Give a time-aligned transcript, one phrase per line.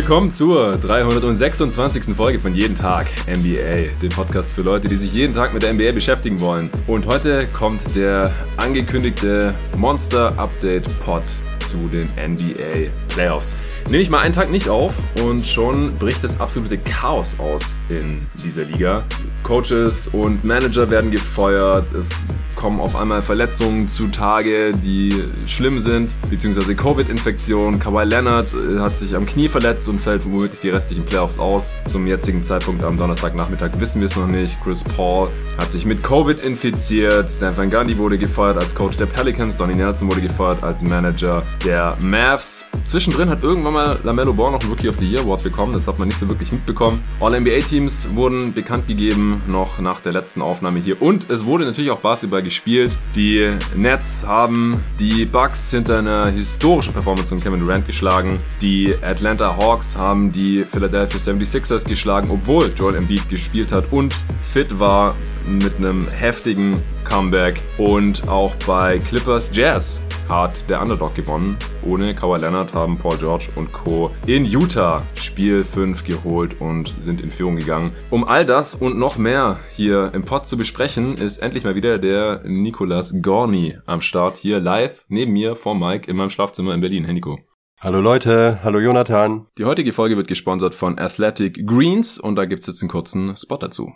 [0.00, 2.16] Willkommen zur 326.
[2.16, 5.74] Folge von Jeden Tag NBA, dem Podcast für Leute, die sich jeden Tag mit der
[5.74, 6.70] NBA beschäftigen wollen.
[6.86, 11.22] Und heute kommt der angekündigte Monster Update Pod
[11.70, 13.56] zu den NBA Playoffs.
[13.88, 18.26] Nehme ich mal einen Tag nicht auf und schon bricht das absolute Chaos aus in
[18.44, 19.04] dieser Liga.
[19.42, 22.10] Coaches und Manager werden gefeuert, es
[22.56, 25.14] kommen auf einmal Verletzungen zutage, die
[25.46, 27.78] schlimm sind, beziehungsweise Covid-Infektion.
[27.78, 31.72] Kawhi Leonard äh, hat sich am Knie verletzt und fällt womöglich die restlichen Playoffs aus.
[31.88, 34.62] Zum jetzigen Zeitpunkt am Donnerstagnachmittag wissen wir es noch nicht.
[34.62, 37.30] Chris Paul hat sich mit Covid infiziert.
[37.30, 39.56] Stan Van Gundy wurde gefeuert als Coach der Pelicans.
[39.56, 42.66] Donnie Nelson wurde gefeuert als Manager der Mavs.
[42.84, 45.72] Zwischendrin hat irgendwann mal LaMelo Ball noch ein Rookie of the Year Award bekommen.
[45.72, 47.02] Das hat man nicht so wirklich mitbekommen.
[47.20, 51.00] All-NBA-Teams wurden bekannt gegeben, noch nach der letzten Aufnahme hier.
[51.00, 52.96] Und es wurde natürlich auch Basketball gespielt.
[53.14, 58.40] Die Nets haben die Bucks hinter einer historischen Performance von Kevin Durant geschlagen.
[58.60, 64.78] Die Atlanta Hawks haben die Philadelphia 76ers geschlagen, obwohl Joel Embiid gespielt hat und fit
[64.78, 65.14] war
[65.46, 66.76] mit einem heftigen
[67.10, 67.60] Comeback.
[67.76, 71.56] Und auch bei Clippers Jazz hat der Underdog gewonnen.
[71.84, 74.12] Ohne Kawhi Leonard haben Paul George und Co.
[74.26, 77.92] in Utah Spiel 5 geholt und sind in Führung gegangen.
[78.10, 81.98] Um all das und noch mehr hier im Pod zu besprechen, ist endlich mal wieder
[81.98, 86.80] der Nicolas Gorni am Start hier live neben mir vor Mike in meinem Schlafzimmer in
[86.80, 87.04] Berlin.
[87.04, 87.49] Hey Nico.
[87.82, 89.46] Hallo Leute, hallo Jonathan.
[89.56, 93.56] Die heutige Folge wird gesponsert von Athletic Greens und da gibt's jetzt einen kurzen Spot
[93.56, 93.94] dazu.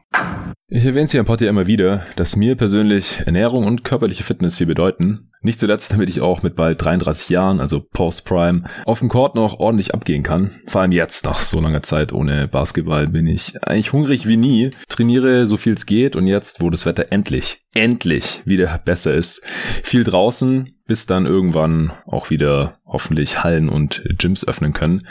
[0.69, 4.25] Ich erwähne es hier im Pod ja immer wieder, dass mir persönlich Ernährung und körperliche
[4.25, 5.31] Fitness viel bedeuten.
[5.45, 9.61] Nicht zuletzt, damit ich auch mit bald 33 Jahren, also Post-Prime, auf dem Court noch
[9.61, 10.62] ordentlich abgehen kann.
[10.67, 14.70] Vor allem jetzt, nach so langer Zeit ohne Basketball, bin ich eigentlich hungrig wie nie,
[14.89, 19.45] trainiere so viel es geht und jetzt, wo das Wetter endlich, endlich wieder besser ist,
[19.83, 25.07] viel draußen, bis dann irgendwann auch wieder hoffentlich Hallen und Gyms öffnen können.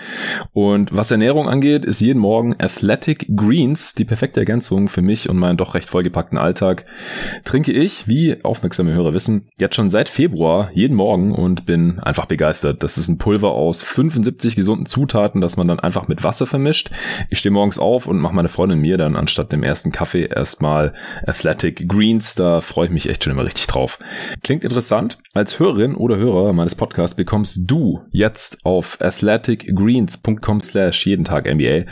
[0.53, 5.37] Und was Ernährung angeht, ist jeden Morgen Athletic Greens die perfekte Ergänzung für mich und
[5.37, 6.85] meinen doch recht vollgepackten Alltag.
[7.43, 10.22] Trinke ich, wie aufmerksame Hörer wissen, jetzt schon seit Februar
[10.73, 12.83] jeden Morgen und bin einfach begeistert.
[12.83, 16.91] Das ist ein Pulver aus 75 gesunden Zutaten, das man dann einfach mit Wasser vermischt.
[17.29, 20.93] Ich stehe morgens auf und mache meine Freundin mir dann anstatt dem ersten Kaffee erstmal
[21.25, 22.35] Athletic Greens.
[22.35, 23.99] Da freue ich mich echt schon immer richtig drauf.
[24.43, 25.17] Klingt interessant.
[25.33, 31.85] Als Hörerin oder Hörer meines Podcasts bekommst du jetzt auf athleticgreens.com slash jeden Tag NBA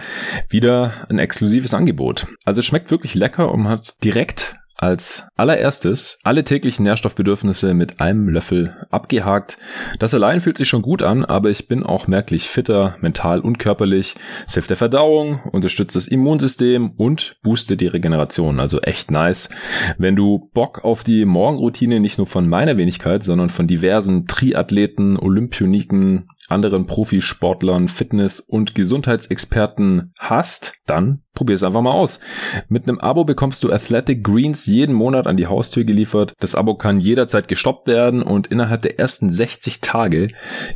[0.49, 2.27] wieder ein exklusives Angebot.
[2.45, 8.27] Also es schmeckt wirklich lecker und hat direkt als allererstes alle täglichen Nährstoffbedürfnisse mit einem
[8.27, 9.57] Löffel abgehakt.
[9.99, 13.59] Das allein fühlt sich schon gut an, aber ich bin auch merklich fitter, mental und
[13.59, 14.15] körperlich.
[14.47, 18.59] Es hilft der Verdauung, unterstützt das Immunsystem und boostet die Regeneration.
[18.59, 19.49] Also echt nice.
[19.97, 25.17] Wenn du Bock auf die Morgenroutine nicht nur von meiner Wenigkeit, sondern von diversen Triathleten,
[25.17, 32.19] Olympioniken, anderen Profisportlern, Fitness- und Gesundheitsexperten hast, dann probier es einfach mal aus.
[32.67, 36.33] Mit einem Abo bekommst du Athletic Greens jeden Monat an die Haustür geliefert.
[36.39, 40.29] Das Abo kann jederzeit gestoppt werden und innerhalb der ersten 60 Tage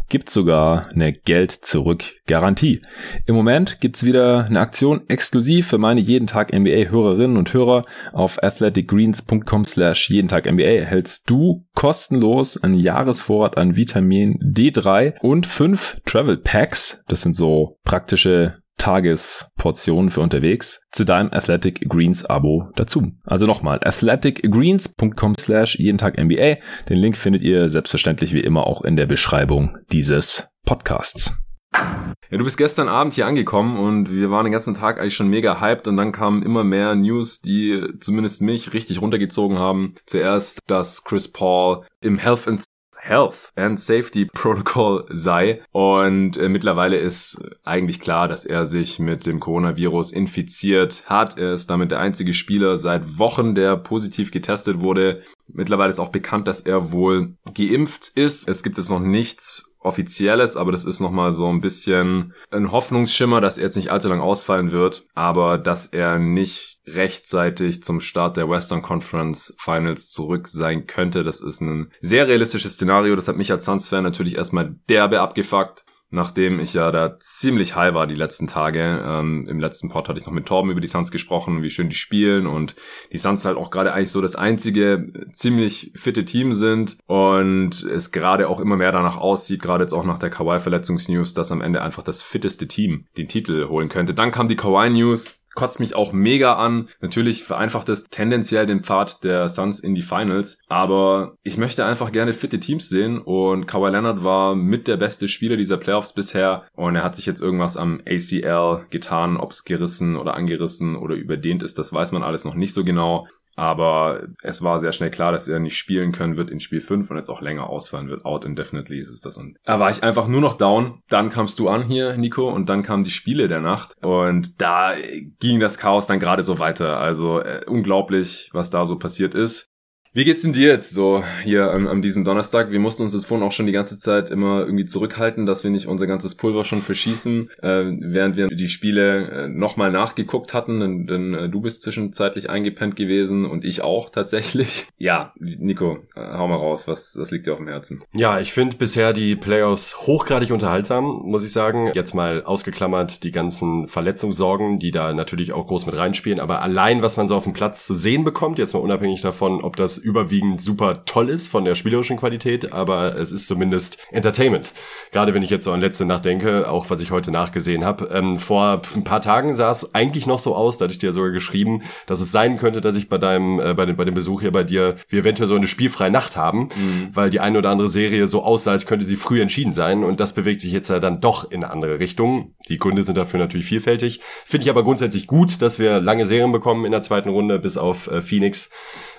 [0.07, 2.81] gibt sogar eine Geld-Zurück-Garantie.
[3.25, 7.85] Im Moment gibt's wieder eine Aktion exklusiv für meine jeden Tag NBA-Hörerinnen und Hörer.
[8.13, 15.45] Auf athleticgreens.com slash jeden Tag NBA erhältst du kostenlos einen Jahresvorrat an Vitamin D3 und
[15.65, 17.03] fünf Travel Packs.
[17.07, 23.13] Das sind so praktische Tagesportionen für unterwegs zu deinem Athletic Greens Abo dazu.
[23.23, 26.57] Also nochmal, athleticgreens.com slash jeden Tag NBA.
[26.87, 31.35] Den Link findet ihr selbstverständlich wie immer auch in der Beschreibung dieses Podcasts.
[31.73, 35.29] Ja, du bist gestern Abend hier angekommen und wir waren den ganzen Tag eigentlich schon
[35.29, 39.95] mega hyped und dann kamen immer mehr News, die zumindest mich richtig runtergezogen haben.
[40.05, 42.61] Zuerst, dass Chris Paul im Health and
[43.05, 45.61] Health and Safety Protocol sei.
[45.71, 51.37] Und äh, mittlerweile ist eigentlich klar, dass er sich mit dem Coronavirus infiziert hat.
[51.37, 55.21] Er ist damit der einzige Spieler seit Wochen, der positiv getestet wurde.
[55.47, 58.47] Mittlerweile ist auch bekannt, dass er wohl geimpft ist.
[58.47, 63.41] Es gibt jetzt noch nichts offizielles, aber das ist nochmal so ein bisschen ein Hoffnungsschimmer,
[63.41, 68.37] dass er jetzt nicht allzu lang ausfallen wird, aber dass er nicht rechtzeitig zum Start
[68.37, 71.23] der Western Conference Finals zurück sein könnte.
[71.23, 73.15] Das ist ein sehr realistisches Szenario.
[73.15, 77.93] Das hat mich als Suns-Fan natürlich erstmal derbe abgefuckt nachdem ich ja da ziemlich high
[77.93, 79.03] war die letzten Tage.
[79.05, 81.89] Ähm, Im letzten Pod hatte ich noch mit Torben über die Suns gesprochen, wie schön
[81.89, 82.75] die spielen und
[83.11, 88.11] die Suns halt auch gerade eigentlich so das einzige ziemlich fitte Team sind und es
[88.11, 91.81] gerade auch immer mehr danach aussieht, gerade jetzt auch nach der Kawhi-Verletzungsnews, dass am Ende
[91.81, 94.13] einfach das fitteste Team den Titel holen könnte.
[94.13, 96.89] Dann kam die Kawhi-News kotzt mich auch mega an.
[97.01, 102.11] Natürlich vereinfacht es tendenziell den Pfad der Suns in die Finals, aber ich möchte einfach
[102.11, 106.65] gerne fitte Teams sehen und Kawhi Leonard war mit der beste Spieler dieser Playoffs bisher
[106.73, 111.15] und er hat sich jetzt irgendwas am ACL getan, ob es gerissen oder angerissen oder
[111.15, 113.27] überdehnt ist, das weiß man alles noch nicht so genau.
[113.55, 117.09] Aber es war sehr schnell klar, dass er nicht spielen können wird in Spiel 5
[117.09, 118.25] und jetzt auch länger ausfallen wird.
[118.25, 119.37] Out indefinitely ist es das.
[119.37, 120.99] Und da war ich einfach nur noch down.
[121.09, 123.95] Dann kamst du an hier, Nico, und dann kamen die Spiele der Nacht.
[124.01, 124.93] Und da
[125.39, 126.99] ging das Chaos dann gerade so weiter.
[126.99, 129.69] Also äh, unglaublich, was da so passiert ist.
[130.15, 132.71] Wie geht's denn dir jetzt so hier an, an diesem Donnerstag?
[132.71, 135.71] Wir mussten uns jetzt vorhin auch schon die ganze Zeit immer irgendwie zurückhalten, dass wir
[135.71, 140.79] nicht unser ganzes Pulver schon verschießen, äh, während wir die Spiele äh, nochmal nachgeguckt hatten,
[140.79, 144.87] denn, denn äh, du bist zwischenzeitlich eingepennt gewesen und ich auch tatsächlich.
[144.97, 148.01] Ja, Nico, äh, hau mal raus, was, was liegt dir auf dem Herzen?
[148.13, 151.91] Ja, ich finde bisher die Playoffs hochgradig unterhaltsam, muss ich sagen.
[151.93, 157.01] Jetzt mal ausgeklammert die ganzen Verletzungssorgen, die da natürlich auch groß mit reinspielen, aber allein,
[157.01, 160.04] was man so auf dem Platz zu sehen bekommt, jetzt mal unabhängig davon, ob das
[160.05, 164.71] überwiegend super toll ist von der spielerischen Qualität, aber es ist zumindest Entertainment.
[165.11, 168.09] Gerade wenn ich jetzt so an letzte Nacht denke, auch was ich heute nachgesehen habe.
[168.13, 171.11] Ähm, vor ein paar Tagen sah es eigentlich noch so aus, da hatte ich dir
[171.11, 174.13] sogar geschrieben, dass es sein könnte, dass ich bei deinem, äh, bei, dem, bei dem
[174.13, 177.09] Besuch hier bei dir, wir eventuell so eine spielfreie Nacht haben, mhm.
[177.13, 180.19] weil die eine oder andere Serie so aussah, als könnte sie früh entschieden sein und
[180.19, 182.53] das bewegt sich jetzt ja dann doch in eine andere Richtung.
[182.69, 184.21] Die Gründe sind dafür natürlich vielfältig.
[184.45, 187.77] Finde ich aber grundsätzlich gut, dass wir lange Serien bekommen in der zweiten Runde bis
[187.77, 188.69] auf äh, Phoenix.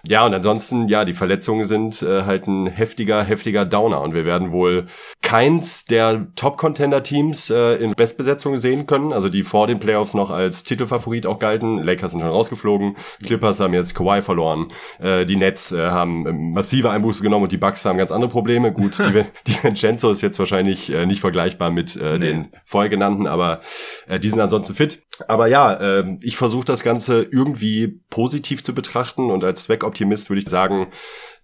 [0.08, 4.00] Ja, und ansonsten, ja, die Verletzungen sind äh, halt ein heftiger, heftiger Downer.
[4.00, 4.86] Und wir werden wohl
[5.22, 10.62] keins der Top-Contender-Teams äh, in Bestbesetzung sehen können, also die vor den Playoffs noch als
[10.62, 11.82] Titelfavorit auch galten.
[11.82, 14.68] Lakers sind schon rausgeflogen, Clippers haben jetzt Kawhi verloren,
[15.00, 18.72] äh, die Nets äh, haben massive Einbuße genommen und die Bucks haben ganz andere Probleme.
[18.72, 22.26] Gut, die, die Vincenzo ist jetzt wahrscheinlich äh, nicht vergleichbar mit äh, nee.
[22.26, 23.60] den vorher genannten, aber
[24.06, 25.02] äh, die sind ansonsten fit.
[25.28, 30.42] Aber ja, äh, ich versuche das Ganze irgendwie positiv zu betrachten und als Zweckoptimist würde
[30.42, 30.88] ich sagen,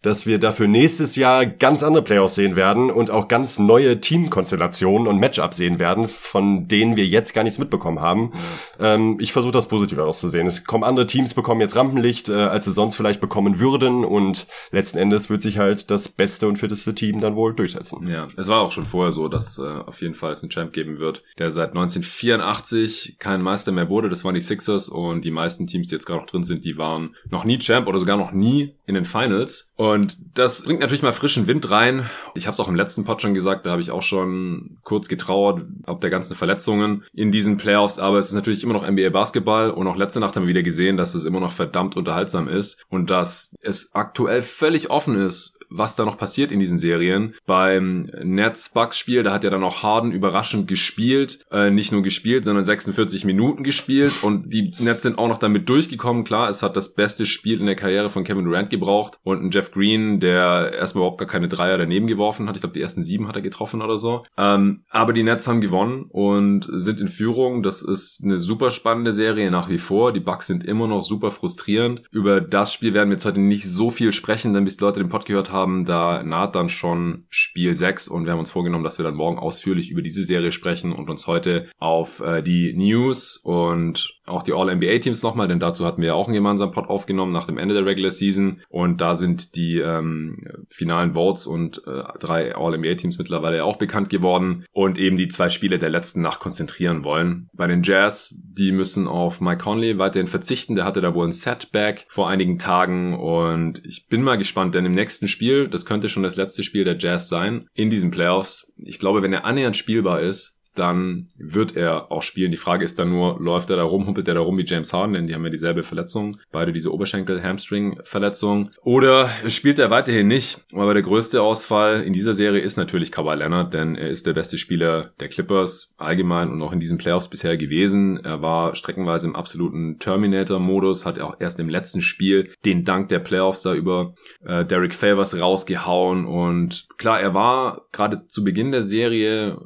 [0.02, 5.06] dass wir dafür nächstes Jahr ganz andere Playoffs sehen werden und auch ganz neue Teamkonstellationen
[5.06, 8.32] und Matchups sehen werden, von denen wir jetzt gar nichts mitbekommen haben.
[8.80, 10.46] Ähm, ich versuche das positiv auszusehen.
[10.46, 14.48] Es kommen andere Teams, bekommen jetzt Rampenlicht, äh, als sie sonst vielleicht bekommen würden und
[14.72, 18.06] letzten Endes wird sich halt das beste und fitteste Team dann wohl durchsetzen.
[18.08, 20.72] Ja, es war auch schon vorher so, dass äh, auf jeden Fall es einen Champ
[20.72, 24.08] geben wird, der seit 1984 kein Meister mehr wurde.
[24.08, 26.76] Das waren die Sixers und die meisten Teams, die jetzt gerade noch drin sind, die
[26.76, 29.72] waren noch nie Champ oder sogar noch nie in den Finals.
[29.76, 32.08] Und und das bringt natürlich mal frischen Wind rein.
[32.34, 35.08] Ich habe es auch im letzten Pod schon gesagt, da habe ich auch schon kurz
[35.08, 37.98] getrauert, ob der ganzen Verletzungen in diesen Playoffs.
[37.98, 40.62] Aber es ist natürlich immer noch NBA Basketball und auch letzte Nacht haben wir wieder
[40.62, 45.58] gesehen, dass es immer noch verdammt unterhaltsam ist und dass es aktuell völlig offen ist,
[45.74, 47.34] was da noch passiert in diesen Serien.
[47.46, 51.40] Beim Nets-Bucks-Spiel, da hat ja dann auch Harden überraschend gespielt.
[51.50, 54.12] Äh, nicht nur gespielt, sondern 46 Minuten gespielt.
[54.22, 56.24] Und die Nets sind auch noch damit durchgekommen.
[56.24, 59.18] Klar, es hat das beste Spiel in der Karriere von Kevin Durant gebraucht.
[59.22, 62.56] Und ein Jeff Green, der erstmal überhaupt gar keine Dreier daneben geworfen hat.
[62.56, 64.24] Ich glaube, die ersten sieben hat er getroffen oder so.
[64.36, 67.62] Ähm, aber die Nets haben gewonnen und sind in Führung.
[67.62, 70.12] Das ist eine super spannende Serie nach wie vor.
[70.12, 72.02] Die Bucks sind immer noch super frustrierend.
[72.10, 75.00] Über das Spiel werden wir jetzt heute nicht so viel sprechen, denn bis die Leute
[75.00, 78.50] den Pod gehört haben, haben, da naht dann schon Spiel 6 und wir haben uns
[78.50, 82.42] vorgenommen, dass wir dann morgen ausführlich über diese Serie sprechen und uns heute auf äh,
[82.42, 86.72] die News und auch die All-NBA-Teams nochmal, denn dazu hatten wir ja auch einen gemeinsamen
[86.72, 91.46] Pod aufgenommen nach dem Ende der Regular Season und da sind die ähm, finalen Votes
[91.46, 96.22] und äh, drei All-NBA-Teams mittlerweile auch bekannt geworden und eben die zwei Spiele der letzten
[96.22, 97.48] Nacht konzentrieren wollen.
[97.52, 101.32] Bei den Jazz, die müssen auf Mike Conley weiterhin verzichten, der hatte da wohl ein
[101.32, 106.08] Setback vor einigen Tagen und ich bin mal gespannt, denn im nächsten Spiel, das könnte
[106.08, 109.76] schon das letzte Spiel der Jazz sein, in diesen Playoffs, ich glaube, wenn er annähernd
[109.76, 112.50] spielbar ist, dann wird er auch spielen.
[112.50, 114.92] Die Frage ist dann nur, läuft er da rum, humpelt er da rum wie James
[114.92, 118.70] Harden, denn die haben ja dieselbe Verletzung, beide diese Oberschenkel-Hamstring-Verletzung.
[118.82, 123.34] Oder spielt er weiterhin nicht, aber der größte Ausfall in dieser Serie ist natürlich Kawhi
[123.34, 127.28] Leonard, denn er ist der beste Spieler der Clippers allgemein und auch in diesen Playoffs
[127.28, 128.18] bisher gewesen.
[128.24, 133.18] Er war streckenweise im absoluten Terminator-Modus, hat auch erst im letzten Spiel den Dank der
[133.18, 134.14] Playoffs da über
[134.44, 139.58] äh, Derek Favors rausgehauen und klar, er war gerade zu Beginn der Serie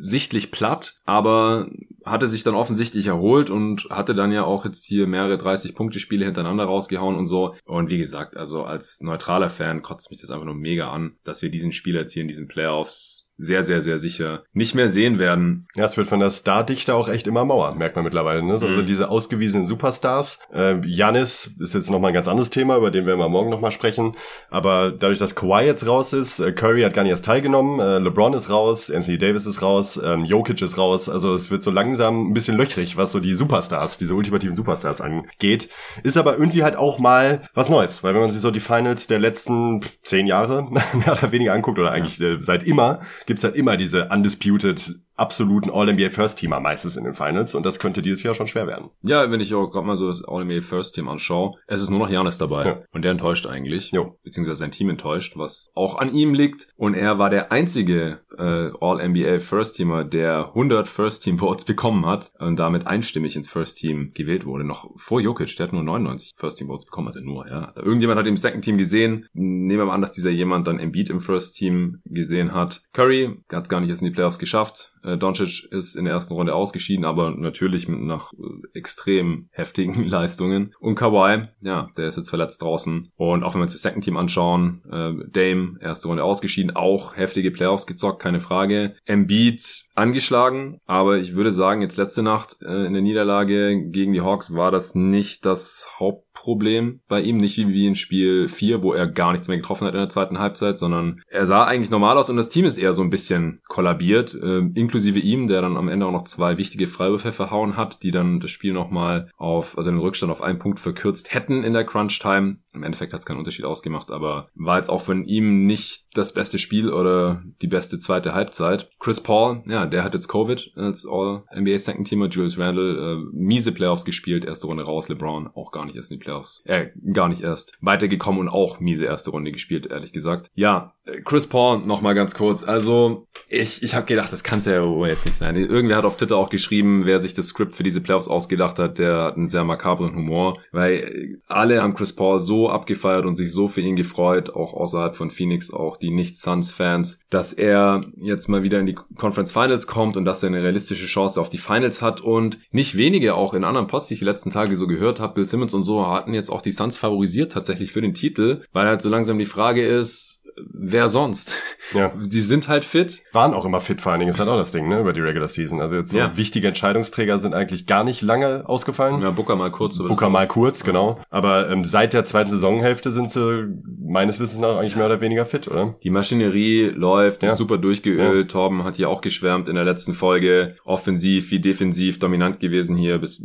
[0.00, 1.68] sichtlich platt, aber
[2.04, 6.64] hatte sich dann offensichtlich erholt und hatte dann ja auch jetzt hier mehrere 30-Punkte-Spiele hintereinander
[6.64, 7.54] rausgehauen und so.
[7.64, 11.42] Und wie gesagt, also als neutraler Fan kotzt mich das einfach nur mega an, dass
[11.42, 15.18] wir diesen Spieler jetzt hier in diesen Playoffs sehr, sehr, sehr sicher nicht mehr sehen
[15.18, 15.66] werden.
[15.74, 18.42] Ja, es wird von der Stardichte auch echt immer Mauer, merkt man mittlerweile.
[18.42, 18.52] Ne?
[18.52, 18.86] Also mhm.
[18.86, 20.40] diese ausgewiesenen Superstars.
[20.52, 23.72] Äh, Janis ist jetzt nochmal ein ganz anderes Thema, über den werden wir morgen nochmal
[23.72, 24.16] sprechen.
[24.50, 27.98] Aber dadurch, dass Kawhi jetzt raus ist, äh, Curry hat gar nicht erst teilgenommen, äh,
[27.98, 31.08] LeBron ist raus, Anthony Davis ist raus, ähm, Jokic ist raus.
[31.08, 35.00] Also es wird so langsam ein bisschen löchrig, was so die Superstars, diese ultimativen Superstars
[35.00, 35.68] angeht.
[36.04, 39.08] Ist aber irgendwie halt auch mal was Neues, weil wenn man sich so die Finals
[39.08, 42.34] der letzten zehn Jahre mehr oder weniger anguckt oder eigentlich ja.
[42.34, 47.54] äh, seit immer, gibt's halt immer diese undisputed absoluten All-NBA First-Teamer meistens in den Finals
[47.54, 48.90] und das könnte dieses Jahr schon schwer werden.
[49.02, 52.10] Ja, wenn ich auch gerade mal so das All-NBA First-Team anschaue, es ist nur noch
[52.10, 52.82] Janis dabei ja.
[52.92, 54.18] und der enttäuscht eigentlich, jo.
[54.24, 58.70] beziehungsweise sein Team enttäuscht, was auch an ihm liegt und er war der einzige äh,
[58.80, 64.90] All-NBA First-Teamer, der 100 First-Team-Votes bekommen hat und damit einstimmig ins First-Team gewählt wurde, noch
[64.96, 67.72] vor Jokic, der hat nur 99 First-Team-Votes bekommen, also nur, ja.
[67.76, 71.20] Irgendjemand hat im Second-Team gesehen, nehmen wir mal an, dass dieser jemand dann Embiid im
[71.20, 72.82] First-Team gesehen hat.
[72.92, 76.04] Curry, der hat es gar nicht erst in die Playoffs geschafft, äh, Doncic ist in
[76.04, 80.74] der ersten Runde ausgeschieden, aber natürlich mit nach äh, extrem heftigen Leistungen.
[80.80, 83.10] Und Kawhi, ja, der ist jetzt verletzt draußen.
[83.16, 87.16] Und auch wenn wir uns das Second Team anschauen, äh, Dame, erste Runde ausgeschieden, auch
[87.16, 88.94] heftige Playoffs gezockt, keine Frage.
[89.04, 94.22] Embiid angeschlagen, aber ich würde sagen, jetzt letzte Nacht äh, in der Niederlage gegen die
[94.22, 95.88] Hawks war das nicht das
[96.34, 99.86] Hauptproblem bei ihm, nicht wie, wie in Spiel 4, wo er gar nichts mehr getroffen
[99.86, 102.78] hat in der zweiten Halbzeit, sondern er sah eigentlich normal aus und das Team ist
[102.78, 106.58] eher so ein bisschen kollabiert, äh, inklusive ihm, der dann am Ende auch noch zwei
[106.58, 110.58] wichtige Freiwürfe verhauen hat, die dann das Spiel nochmal auf, also den Rückstand auf einen
[110.58, 112.56] Punkt verkürzt hätten in der Crunch-Time.
[112.74, 116.32] Im Endeffekt hat es keinen Unterschied ausgemacht, aber war jetzt auch von ihm nicht das
[116.32, 118.88] beste Spiel oder die beste zweite Halbzeit.
[118.98, 122.28] Chris Paul, ja, der hat jetzt Covid als All-NBA Second Teamer.
[122.28, 125.08] Julius Randle, äh, miese Playoffs gespielt, erste Runde raus.
[125.08, 126.62] LeBron auch gar nicht erst in die Playoffs.
[126.64, 130.50] Äh, gar nicht erst weitergekommen und auch miese erste Runde gespielt, ehrlich gesagt.
[130.54, 132.64] Ja, äh, Chris Paul noch mal ganz kurz.
[132.64, 135.56] Also, ich, ich habe gedacht, das kann es ja jetzt nicht sein.
[135.56, 138.98] Irgendwer hat auf Twitter auch geschrieben, wer sich das Skript für diese Playoffs ausgedacht hat,
[138.98, 143.52] der hat einen sehr makabren Humor, weil alle haben Chris Paul so abgefeiert und sich
[143.52, 148.62] so für ihn gefreut, auch außerhalb von Phoenix, auch die Nicht-Suns-Fans, dass er jetzt mal
[148.62, 151.58] wieder in die Conference Finals Finals kommt und dass er eine realistische Chance auf die
[151.58, 154.86] Finals hat und nicht wenige auch in anderen Posts, die ich die letzten Tage so
[154.86, 158.14] gehört habe, Bill Simmons und so hatten jetzt auch die Suns favorisiert tatsächlich für den
[158.14, 161.52] Titel, weil halt so langsam die Frage ist, wer sonst?
[161.92, 162.12] Ja.
[162.16, 163.22] Die sind halt fit.
[163.32, 164.30] Waren auch immer fit, vor allen Dingen.
[164.30, 165.80] Ist halt auch das Ding, ne, über die Regular Season.
[165.80, 166.36] Also jetzt so ja.
[166.36, 169.20] wichtige Entscheidungsträger sind eigentlich gar nicht lange ausgefallen.
[169.22, 169.98] Ja, Booker mal kurz.
[169.98, 171.20] Booker mal kurz, genau.
[171.30, 173.68] Aber ähm, seit der zweiten Saisonhälfte sind sie
[173.98, 175.96] meines Wissens nach eigentlich mehr oder weniger fit, oder?
[176.02, 177.50] Die Maschinerie läuft, ja.
[177.50, 178.52] ist super durchgeölt.
[178.52, 178.58] Ja.
[178.58, 180.76] Torben hat hier auch geschwärmt in der letzten Folge.
[180.84, 183.44] Offensiv wie defensiv dominant gewesen hier bis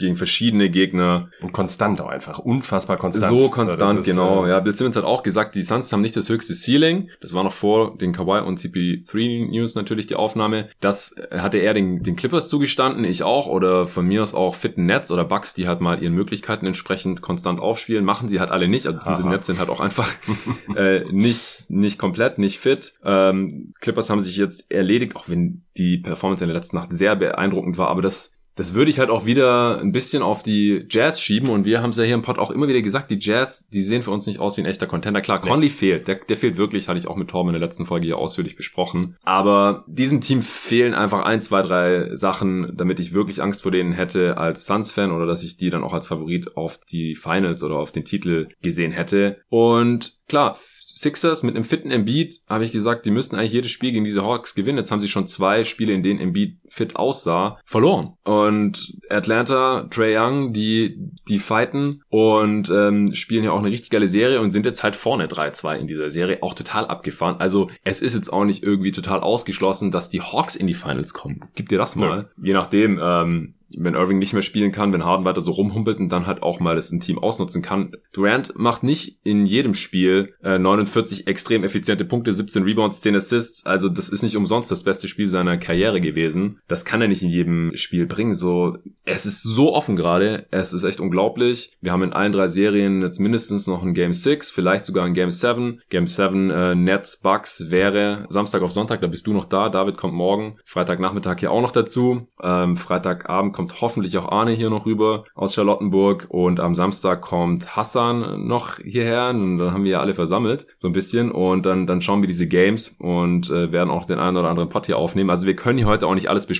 [0.00, 1.30] gegen verschiedene Gegner.
[1.40, 2.38] Und konstant auch einfach.
[2.38, 3.38] Unfassbar konstant.
[3.38, 4.44] So konstant, ist, genau.
[4.44, 7.10] Äh, ja, Bill Simmons hat auch gesagt, die Suns haben nicht das höchste Ceiling.
[7.20, 10.68] Das war noch vor den Kawhi und CP3 News natürlich die Aufnahme.
[10.80, 13.46] Das hatte er den, den Clippers zugestanden, ich auch.
[13.46, 17.22] Oder von mir aus auch fitten Nets oder Bucks, die halt mal ihren Möglichkeiten entsprechend
[17.22, 18.04] konstant aufspielen.
[18.04, 18.86] Machen sie halt alle nicht.
[18.86, 19.30] Also diese Aha.
[19.30, 20.08] Nets sind halt auch einfach
[20.76, 22.94] äh, nicht, nicht komplett, nicht fit.
[23.04, 27.16] Ähm, Clippers haben sich jetzt erledigt, auch wenn die Performance in der letzten Nacht sehr
[27.16, 27.88] beeindruckend war.
[27.88, 31.64] Aber das das würde ich halt auch wieder ein bisschen auf die Jazz schieben und
[31.64, 34.02] wir haben es ja hier im Pod auch immer wieder gesagt, die Jazz, die sehen
[34.02, 35.22] für uns nicht aus wie ein echter Contender.
[35.22, 35.72] Klar, Conley nee.
[35.72, 38.18] fehlt, der, der fehlt wirklich, hatte ich auch mit Torben in der letzten Folge hier
[38.18, 39.16] ausführlich besprochen.
[39.22, 43.92] Aber diesem Team fehlen einfach ein, zwei, drei Sachen, damit ich wirklich Angst vor denen
[43.92, 47.76] hätte als Suns-Fan oder dass ich die dann auch als Favorit auf die Finals oder
[47.76, 49.40] auf den Titel gesehen hätte.
[49.48, 50.58] Und klar,
[51.00, 54.22] Sixers mit einem fitten Embiid habe ich gesagt, die müssten eigentlich jedes Spiel gegen diese
[54.22, 54.76] Hawks gewinnen.
[54.76, 58.14] Jetzt haben sie schon zwei Spiele, in denen Embiid fit aussah, verloren.
[58.24, 60.96] Und Atlanta, Trey Young, die
[61.28, 64.96] die fighten und ähm, spielen ja auch eine richtig geile Serie und sind jetzt halt
[64.96, 67.36] vorne 3-2 in dieser Serie, auch total abgefahren.
[67.38, 71.12] Also es ist jetzt auch nicht irgendwie total ausgeschlossen, dass die Hawks in die Finals
[71.12, 71.44] kommen.
[71.54, 72.28] Gib dir das mal.
[72.36, 72.44] Ja.
[72.44, 76.08] Je nachdem, ähm, wenn Irving nicht mehr spielen kann, wenn Harden weiter so rumhumpelt und
[76.10, 77.92] dann halt auch mal das ein Team ausnutzen kann.
[78.12, 83.66] Durant macht nicht in jedem Spiel äh, 49 extrem effiziente Punkte, 17 Rebounds, 10 Assists.
[83.66, 86.59] Also das ist nicht umsonst das beste Spiel seiner Karriere gewesen.
[86.70, 88.36] Das kann er nicht in jedem Spiel bringen.
[88.36, 90.46] So, es ist so offen gerade.
[90.52, 91.72] Es ist echt unglaublich.
[91.80, 95.14] Wir haben in allen drei Serien jetzt mindestens noch ein Game 6, vielleicht sogar ein
[95.14, 95.82] Game 7.
[95.90, 99.00] Game 7 äh, Nets Bucks wäre Samstag auf Sonntag.
[99.00, 99.68] Da bist du noch da.
[99.68, 100.58] David kommt morgen.
[100.64, 102.28] Freitagnachmittag hier auch noch dazu.
[102.40, 107.74] Ähm, Freitagabend kommt hoffentlich auch Arne hier noch rüber aus Charlottenburg und am Samstag kommt
[107.74, 111.88] Hassan noch hierher und dann haben wir ja alle versammelt, so ein bisschen und dann,
[111.88, 114.98] dann schauen wir diese Games und äh, werden auch den einen oder anderen Pod hier
[114.98, 115.30] aufnehmen.
[115.30, 116.59] Also wir können hier heute auch nicht alles besprechen,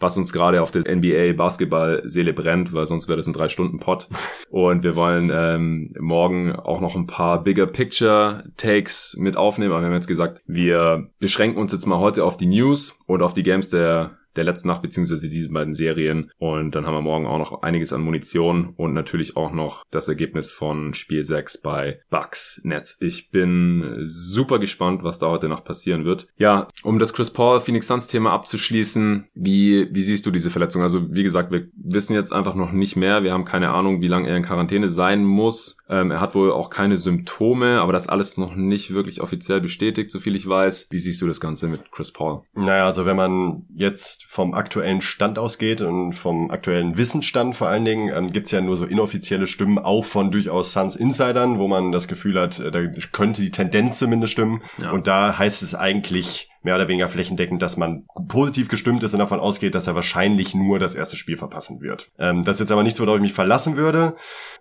[0.00, 3.48] was uns gerade auf der NBA Basketball Seele brennt, weil sonst wäre das ein drei
[3.48, 4.08] Stunden Pod
[4.50, 9.82] und wir wollen ähm, morgen auch noch ein paar Bigger Picture Takes mit aufnehmen, aber
[9.82, 13.34] wir haben jetzt gesagt, wir beschränken uns jetzt mal heute auf die News und auf
[13.34, 16.30] die Games der der letzten Nacht, beziehungsweise diese beiden Serien.
[16.38, 20.08] Und dann haben wir morgen auch noch einiges an Munition und natürlich auch noch das
[20.08, 22.96] Ergebnis von Spiel 6 bei Bucks Nets.
[23.00, 26.26] Ich bin super gespannt, was da heute noch passieren wird.
[26.36, 30.82] Ja, um das Chris Paul Phoenix Suns Thema abzuschließen, wie, wie siehst du diese Verletzung?
[30.82, 33.22] Also, wie gesagt, wir wissen jetzt einfach noch nicht mehr.
[33.22, 35.76] Wir haben keine Ahnung, wie lange er in Quarantäne sein muss.
[35.88, 40.10] Ähm, er hat wohl auch keine Symptome, aber das alles noch nicht wirklich offiziell bestätigt,
[40.10, 40.88] so viel ich weiß.
[40.90, 42.42] Wie siehst du das Ganze mit Chris Paul?
[42.54, 47.84] Naja, also wenn man jetzt vom aktuellen Stand ausgeht und vom aktuellen Wissensstand vor allen
[47.84, 51.92] Dingen, ähm, gibt's ja nur so inoffizielle Stimmen auch von durchaus Suns Insidern, wo man
[51.92, 54.62] das Gefühl hat, äh, da könnte die Tendenz zumindest stimmen.
[54.80, 54.90] Ja.
[54.92, 59.18] Und da heißt es eigentlich, mehr oder weniger flächendeckend, dass man positiv gestimmt ist und
[59.18, 62.10] davon ausgeht, dass er wahrscheinlich nur das erste Spiel verpassen wird.
[62.18, 64.14] Ähm, das ist jetzt aber nichts, worauf ich mich verlassen würde.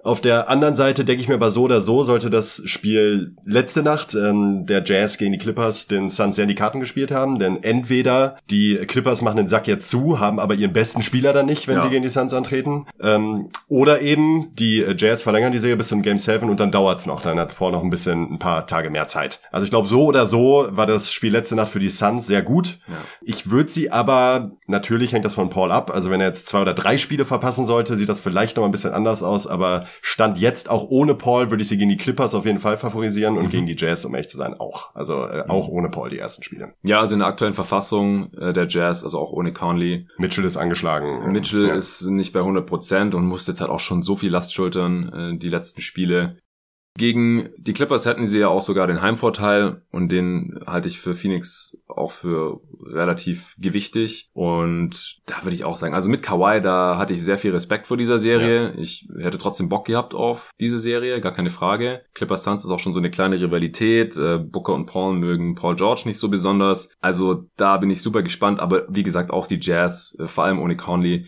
[0.03, 3.84] Auf der anderen Seite denke ich mir aber so oder so, sollte das Spiel letzte
[3.84, 7.39] Nacht ähm, der Jazz gegen die Clippers den Suns sehr in die Karten gespielt haben,
[7.39, 11.46] denn entweder die Clippers machen den Sack jetzt zu, haben aber ihren besten Spieler dann
[11.46, 11.81] nicht, wenn ja.
[11.81, 16.01] sie gegen die Suns antreten, ähm, oder eben die Jazz verlängern die Serie bis zum
[16.01, 18.89] Game 7 und dann dauert's noch, dann hat Paul noch ein bisschen, ein paar Tage
[18.89, 19.39] mehr Zeit.
[19.51, 22.41] Also ich glaube, so oder so war das Spiel letzte Nacht für die Suns sehr
[22.41, 22.79] gut.
[22.88, 22.98] Ja.
[23.21, 26.62] Ich würde sie aber, natürlich hängt das von Paul ab, also wenn er jetzt zwei
[26.62, 30.38] oder drei Spiele verpassen sollte, sieht das vielleicht noch ein bisschen anders aus, aber Stand
[30.38, 33.45] jetzt auch ohne Paul würde ich sie gegen die Clippers auf jeden Fall favorisieren und
[33.45, 33.50] mhm.
[33.50, 34.95] gegen die Jazz, um ehrlich zu sein, auch.
[34.95, 36.74] Also äh, auch ohne Paul die ersten Spiele.
[36.83, 40.07] Ja, also in der aktuellen Verfassung äh, der Jazz, also auch ohne Conley.
[40.17, 41.31] Mitchell ist angeschlagen.
[41.31, 41.75] Mitchell ja.
[41.75, 45.33] ist nicht bei 100 Prozent und muss jetzt halt auch schon so viel Last schultern,
[45.36, 46.38] äh, die letzten Spiele.
[46.98, 51.13] Gegen die Clippers hätten sie ja auch sogar den Heimvorteil und den halte ich für
[51.13, 56.98] Phoenix auch für relativ gewichtig und da würde ich auch sagen, also mit Kawhi, da
[56.98, 58.74] hatte ich sehr viel Respekt vor dieser Serie.
[58.74, 58.79] Ja.
[58.81, 62.01] Ich hätte trotzdem Bock gehabt auf diese Serie, gar keine Frage.
[62.13, 64.17] Clippers Suns ist auch schon so eine kleine Rivalität.
[64.17, 66.93] Äh, Booker und Paul mögen Paul George nicht so besonders.
[67.00, 70.60] Also da bin ich super gespannt, aber wie gesagt auch die Jazz, äh, vor allem
[70.60, 71.27] ohne Conley,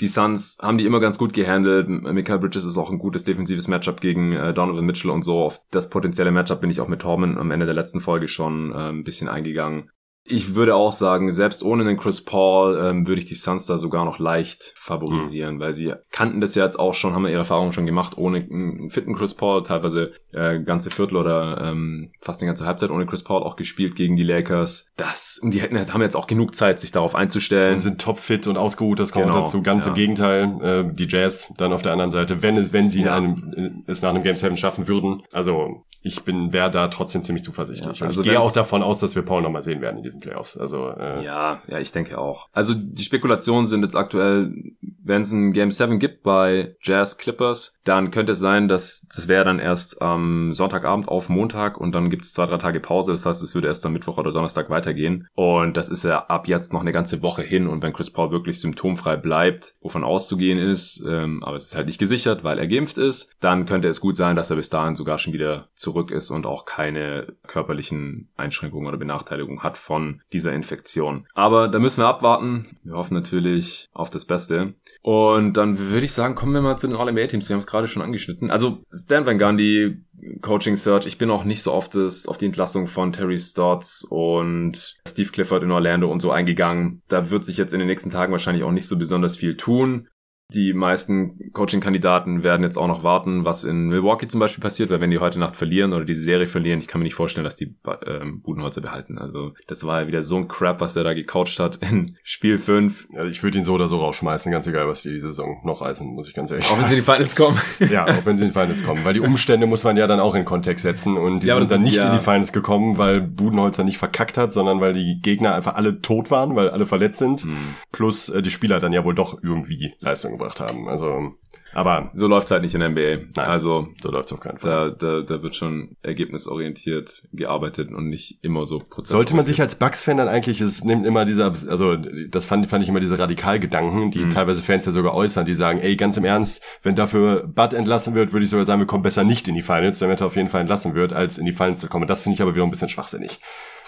[0.00, 1.88] die Suns haben die immer ganz gut gehandelt.
[1.88, 5.42] Michael Bridges ist auch ein gutes defensives Matchup gegen äh, Donovan Mitchell und so.
[5.42, 8.72] Auf das potenzielle Matchup bin ich auch mit Torben am Ende der letzten Folge schon
[8.72, 9.90] äh, ein bisschen eingegangen.
[10.30, 13.78] Ich würde auch sagen, selbst ohne den Chris Paul ähm, würde ich die Suns da
[13.78, 15.60] sogar noch leicht favorisieren, mhm.
[15.60, 18.90] weil sie kannten das ja jetzt auch schon, haben ihre Erfahrungen schon gemacht, ohne einen
[18.90, 23.24] fitten Chris Paul, teilweise äh, ganze Viertel oder ähm, fast eine ganze Halbzeit ohne Chris
[23.24, 24.90] Paul auch gespielt gegen die Lakers.
[24.96, 27.74] Das, die hätten, haben jetzt auch genug Zeit, sich darauf einzustellen.
[27.74, 29.62] Und sind topfit und ausgeruht, das kommt genau, dazu.
[29.62, 29.90] Ganz ja.
[29.90, 33.16] im Gegenteil, äh, die Jazz dann auf der anderen Seite, wenn es, wenn sie ja.
[33.16, 35.22] einem, es nach einem Game 7 schaffen würden.
[35.32, 38.00] Also ich bin, wäre da trotzdem ziemlich zuversichtlich.
[38.00, 40.17] Ja, also ich gehe auch davon aus, dass wir Paul nochmal sehen werden in diesem
[40.20, 40.56] Playoffs.
[40.56, 42.48] Also äh, ja, ja, ich denke auch.
[42.52, 47.78] Also die Spekulationen sind jetzt aktuell, wenn es ein Game 7 gibt bei Jazz Clippers,
[47.84, 52.10] dann könnte es sein, dass das wäre dann erst am Sonntagabend auf Montag und dann
[52.10, 53.12] gibt es zwei, drei Tage Pause.
[53.12, 55.26] Das heißt, es würde erst am Mittwoch oder Donnerstag weitergehen.
[55.34, 57.66] Und das ist ja ab jetzt noch eine ganze Woche hin.
[57.66, 61.86] Und wenn Chris Paul wirklich symptomfrei bleibt, wovon auszugehen ist, ähm, aber es ist halt
[61.86, 64.96] nicht gesichert, weil er geimpft ist, dann könnte es gut sein, dass er bis dahin
[64.96, 70.52] sogar schon wieder zurück ist und auch keine körperlichen Einschränkungen oder Benachteiligungen hat von dieser
[70.52, 71.26] Infektion.
[71.34, 72.66] Aber da müssen wir abwarten.
[72.82, 74.74] Wir hoffen natürlich auf das Beste.
[75.02, 77.48] Und dann würde ich sagen, kommen wir mal zu den All-NBA-Teams.
[77.48, 78.50] Wir haben es gerade schon angeschnitten.
[78.50, 80.04] Also Stan Van Gundy,
[80.40, 81.06] Coaching Search.
[81.06, 85.30] Ich bin auch nicht so oft das, auf die Entlassung von Terry Stotts und Steve
[85.30, 87.02] Clifford in Orlando und so eingegangen.
[87.08, 90.08] Da wird sich jetzt in den nächsten Tagen wahrscheinlich auch nicht so besonders viel tun.
[90.54, 95.02] Die meisten Coaching-Kandidaten werden jetzt auch noch warten, was in Milwaukee zum Beispiel passiert, weil
[95.02, 97.56] wenn die heute Nacht verlieren oder diese Serie verlieren, ich kann mir nicht vorstellen, dass
[97.56, 99.18] die ähm, Budenholzer behalten.
[99.18, 102.56] Also das war ja wieder so ein Crap, was er da gecoacht hat in Spiel
[102.56, 103.08] 5.
[103.12, 105.82] Ja, ich würde ihn so oder so rausschmeißen, ganz egal, was die, die Saison noch
[105.82, 106.78] reißen, muss ich ganz ehrlich sagen.
[106.78, 107.60] Auch wenn sie in die Finals kommen.
[107.92, 109.04] ja, auch wenn sie in die Finals kommen.
[109.04, 111.70] Weil die Umstände muss man ja dann auch in Kontext setzen und die ja, sind
[111.70, 112.06] dann nicht ja.
[112.06, 116.00] in die Finals gekommen, weil Budenholzer nicht verkackt hat, sondern weil die Gegner einfach alle
[116.00, 117.42] tot waren, weil alle verletzt sind.
[117.42, 117.74] Hm.
[117.92, 120.88] Plus äh, die Spieler dann ja wohl doch irgendwie Leistung gebracht haben.
[120.88, 121.34] Also,
[121.74, 123.26] aber so läuft's halt nicht in der NBA.
[123.36, 124.96] Nein, also so läuft's auf keinen Fall.
[124.98, 129.08] Da, da, da wird schon ergebnisorientiert gearbeitet und nicht immer so prozessorientiert.
[129.08, 132.82] Sollte man sich als Bucks-Fan dann eigentlich, es nimmt immer dieser, also das fand, fand
[132.82, 134.30] ich immer diese Radikalgedanken, die mhm.
[134.30, 138.14] teilweise Fans ja sogar äußern, die sagen, ey, ganz im Ernst, wenn dafür Bud entlassen
[138.14, 140.36] wird, würde ich sogar sagen, wir kommen besser nicht in die Finals, damit er auf
[140.36, 142.06] jeden Fall entlassen wird, als in die Finals zu kommen.
[142.06, 143.40] Das finde ich aber wieder ein bisschen schwachsinnig.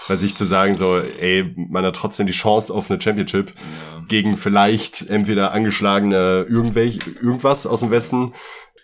[0.08, 4.04] Bei sich zu sagen, so, ey, man hat trotzdem die Chance auf eine Championship ja.
[4.08, 8.32] gegen vielleicht entweder angeschlagene irgendwelche, irgendwas aus dem Westen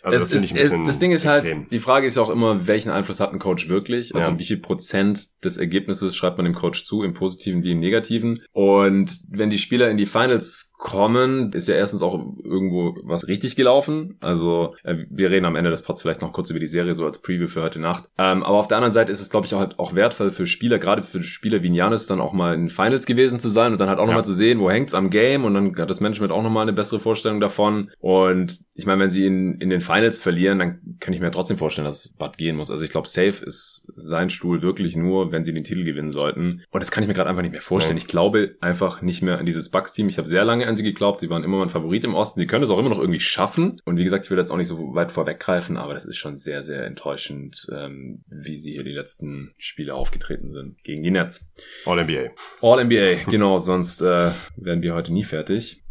[0.06, 1.62] also das, ist, es, das Ding ist halt, extrem.
[1.62, 4.14] halt, die Frage ist ja auch immer, welchen Einfluss hat ein Coach wirklich?
[4.14, 4.38] Also ja.
[4.38, 8.42] wie viel Prozent des Ergebnisses schreibt man dem Coach zu, im Positiven wie im Negativen?
[8.52, 12.14] Und wenn die Spieler in die Finals kommen, ist ja erstens auch
[12.44, 14.16] irgendwo was richtig gelaufen.
[14.20, 17.04] Also äh, wir reden am Ende des Pods vielleicht noch kurz über die Serie, so
[17.04, 18.04] als Preview für heute Nacht.
[18.18, 20.46] Ähm, aber auf der anderen Seite ist es, glaube ich, auch, halt auch wertvoll für
[20.46, 23.80] Spieler, gerade für Spieler wie Janis, dann auch mal in Finals gewesen zu sein und
[23.80, 24.08] dann halt auch ja.
[24.08, 26.72] nochmal zu sehen, wo hängt's am Game und dann hat das Management auch nochmal eine
[26.72, 27.90] bessere Vorstellung davon.
[27.98, 31.58] Und ich meine, wenn sie in, in den Finals verlieren, dann kann ich mir trotzdem
[31.58, 32.70] vorstellen, dass Bud gehen muss.
[32.70, 36.62] Also ich glaube, safe ist sein Stuhl wirklich nur, wenn sie den Titel gewinnen sollten.
[36.70, 37.96] Und das kann ich mir gerade einfach nicht mehr vorstellen.
[37.96, 38.02] Ja.
[38.02, 40.08] Ich glaube einfach nicht mehr an dieses Bucks-Team.
[40.08, 41.20] Ich habe sehr lange an sie geglaubt.
[41.20, 42.40] Sie waren immer mein Favorit im Osten.
[42.40, 43.80] Sie können es auch immer noch irgendwie schaffen.
[43.84, 46.36] Und wie gesagt, ich will jetzt auch nicht so weit vorweggreifen, aber das ist schon
[46.36, 51.50] sehr, sehr enttäuschend, ähm, wie sie hier die letzten Spiele aufgetreten sind gegen die Nets.
[51.84, 52.30] All-NBA.
[52.60, 53.58] All-NBA, genau.
[53.58, 55.82] Sonst äh, werden wir heute nie fertig.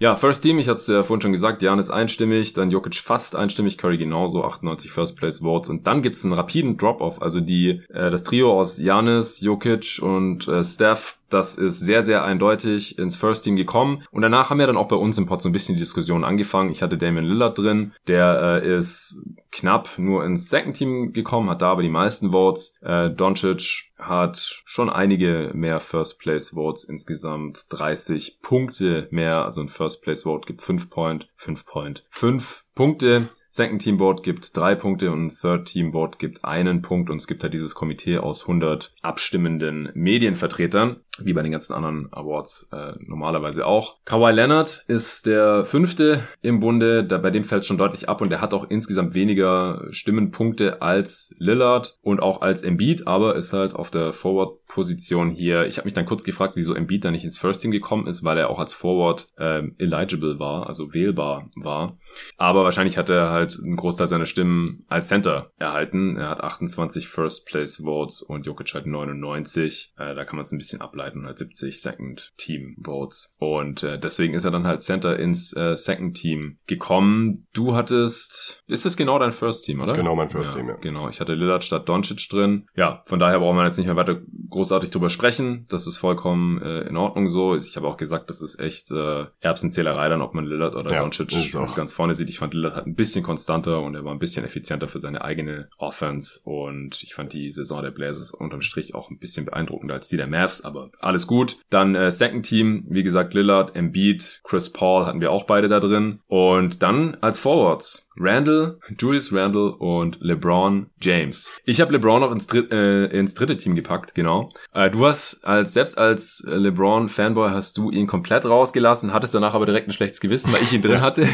[0.00, 2.94] Ja, First Team, ich hatte es ja vorhin schon gesagt, Jan ist einstimmig, dann Jokic
[2.94, 5.70] fast einstimmig, Curry genauso, 98 First Place Votes.
[5.70, 10.46] Und dann gibt's einen rapiden Drop-Off, also die äh, das Trio aus Janis, Jokic und
[10.46, 14.04] äh, Steph das ist sehr, sehr eindeutig ins First Team gekommen.
[14.10, 16.24] Und danach haben wir dann auch bei uns im Pod so ein bisschen die Diskussion
[16.24, 16.70] angefangen.
[16.70, 17.92] Ich hatte Damian Lillard drin.
[18.06, 22.74] Der äh, ist knapp nur ins Second Team gekommen, hat da aber die meisten Votes.
[22.82, 29.44] Äh, Doncic hat schon einige mehr First Place Votes, insgesamt 30 Punkte mehr.
[29.44, 33.28] Also ein First Place Vote gibt 5 Point, 5 Point, 5 Punkte.
[33.50, 37.26] Second Team Board gibt drei Punkte und Third Team Board gibt einen Punkt und es
[37.26, 42.92] gibt halt dieses Komitee aus 100 abstimmenden Medienvertretern wie bei den ganzen anderen Awards äh,
[43.00, 43.96] normalerweise auch.
[44.04, 48.30] Kawhi Leonard ist der fünfte im Bunde, da, bei dem fällt schon deutlich ab und
[48.30, 53.74] der hat auch insgesamt weniger Stimmenpunkte als Lillard und auch als Embiid, aber ist halt
[53.74, 55.66] auf der Forward-Position hier.
[55.66, 58.24] Ich habe mich dann kurz gefragt, wieso Embiid da nicht ins First Team gekommen ist,
[58.24, 61.98] weil er auch als Forward ähm, eligible war, also wählbar war.
[62.36, 66.16] Aber wahrscheinlich hat er halt einen Großteil seiner Stimmen als Center erhalten.
[66.16, 69.94] Er hat 28 First Place Votes und Jokic hat 99.
[69.96, 71.18] Äh, da kann man es ein bisschen ableiten.
[71.18, 73.34] 170 Second Team Votes.
[73.38, 77.46] Und äh, deswegen ist er dann halt Center ins äh, Second Team gekommen.
[77.52, 79.86] Du hattest, ist das genau dein First Team, oder?
[79.86, 80.76] Das ist genau mein First ja, Team, ja.
[80.76, 82.66] Genau, ich hatte Lillard statt Doncic drin.
[82.74, 84.20] Ja, von daher brauchen wir jetzt nicht mehr weiter
[84.50, 85.66] großartig drüber sprechen.
[85.68, 87.54] Das ist vollkommen äh, in Ordnung so.
[87.54, 91.00] Ich habe auch gesagt, das ist echt äh, Erbsenzählerei dann, ob man Lillard oder ja,
[91.00, 91.28] Doncic
[91.74, 92.30] ganz vorne sieht.
[92.30, 95.22] Ich fand Lillard halt ein bisschen konstanter und er war ein bisschen effizienter für seine
[95.22, 99.94] eigene Offense und ich fand die Saison der Blazers unterm Strich auch ein bisschen beeindruckender
[99.94, 101.58] als die der Mavs, aber alles gut.
[101.68, 105.78] Dann äh, Second Team, wie gesagt, Lillard, Embiid, Chris Paul hatten wir auch beide da
[105.78, 106.20] drin.
[106.26, 111.52] Und dann als Forwards Randall, Julius Randall und LeBron James.
[111.64, 114.50] Ich habe LeBron noch ins, Dritt, äh, ins dritte Team gepackt, genau.
[114.72, 119.54] Äh, du hast als selbst als LeBron Fanboy hast du ihn komplett rausgelassen, hattest danach
[119.54, 121.28] aber direkt ein schlechtes Gewissen, weil ich ihn drin hatte.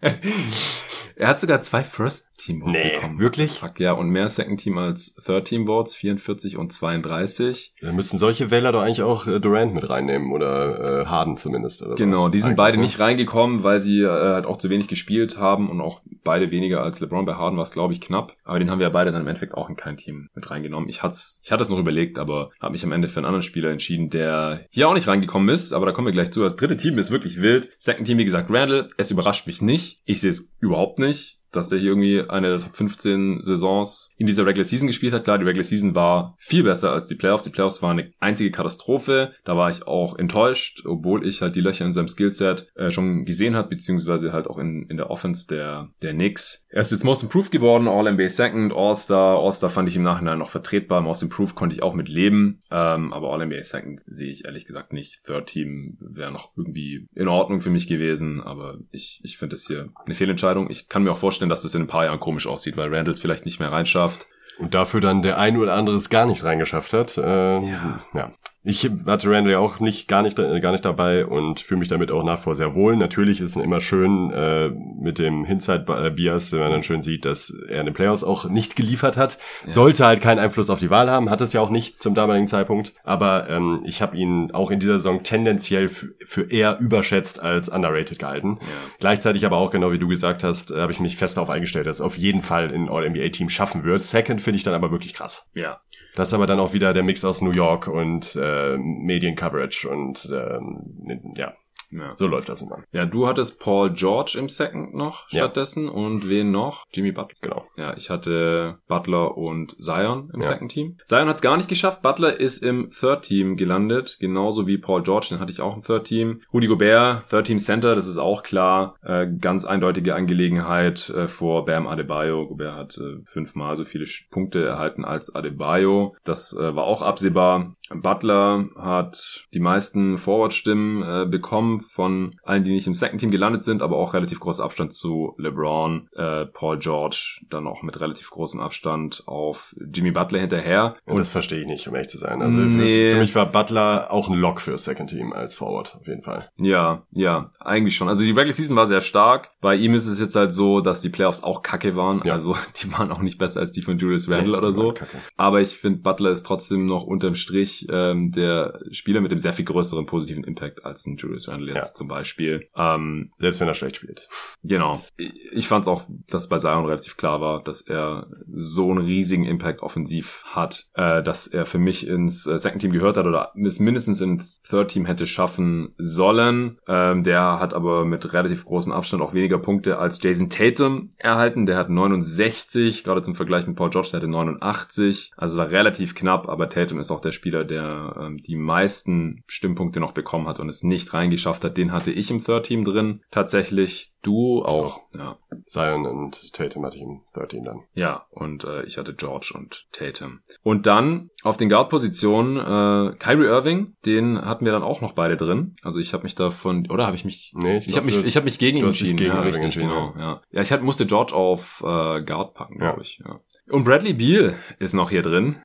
[1.20, 3.18] Er hat sogar zwei First Team Votes nee, bekommen.
[3.18, 3.58] Wirklich?
[3.58, 7.74] Fuck, ja, und mehr Second Team als Third Team Votes, 44 und 32.
[7.82, 11.82] Da müssten solche Wähler doch eigentlich auch äh, Durant mit reinnehmen oder äh, Harden zumindest.
[11.82, 12.28] Oder genau, so.
[12.30, 15.82] die sind beide nicht reingekommen, weil sie äh, halt auch zu wenig gespielt haben und
[15.82, 17.26] auch beide weniger als LeBron.
[17.26, 18.34] Bei Harden war es, glaube ich, knapp.
[18.44, 20.88] Aber den haben wir ja beide dann im Endeffekt auch in kein Team mit reingenommen.
[20.88, 23.42] Ich hatte ich hatte es noch überlegt, aber habe mich am Ende für einen anderen
[23.42, 25.74] Spieler entschieden, der hier auch nicht reingekommen ist.
[25.74, 26.40] Aber da kommen wir gleich zu.
[26.40, 27.68] Das dritte Team ist wirklich wild.
[27.78, 28.88] Second Team, wie gesagt, Randall.
[28.96, 30.00] Es überrascht mich nicht.
[30.06, 34.10] Ich sehe es überhaupt nicht nicht dass er hier irgendwie eine der Top 15 Saisons
[34.16, 35.24] in dieser Regular Season gespielt hat.
[35.24, 37.44] Klar, die Regular Season war viel besser als die Playoffs.
[37.44, 39.32] Die Playoffs waren eine einzige Katastrophe.
[39.44, 43.24] Da war ich auch enttäuscht, obwohl ich halt die Löcher in seinem Skillset äh, schon
[43.24, 46.66] gesehen hat, beziehungsweise halt auch in, in der Offense der, der Knicks.
[46.68, 49.38] Er ist jetzt Most Improved geworden, All-NBA Second, All-Star.
[49.38, 51.00] All-Star fand ich im Nachhinein noch vertretbar.
[51.00, 52.62] Most Improved konnte ich auch mit leben.
[52.70, 55.24] Ähm, aber All-NBA Second sehe ich ehrlich gesagt nicht.
[55.24, 59.66] Third Team wäre noch irgendwie in Ordnung für mich gewesen, aber ich, ich finde es
[59.66, 60.70] hier eine Fehlentscheidung.
[60.70, 62.94] Ich kann mir auch vorstellen, vorstellen, dass das in ein paar Jahren komisch aussieht, weil
[62.94, 64.26] Randall vielleicht nicht mehr reinschafft.
[64.58, 67.16] Und dafür dann der ein oder andere es gar nicht reingeschafft hat.
[67.16, 68.04] Äh, ja.
[68.12, 68.32] ja.
[68.62, 72.10] Ich hatte Randall ja auch nicht gar nicht gar nicht dabei und fühle mich damit
[72.10, 72.94] auch nach vor sehr wohl.
[72.94, 77.24] Natürlich ist es immer schön äh, mit dem Hindsight Bias, wenn man dann schön sieht,
[77.24, 79.38] dass er in den Playoffs auch nicht geliefert hat.
[79.64, 79.70] Ja.
[79.70, 82.48] Sollte halt keinen Einfluss auf die Wahl haben, hat es ja auch nicht zum damaligen
[82.48, 82.92] Zeitpunkt.
[83.02, 88.18] Aber ähm, ich habe ihn auch in dieser Saison tendenziell für eher überschätzt als underrated
[88.18, 88.58] gehalten.
[88.60, 88.66] Ja.
[88.98, 91.86] Gleichzeitig aber auch genau wie du gesagt hast, äh, habe ich mich fest darauf eingestellt,
[91.86, 94.02] dass er auf jeden Fall in All NBA Team schaffen wird.
[94.02, 95.48] Second finde ich dann aber wirklich krass.
[95.54, 95.80] Ja.
[96.14, 100.28] Das ist aber dann auch wieder der Mix aus New York und äh, Mediencoverage und
[100.32, 101.54] ähm, ja,
[101.90, 102.14] Ja.
[102.14, 102.82] So läuft das immer.
[102.92, 105.90] Ja, du hattest Paul George im Second noch stattdessen ja.
[105.90, 106.86] und wen noch?
[106.92, 107.38] Jimmy Butler.
[107.40, 107.66] Genau.
[107.76, 110.48] Ja, ich hatte Butler und Zion im ja.
[110.48, 110.98] Second Team.
[111.04, 112.02] Zion hat es gar nicht geschafft.
[112.02, 115.82] Butler ist im Third Team gelandet, genauso wie Paul George, den hatte ich auch im
[115.82, 116.42] Third Team.
[116.52, 118.96] Rudy Gobert, Third Team Center, das ist auch klar.
[119.02, 122.46] Äh, ganz eindeutige Angelegenheit äh, vor Bam Adebayo.
[122.46, 126.14] Gobert hat äh, fünfmal so viele Punkte erhalten als Adebayo.
[126.24, 127.74] Das äh, war auch absehbar.
[127.90, 133.62] Butler hat die meisten Forward-Stimmen äh, bekommen von allen, die nicht im Second Team gelandet
[133.62, 138.30] sind, aber auch relativ großer Abstand zu LeBron, äh, Paul George, dann auch mit relativ
[138.30, 140.96] großem Abstand auf Jimmy Butler hinterher.
[141.04, 142.42] Und das verstehe ich nicht, um ehrlich zu sein.
[142.42, 143.08] Also nee.
[143.08, 146.22] für, für, mich war Butler auch ein Lock für Second Team als Forward, auf jeden
[146.22, 146.50] Fall.
[146.58, 148.08] Ja, ja, eigentlich schon.
[148.08, 149.50] Also die Regular Season war sehr stark.
[149.60, 152.22] Bei ihm ist es jetzt halt so, dass die Playoffs auch kacke waren.
[152.24, 152.34] Ja.
[152.34, 154.94] Also die waren auch nicht besser als die von Julius Randle nee, oder so.
[155.36, 159.52] Aber ich finde, Butler ist trotzdem noch unterm Strich ähm, der Spieler mit dem sehr
[159.52, 161.94] viel größeren positiven Impact als ein Julius Randle jetzt ja.
[161.96, 162.68] zum Beispiel.
[162.76, 164.28] Ähm, Selbst wenn er schlecht spielt.
[164.62, 165.04] Genau.
[165.16, 169.44] Ich fand es auch, dass bei Zion relativ klar war, dass er so einen riesigen
[169.44, 173.52] Impact offensiv hat, äh, dass er für mich ins äh, Second Team gehört hat oder
[173.64, 176.78] es mindestens ins Third Team hätte schaffen sollen.
[176.86, 181.66] Ähm, der hat aber mit relativ großem Abstand auch weniger Punkte als Jason Tatum erhalten.
[181.66, 185.32] Der hat 69, gerade zum Vergleich mit Paul George, der hatte 89.
[185.36, 190.00] Also war relativ knapp, aber Tatum ist auch der Spieler, der ähm, die meisten Stimmpunkte
[190.00, 191.76] noch bekommen hat und es nicht reingeschafft hat.
[191.76, 193.22] Den hatte ich im Third Team drin.
[193.30, 195.38] Tatsächlich Du auch, ja.
[195.64, 197.84] Zion und Tatum hatte ich im 13 dann.
[197.94, 200.40] Ja, und äh, ich hatte George und Tatum.
[200.62, 205.38] Und dann auf den Guard-Positionen äh, Kyrie Irving, den hatten wir dann auch noch beide
[205.38, 205.74] drin.
[205.82, 208.36] Also ich habe mich davon, oder habe ich mich, nee, ich, ich habe mich, ich
[208.36, 209.16] habe mich gegen ihn entschieden.
[209.16, 210.12] Gegen ja, richtig, genau.
[210.18, 213.02] Ja, ja ich hatte, musste George auf äh, Guard packen, glaube ja.
[213.02, 213.22] ich.
[213.24, 213.40] Ja.
[213.70, 215.62] Und Bradley Beal ist noch hier drin.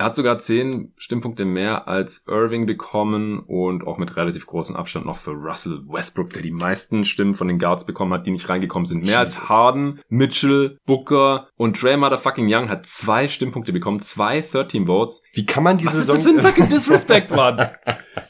[0.00, 5.04] Er hat sogar zehn Stimmpunkte mehr als Irving bekommen und auch mit relativ großem Abstand
[5.04, 8.48] noch für Russell Westbrook, der die meisten Stimmen von den Guards bekommen hat, die nicht
[8.48, 9.02] reingekommen sind.
[9.02, 9.36] Mehr Jesus.
[9.36, 15.22] als Harden, Mitchell, Booker und Trey Motherfucking Young hat zwei Stimmpunkte bekommen, zwei 13 Votes.
[15.34, 17.68] Wie kann man diese Was ist das für ein fucking Disrespect, Mann?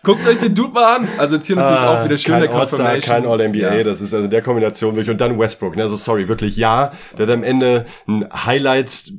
[0.02, 1.09] Guckt euch den Dude mal an.
[1.18, 3.14] Also jetzt hier natürlich ah, auch wieder schöne kein Confirmation.
[3.14, 3.85] Kein All-NBA, ja.
[3.85, 5.11] das ist also der Kombination wirklich.
[5.11, 5.85] Und dann Westbrook, ne?
[5.85, 6.90] also sorry, wirklich ja.
[7.16, 9.12] Der hat am Ende ein Highlight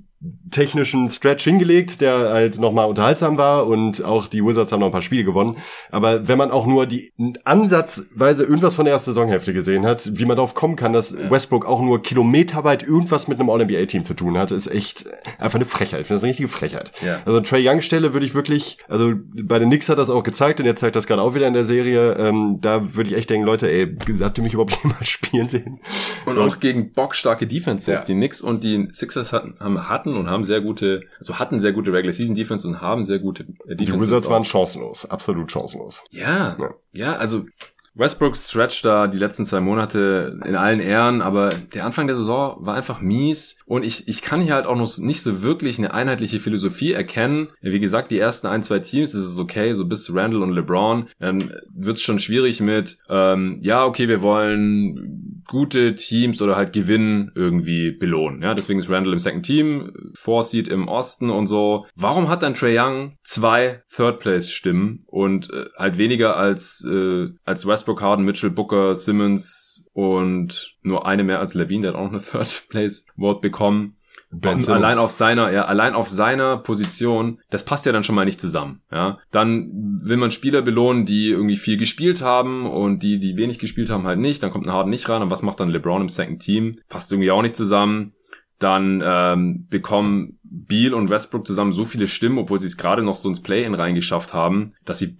[0.51, 4.91] technischen Stretch hingelegt, der halt nochmal unterhaltsam war und auch die Wizards haben noch ein
[4.91, 5.57] paar Spiele gewonnen.
[5.89, 7.11] Aber wenn man auch nur die
[7.43, 11.31] ansatzweise irgendwas von der ersten Saisonhälfte gesehen hat, wie man darauf kommen kann, dass ja.
[11.31, 15.05] Westbrook auch nur kilometerweit irgendwas mit einem All-NBA-Team zu tun hat, ist echt
[15.39, 16.01] einfach eine Frechheit.
[16.01, 16.91] Ich finde das eine richtige Frechheit.
[17.03, 17.21] Ja.
[17.25, 20.59] Also Trey Young Stelle würde ich wirklich, also bei den Knicks hat das auch gezeigt
[20.59, 23.29] und jetzt zeigt das gerade auch wieder in der Serie, ähm, da würde ich echt
[23.29, 25.79] denken, Leute, ey, habt ihr mich überhaupt jemals spielen sehen?
[26.25, 26.43] Und so.
[26.43, 28.01] auch gegen bockstarke Defenses.
[28.01, 28.05] Ja.
[28.05, 31.73] Die Knicks und die Sixers hatten, haben, hatten und haben sehr gute, also hatten sehr
[31.73, 33.93] gute Regular Season Defense und haben sehr gute äh, Defense.
[33.93, 36.03] Die Wizards waren chancenlos, absolut chancenlos.
[36.11, 37.45] Ja, ja, ja also
[37.93, 42.55] Westbrook Stretch da die letzten zwei Monate in allen Ehren, aber der Anfang der Saison
[42.59, 45.93] war einfach mies und ich, ich kann hier halt auch noch nicht so wirklich eine
[45.93, 47.49] einheitliche Philosophie erkennen.
[47.59, 51.07] Wie gesagt, die ersten ein, zwei Teams ist es okay, so bis Randall und LeBron,
[51.19, 56.73] dann wird es schon schwierig mit, ähm, ja, okay, wir wollen gute Teams oder halt
[56.73, 58.41] Gewinnen irgendwie belohnen.
[58.41, 61.85] Ja, deswegen ist Randall im Second Team, Four im Osten und so.
[61.95, 67.29] Warum hat dann Trey Young zwei Third Place Stimmen und äh, halt weniger als äh,
[67.45, 72.09] als Westbrook, Harden, Mitchell, Booker, Simmons und nur eine mehr als Levine, der hat auch
[72.09, 73.97] eine Third Place Vote bekommen.
[74.33, 78.23] Ben allein auf seiner, ja, allein auf seiner Position, das passt ja dann schon mal
[78.23, 79.19] nicht zusammen, ja.
[79.31, 79.69] Dann
[80.03, 84.05] will man Spieler belohnen, die irgendwie viel gespielt haben und die, die wenig gespielt haben,
[84.05, 84.41] halt nicht.
[84.41, 85.21] Dann kommt ein Harden nicht ran.
[85.21, 86.79] Und was macht dann LeBron im Second Team?
[86.89, 88.13] Passt irgendwie auch nicht zusammen.
[88.57, 93.15] Dann ähm, bekommen Beal und Westbrook zusammen so viele Stimmen, obwohl sie es gerade noch
[93.15, 95.15] so ins Play-In reingeschafft haben, dass sie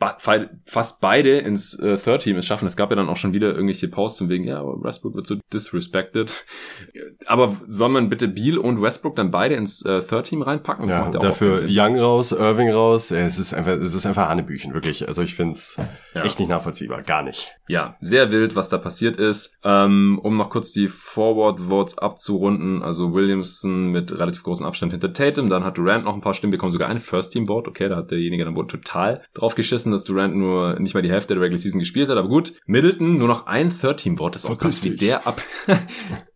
[0.65, 2.65] fast beide ins äh, Third Team es schaffen.
[2.65, 5.37] Es gab ja dann auch schon wieder irgendwelche Posts von wegen, ja, Westbrook wird so
[5.53, 6.45] disrespected.
[7.25, 10.89] Aber soll man bitte Beal und Westbrook dann beide ins äh, Third Team reinpacken?
[10.89, 13.11] Das ja, dafür Young raus, Irving raus.
[13.11, 15.07] Es ist einfach, es ist einfach Hanebüchen, wirklich.
[15.07, 15.79] Also ich finde es
[16.13, 16.25] ja.
[16.25, 17.51] echt nicht nachvollziehbar, gar nicht.
[17.69, 19.57] Ja, sehr wild, was da passiert ist.
[19.63, 25.13] Ähm, um noch kurz die Forward Votes abzurunden, also Williamson mit relativ großem Abstand hinter
[25.21, 27.69] Tatum, dann hat Durant noch ein paar Stimmen bekommen, sogar ein First-Team-Vote.
[27.69, 31.11] Okay, da hat derjenige dann wohl total drauf geschissen, dass Durant nur nicht mal die
[31.11, 32.17] Hälfte der Regular Season gespielt hat.
[32.17, 34.33] Aber gut, Middleton nur noch ein Third-Team-Vote.
[34.33, 35.41] Das ist auch krass, wie der ab...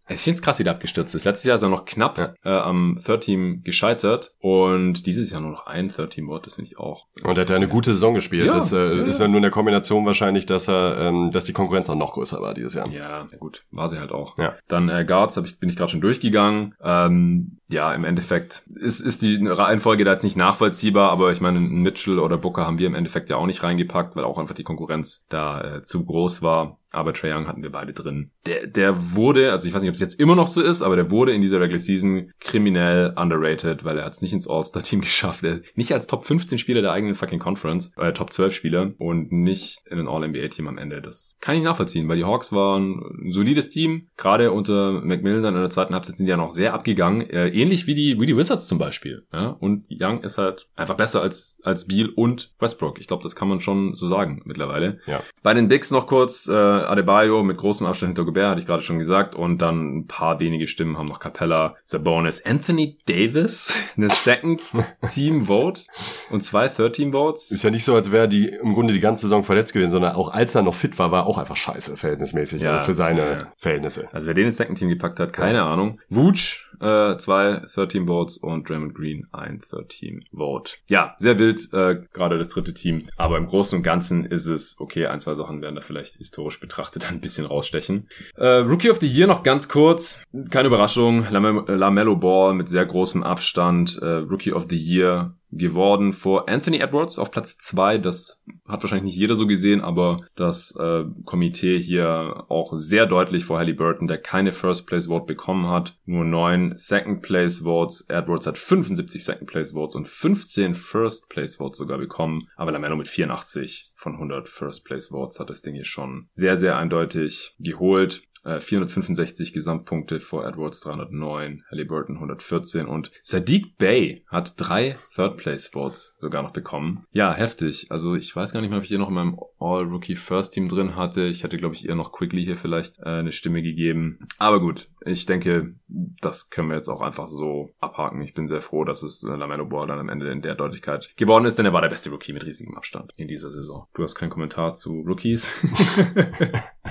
[0.07, 1.25] Ich finde es krass, wie der abgestürzt ist.
[1.25, 2.33] Letztes Jahr ist er noch knapp ja.
[2.43, 6.55] äh, am Third Team gescheitert und dieses Jahr nur noch ein Third Team Board, das
[6.55, 7.07] finde ich auch.
[7.23, 8.45] Und er hat ja eine gute Saison gespielt.
[8.45, 11.53] Ja, das äh, ja, ist ja nur eine Kombination wahrscheinlich, dass er, ähm, dass die
[11.53, 12.87] Konkurrenz auch noch größer war dieses Jahr.
[12.89, 14.37] Ja, gut, war sie halt auch.
[14.37, 14.53] Ja.
[14.67, 16.75] Dann äh, Guards hab ich, bin ich gerade schon durchgegangen.
[16.83, 21.59] Ähm, ja, im Endeffekt ist, ist die Reihenfolge da jetzt nicht nachvollziehbar, aber ich meine,
[21.59, 24.63] Mitchell oder Booker haben wir im Endeffekt ja auch nicht reingepackt, weil auch einfach die
[24.63, 28.31] Konkurrenz da äh, zu groß war aber Trae Young hatten wir beide drin.
[28.45, 30.95] Der, der wurde, also ich weiß nicht, ob es jetzt immer noch so ist, aber
[30.95, 35.01] der wurde in dieser Regular Season kriminell underrated, weil er hat es nicht ins All-Star-Team
[35.01, 35.43] geschafft.
[35.43, 39.31] Er nicht als Top 15 Spieler der eigenen fucking Conference, äh, Top 12 Spieler und
[39.31, 41.01] nicht in ein All-NBA-Team am Ende.
[41.01, 44.07] Das kann ich nachvollziehen, weil die Hawks waren ein solides Team.
[44.17, 47.29] Gerade unter McMillan in der zweiten Halbzeit sind die ja noch sehr abgegangen.
[47.29, 49.25] Äh, ähnlich wie die, wie die Wizards zum Beispiel.
[49.33, 49.47] Ja?
[49.47, 52.99] Und Young ist halt einfach besser als, als Beal und Westbrook.
[52.99, 54.99] Ich glaube, das kann man schon so sagen mittlerweile.
[55.05, 55.21] Ja.
[55.43, 58.83] Bei den Bigs noch kurz, äh, Adebayo mit großem Abstand hinter Gobert, hatte ich gerade
[58.83, 59.35] schon gesagt.
[59.35, 64.61] Und dann ein paar wenige Stimmen haben noch Capella, Sabonis, Anthony Davis, eine Second
[65.09, 65.81] Team Vote
[66.29, 67.51] und zwei Third Team Votes.
[67.51, 70.15] Ist ja nicht so, als wäre die im Grunde die ganze Saison verletzt gewesen, sondern
[70.15, 72.61] auch als er noch fit war, war auch einfach scheiße, verhältnismäßig.
[72.61, 73.53] Ja, also für seine ja.
[73.57, 74.07] Verhältnisse.
[74.11, 75.65] Also wer den ins Second Team gepackt hat, keine.
[75.65, 75.99] Ahnung.
[76.09, 80.73] Wutsch äh, zwei Third-Team Votes und Draymond Green ein Third-Team Vote.
[80.87, 83.07] Ja, sehr wild, äh, gerade das dritte Team.
[83.17, 85.07] Aber im Großen und Ganzen ist es okay.
[85.07, 88.07] Ein, zwei Sachen werden da vielleicht historisch betrachtet ein bisschen rausstechen.
[88.35, 90.23] Äh, Rookie of the Year noch ganz kurz.
[90.49, 91.25] Keine Überraschung.
[91.29, 93.97] Lamello Ball mit sehr großem Abstand.
[94.01, 97.97] Äh, Rookie of the Year geworden vor Anthony Edwards auf Platz zwei.
[97.97, 103.45] Das hat wahrscheinlich nicht jeder so gesehen, aber das äh, Komitee hier auch sehr deutlich
[103.45, 105.97] vor Halliburton, der keine First Place Vote bekommen hat.
[106.05, 108.05] Nur neun Second Place Votes.
[108.09, 112.47] Edwards hat 75 Second Place Votes und 15 First Place Votes sogar bekommen.
[112.55, 116.57] Aber Lamelo mit 84 von 100 First Place Votes hat das Ding hier schon sehr,
[116.57, 118.23] sehr eindeutig geholt.
[118.45, 125.67] 465 äh, Gesamtpunkte vor Edwards 309, Halliburton 114 und Sadiq Bay hat drei Third Place
[125.67, 127.05] Votes sogar noch bekommen.
[127.11, 127.87] Ja, heftig.
[127.89, 130.69] Also ich weiß gar nicht mehr, ob ich hier noch in meinem All-Rookie First Team
[130.69, 131.25] drin hatte.
[131.25, 134.19] Ich hatte, glaube ich, eher noch Quickly hier vielleicht äh, eine Stimme gegeben.
[134.37, 138.21] Aber gut, ich denke, das können wir jetzt auch einfach so abhaken.
[138.21, 141.11] Ich bin sehr froh, dass es äh, Lamelo Ball dann am Ende in der Deutlichkeit
[141.15, 143.87] geworden ist, denn er war der beste Rookie mit riesigem Abstand in dieser Saison.
[143.93, 145.51] Du hast keinen Kommentar zu Rookies.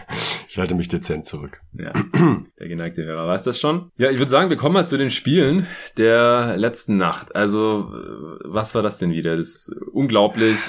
[0.55, 1.63] ich halte mich dezent zurück.
[1.73, 1.93] Ja,
[2.61, 3.91] der geneigte Hörer weiß das schon.
[3.99, 5.67] Ja, ich würde sagen, wir kommen mal zu den Spielen
[5.99, 7.35] der letzten Nacht.
[7.35, 9.37] Also, äh, was war das denn wieder?
[9.37, 10.61] Das ist unglaublich.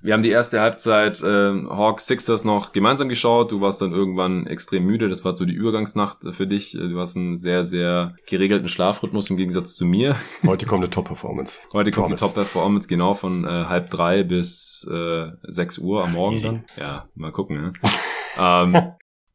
[0.00, 3.50] Wir haben die erste Halbzeit äh, Hawks Sixers noch gemeinsam geschaut.
[3.50, 5.08] Du warst dann irgendwann extrem müde.
[5.08, 6.78] Das war so die Übergangsnacht für dich.
[6.80, 10.14] Du hast einen sehr, sehr geregelten Schlafrhythmus im Gegensatz zu mir.
[10.46, 11.58] Heute kommt eine Top-Performance.
[11.72, 12.24] Heute kommt Promise.
[12.24, 16.64] die Top-Performance, genau, von äh, halb drei bis äh, sechs Uhr am Morgen dann.
[16.76, 17.72] Ja, mal gucken, ne?
[18.38, 18.92] ähm,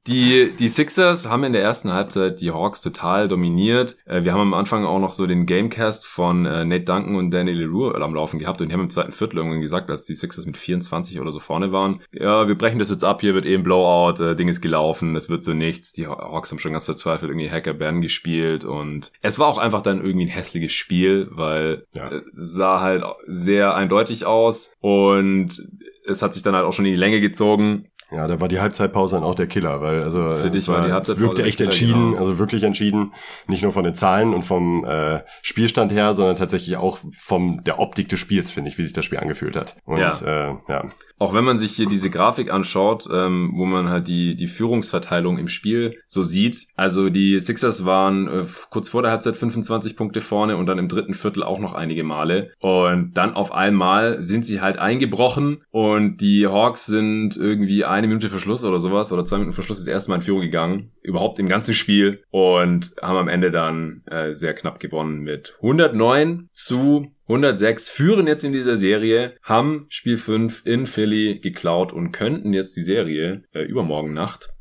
[0.08, 3.98] die, die Sixers haben in der ersten Halbzeit die Hawks total dominiert.
[4.06, 7.32] Äh, wir haben am Anfang auch noch so den Gamecast von äh, Nate Duncan und
[7.32, 10.16] Danny LeRoux am Laufen gehabt und die haben im zweiten Viertel irgendwann gesagt, als die
[10.16, 13.46] Sixers mit 24 oder so vorne waren, ja, wir brechen das jetzt ab, hier wird
[13.46, 15.94] eben Blowout, äh, Ding ist gelaufen, es wird so nichts.
[15.94, 19.82] Die Hawks haben schon ganz verzweifelt irgendwie Hacker Ben gespielt und es war auch einfach
[19.82, 22.10] dann irgendwie ein hässliches Spiel, weil ja.
[22.12, 25.68] es sah halt sehr eindeutig aus und
[26.06, 27.88] es hat sich dann halt auch schon in die Länge gezogen.
[28.10, 30.86] Ja, da war die Halbzeitpause dann auch der Killer, weil also für dich war, war
[30.86, 32.20] die Halbzeitpause wirkte echt entschieden, genau.
[32.20, 33.14] also wirklich entschieden,
[33.48, 37.80] nicht nur von den Zahlen und vom äh, Spielstand her, sondern tatsächlich auch vom der
[37.80, 39.76] Optik des Spiels, finde ich, wie sich das Spiel angefühlt hat.
[39.86, 40.14] Und ja.
[40.22, 40.86] Äh, ja.
[41.20, 45.38] Auch wenn man sich hier diese Grafik anschaut, ähm, wo man halt die die Führungsverteilung
[45.38, 50.22] im Spiel so sieht, also die Sixers waren äh, kurz vor der Halbzeit 25 Punkte
[50.22, 54.46] vorne und dann im dritten Viertel auch noch einige Male und dann auf einmal sind
[54.46, 59.38] sie halt eingebrochen und die Hawks sind irgendwie eine Minute Verschluss oder sowas oder zwei
[59.38, 60.92] Minuten Verschluss das erste Mal in Führung gegangen.
[61.02, 62.24] Überhaupt im ganzen Spiel.
[62.30, 68.46] Und haben am Ende dann äh, sehr knapp gewonnen mit 109 zu 106 führen jetzt
[68.46, 73.64] in dieser Serie, haben Spiel 5 in Philly geklaut und könnten jetzt die Serie äh,
[73.64, 74.54] übermorgen Nacht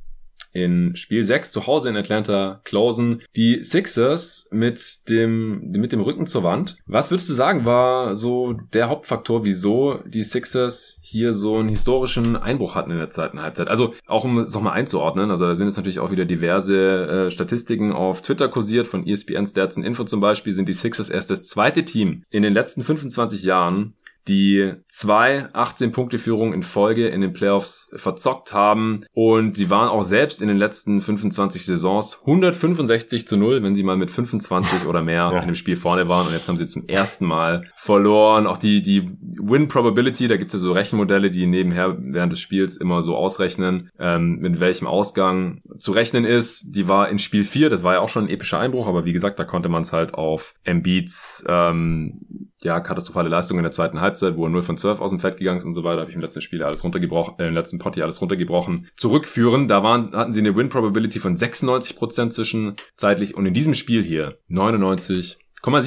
[0.57, 3.23] in Spiel 6 zu Hause in Atlanta closen.
[3.37, 6.79] Die Sixers mit dem, mit dem Rücken zur Wand.
[6.87, 12.37] Was würdest du sagen, war so der Hauptfaktor, wieso die Sixers hier so einen historischen
[12.37, 13.69] Einbruch hatten in der zweiten Halbzeit?
[13.69, 17.31] Also auch um es nochmal einzuordnen, also da sind jetzt natürlich auch wieder diverse äh,
[17.31, 21.31] Statistiken auf Twitter kursiert, von ESPN Stats und Info zum Beispiel, sind die Sixers erst
[21.31, 23.95] das zweite Team in den letzten 25 Jahren,
[24.29, 30.43] die zwei 18-Punkte-Führungen in Folge in den Playoffs verzockt haben und sie waren auch selbst
[30.43, 35.31] in den letzten 25 Saisons 165 zu 0, wenn sie mal mit 25 oder mehr
[35.33, 35.41] ja.
[35.41, 38.47] in dem Spiel vorne waren und jetzt haben sie zum ersten Mal verloren.
[38.47, 42.77] Auch die, die Win-Probability, da gibt es ja so Rechenmodelle, die nebenher während des Spiels
[42.77, 46.75] immer so ausrechnen, ähm, mit welchem Ausgang zu rechnen ist.
[46.75, 49.12] Die war in Spiel 4, das war ja auch schon ein epischer Einbruch, aber wie
[49.12, 54.01] gesagt, da konnte man es halt auf Embiids ähm, ja, katastrophale Leistung in der zweiten
[54.01, 56.11] Halbzeit, wo er 0 von 12 aus dem Feld gegangen ist und so weiter, habe
[56.11, 59.69] ich im letzten Spiel alles runtergebrochen, äh, im letzten Potti alles runtergebrochen, zurückführen.
[59.69, 64.39] Da waren, hatten sie eine Win Probability von 96% zwischenzeitlich und in diesem Spiel hier
[64.49, 65.39] 99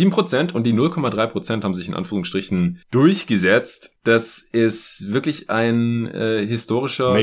[0.09, 3.91] Prozent und die 0,3 Prozent haben sich in Anführungsstrichen durchgesetzt.
[4.03, 7.13] Das ist wirklich ein äh, historischer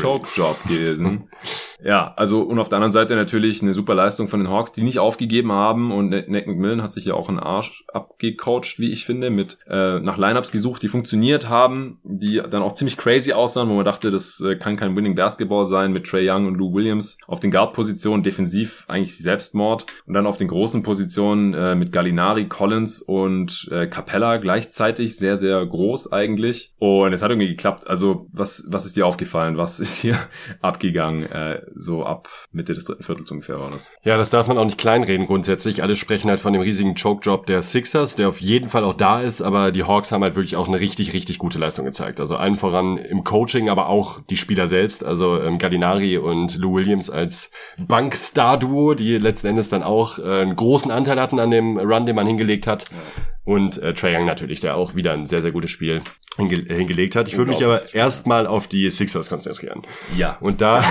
[0.00, 1.28] Choke-Job gewesen.
[1.84, 4.82] ja, also und auf der anderen Seite natürlich eine super Leistung von den Hawks, die
[4.82, 9.04] nicht aufgegeben haben und Nick McMillan hat sich ja auch einen Arsch abgecoacht, wie ich
[9.04, 13.68] finde, mit äh, nach Lineups gesucht, die funktioniert haben, die dann auch ziemlich crazy aussahen,
[13.68, 16.72] wo man dachte, das äh, kann kein Winning Basketball sein mit Trey Young und Lou
[16.74, 21.92] Williams auf den Guard-Positionen defensiv eigentlich Selbstmord und dann auf den großen Positionen äh, mit
[21.92, 26.72] Gallinari, Collins und äh, Capella gleichzeitig sehr sehr groß eigentlich.
[26.78, 27.86] Und es hat irgendwie geklappt.
[27.86, 29.56] Also, was, was ist dir aufgefallen?
[29.56, 30.18] Was ist hier
[30.60, 31.24] abgegangen?
[31.30, 33.92] Äh, so ab Mitte des dritten Viertels ungefähr war das.
[34.02, 35.82] Ja, das darf man auch nicht kleinreden grundsätzlich.
[35.82, 39.20] Alle sprechen halt von dem riesigen Choke-Job der Sixers, der auf jeden Fall auch da
[39.20, 42.20] ist, aber die Hawks haben halt wirklich auch eine richtig, richtig gute Leistung gezeigt.
[42.20, 45.04] Also allen voran im Coaching, aber auch die Spieler selbst.
[45.04, 50.56] Also ähm, Gallinari und Lou Williams als Bank-Star-Duo, die letzten Endes dann auch äh, einen
[50.56, 52.90] großen Anteil hatten an dem Run, den man hingelegt hat.
[52.90, 52.96] Ja.
[53.44, 56.02] Und äh, Trae Young natürlich, der auch wieder ein sehr, sehr gutes Spiel
[56.36, 57.28] hinge hingelegt hat.
[57.28, 59.82] Ich würde mich aber erstmal auf die Sixers konzentrieren.
[60.16, 60.38] Ja.
[60.40, 60.82] Und da...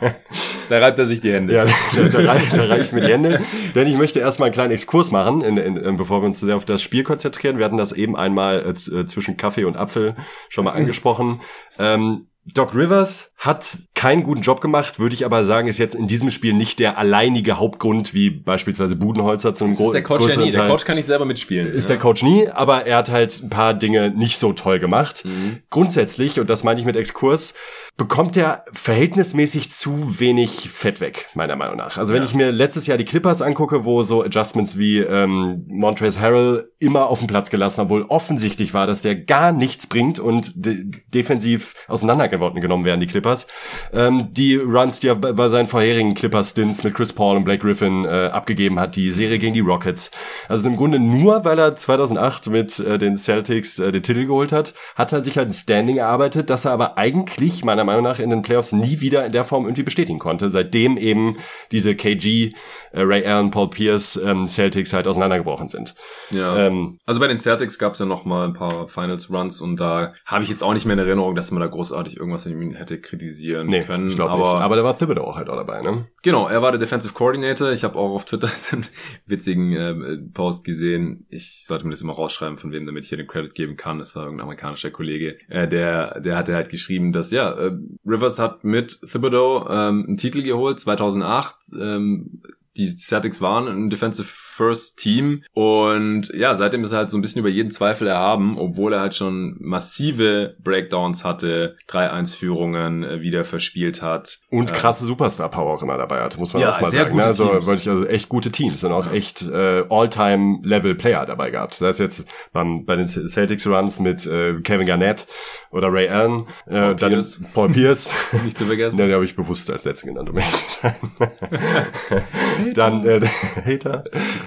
[0.68, 1.54] da reibt er sich die Hände.
[1.54, 1.64] Ja,
[1.96, 3.40] da, da, da reibe ich mir die Hände.
[3.74, 6.66] Denn ich möchte erstmal einen kleinen Exkurs machen, in, in, bevor wir uns sehr auf
[6.66, 7.58] das Spiel konzentrieren.
[7.58, 10.16] Wir hatten das eben einmal äh, äh zwischen Kaffee und Apfel
[10.48, 11.40] schon mal angesprochen.
[11.78, 16.06] Ähm, Doc Rivers hat keinen guten Job gemacht, würde ich aber sagen, ist jetzt in
[16.06, 20.36] diesem Spiel nicht der alleinige Hauptgrund, wie beispielsweise Budenholzer zu einem großen Der Coach ja
[20.36, 20.50] nie.
[20.50, 21.66] Der Coach kann nicht selber mitspielen.
[21.66, 21.94] Ist ja.
[21.94, 25.24] der Coach nie, aber er hat halt ein paar Dinge nicht so toll gemacht.
[25.24, 25.60] Mhm.
[25.70, 27.54] Grundsätzlich, und das meine ich mit Exkurs,
[27.96, 31.96] bekommt er verhältnismäßig zu wenig Fett weg, meiner Meinung nach.
[31.96, 32.28] Also wenn ja.
[32.28, 37.06] ich mir letztes Jahr die Clippers angucke, wo so Adjustments wie ähm, Montrezl Harrell immer
[37.06, 40.84] auf dem Platz gelassen, obwohl offensichtlich war, dass der gar nichts bringt und de
[41.14, 43.46] defensiv auseinandergeworfen genommen werden, die Clippers.
[43.92, 48.04] Ähm, die Runs, die er bei seinen vorherigen Clippers-Stints mit Chris Paul und Blake Griffin
[48.04, 50.10] äh, abgegeben hat, die Serie gegen die Rockets.
[50.48, 54.52] Also im Grunde nur, weil er 2008 mit äh, den Celtics äh, den Titel geholt
[54.52, 58.18] hat, hat er sich halt ein Standing erarbeitet, dass er aber eigentlich meiner Meinung nach
[58.18, 61.36] in den Playoffs nie wieder in der Form irgendwie bestätigen konnte, seitdem eben
[61.72, 62.52] diese KG,
[62.92, 65.94] äh, Ray Allen, Paul Pierce, ähm, Celtics halt auseinandergebrochen sind.
[66.30, 66.56] Ja.
[66.56, 69.78] Ähm, also bei den Celtics gab es ja noch mal ein paar Finals Runs und
[69.78, 72.60] da habe ich jetzt auch nicht mehr in Erinnerung, dass man da großartig irgendwas in
[72.60, 74.08] ihm hätte kritisieren nee, können.
[74.08, 74.62] Ich aber, nicht.
[74.62, 76.06] aber da war Thibodeau auch halt auch dabei, ne?
[76.22, 77.70] Genau, er war der Defensive Coordinator.
[77.70, 78.86] Ich habe auch auf Twitter einen
[79.26, 81.26] witzigen äh, Post gesehen.
[81.28, 83.98] Ich sollte mir das immer rausschreiben, von wem, damit ich hier den Credit geben kann.
[83.98, 85.38] Das war irgendein amerikanischer Kollege.
[85.48, 87.72] Äh, der, der hatte halt geschrieben, dass ja, äh,
[88.04, 91.56] Rivers hat mit Thibodeau ähm, einen Titel geholt 2008.
[91.78, 92.42] Ähm,
[92.76, 97.20] die Celtics waren ein Defensive First Team und ja, seitdem ist er halt so ein
[97.20, 103.44] bisschen über jeden Zweifel erhaben, obwohl er halt schon massive Breakdowns hatte, 3-1-Führungen äh, wieder
[103.44, 104.38] verspielt hat.
[104.48, 107.16] Und äh, krasse Superstar-Power auch immer dabei hatte, muss man ja, auch mal sagen.
[107.16, 107.24] Ne?
[107.24, 109.12] Also, also echt gute Teams und auch ja.
[109.12, 111.74] echt äh, All-Time-Level-Player dabei gehabt.
[111.74, 115.26] Das heißt jetzt beim, bei den Celtics-Runs mit äh, Kevin Garnett
[115.70, 117.40] oder Ray Allen, äh, Paul dann Pierce.
[117.52, 118.14] Paul Pierce.
[118.44, 118.98] Nicht zu vergessen.
[118.98, 120.94] ja, den habe ich bewusst als letzten genannt, um ehrlich zu sein.
[122.74, 123.20] dann äh,
[123.64, 124.04] Hater.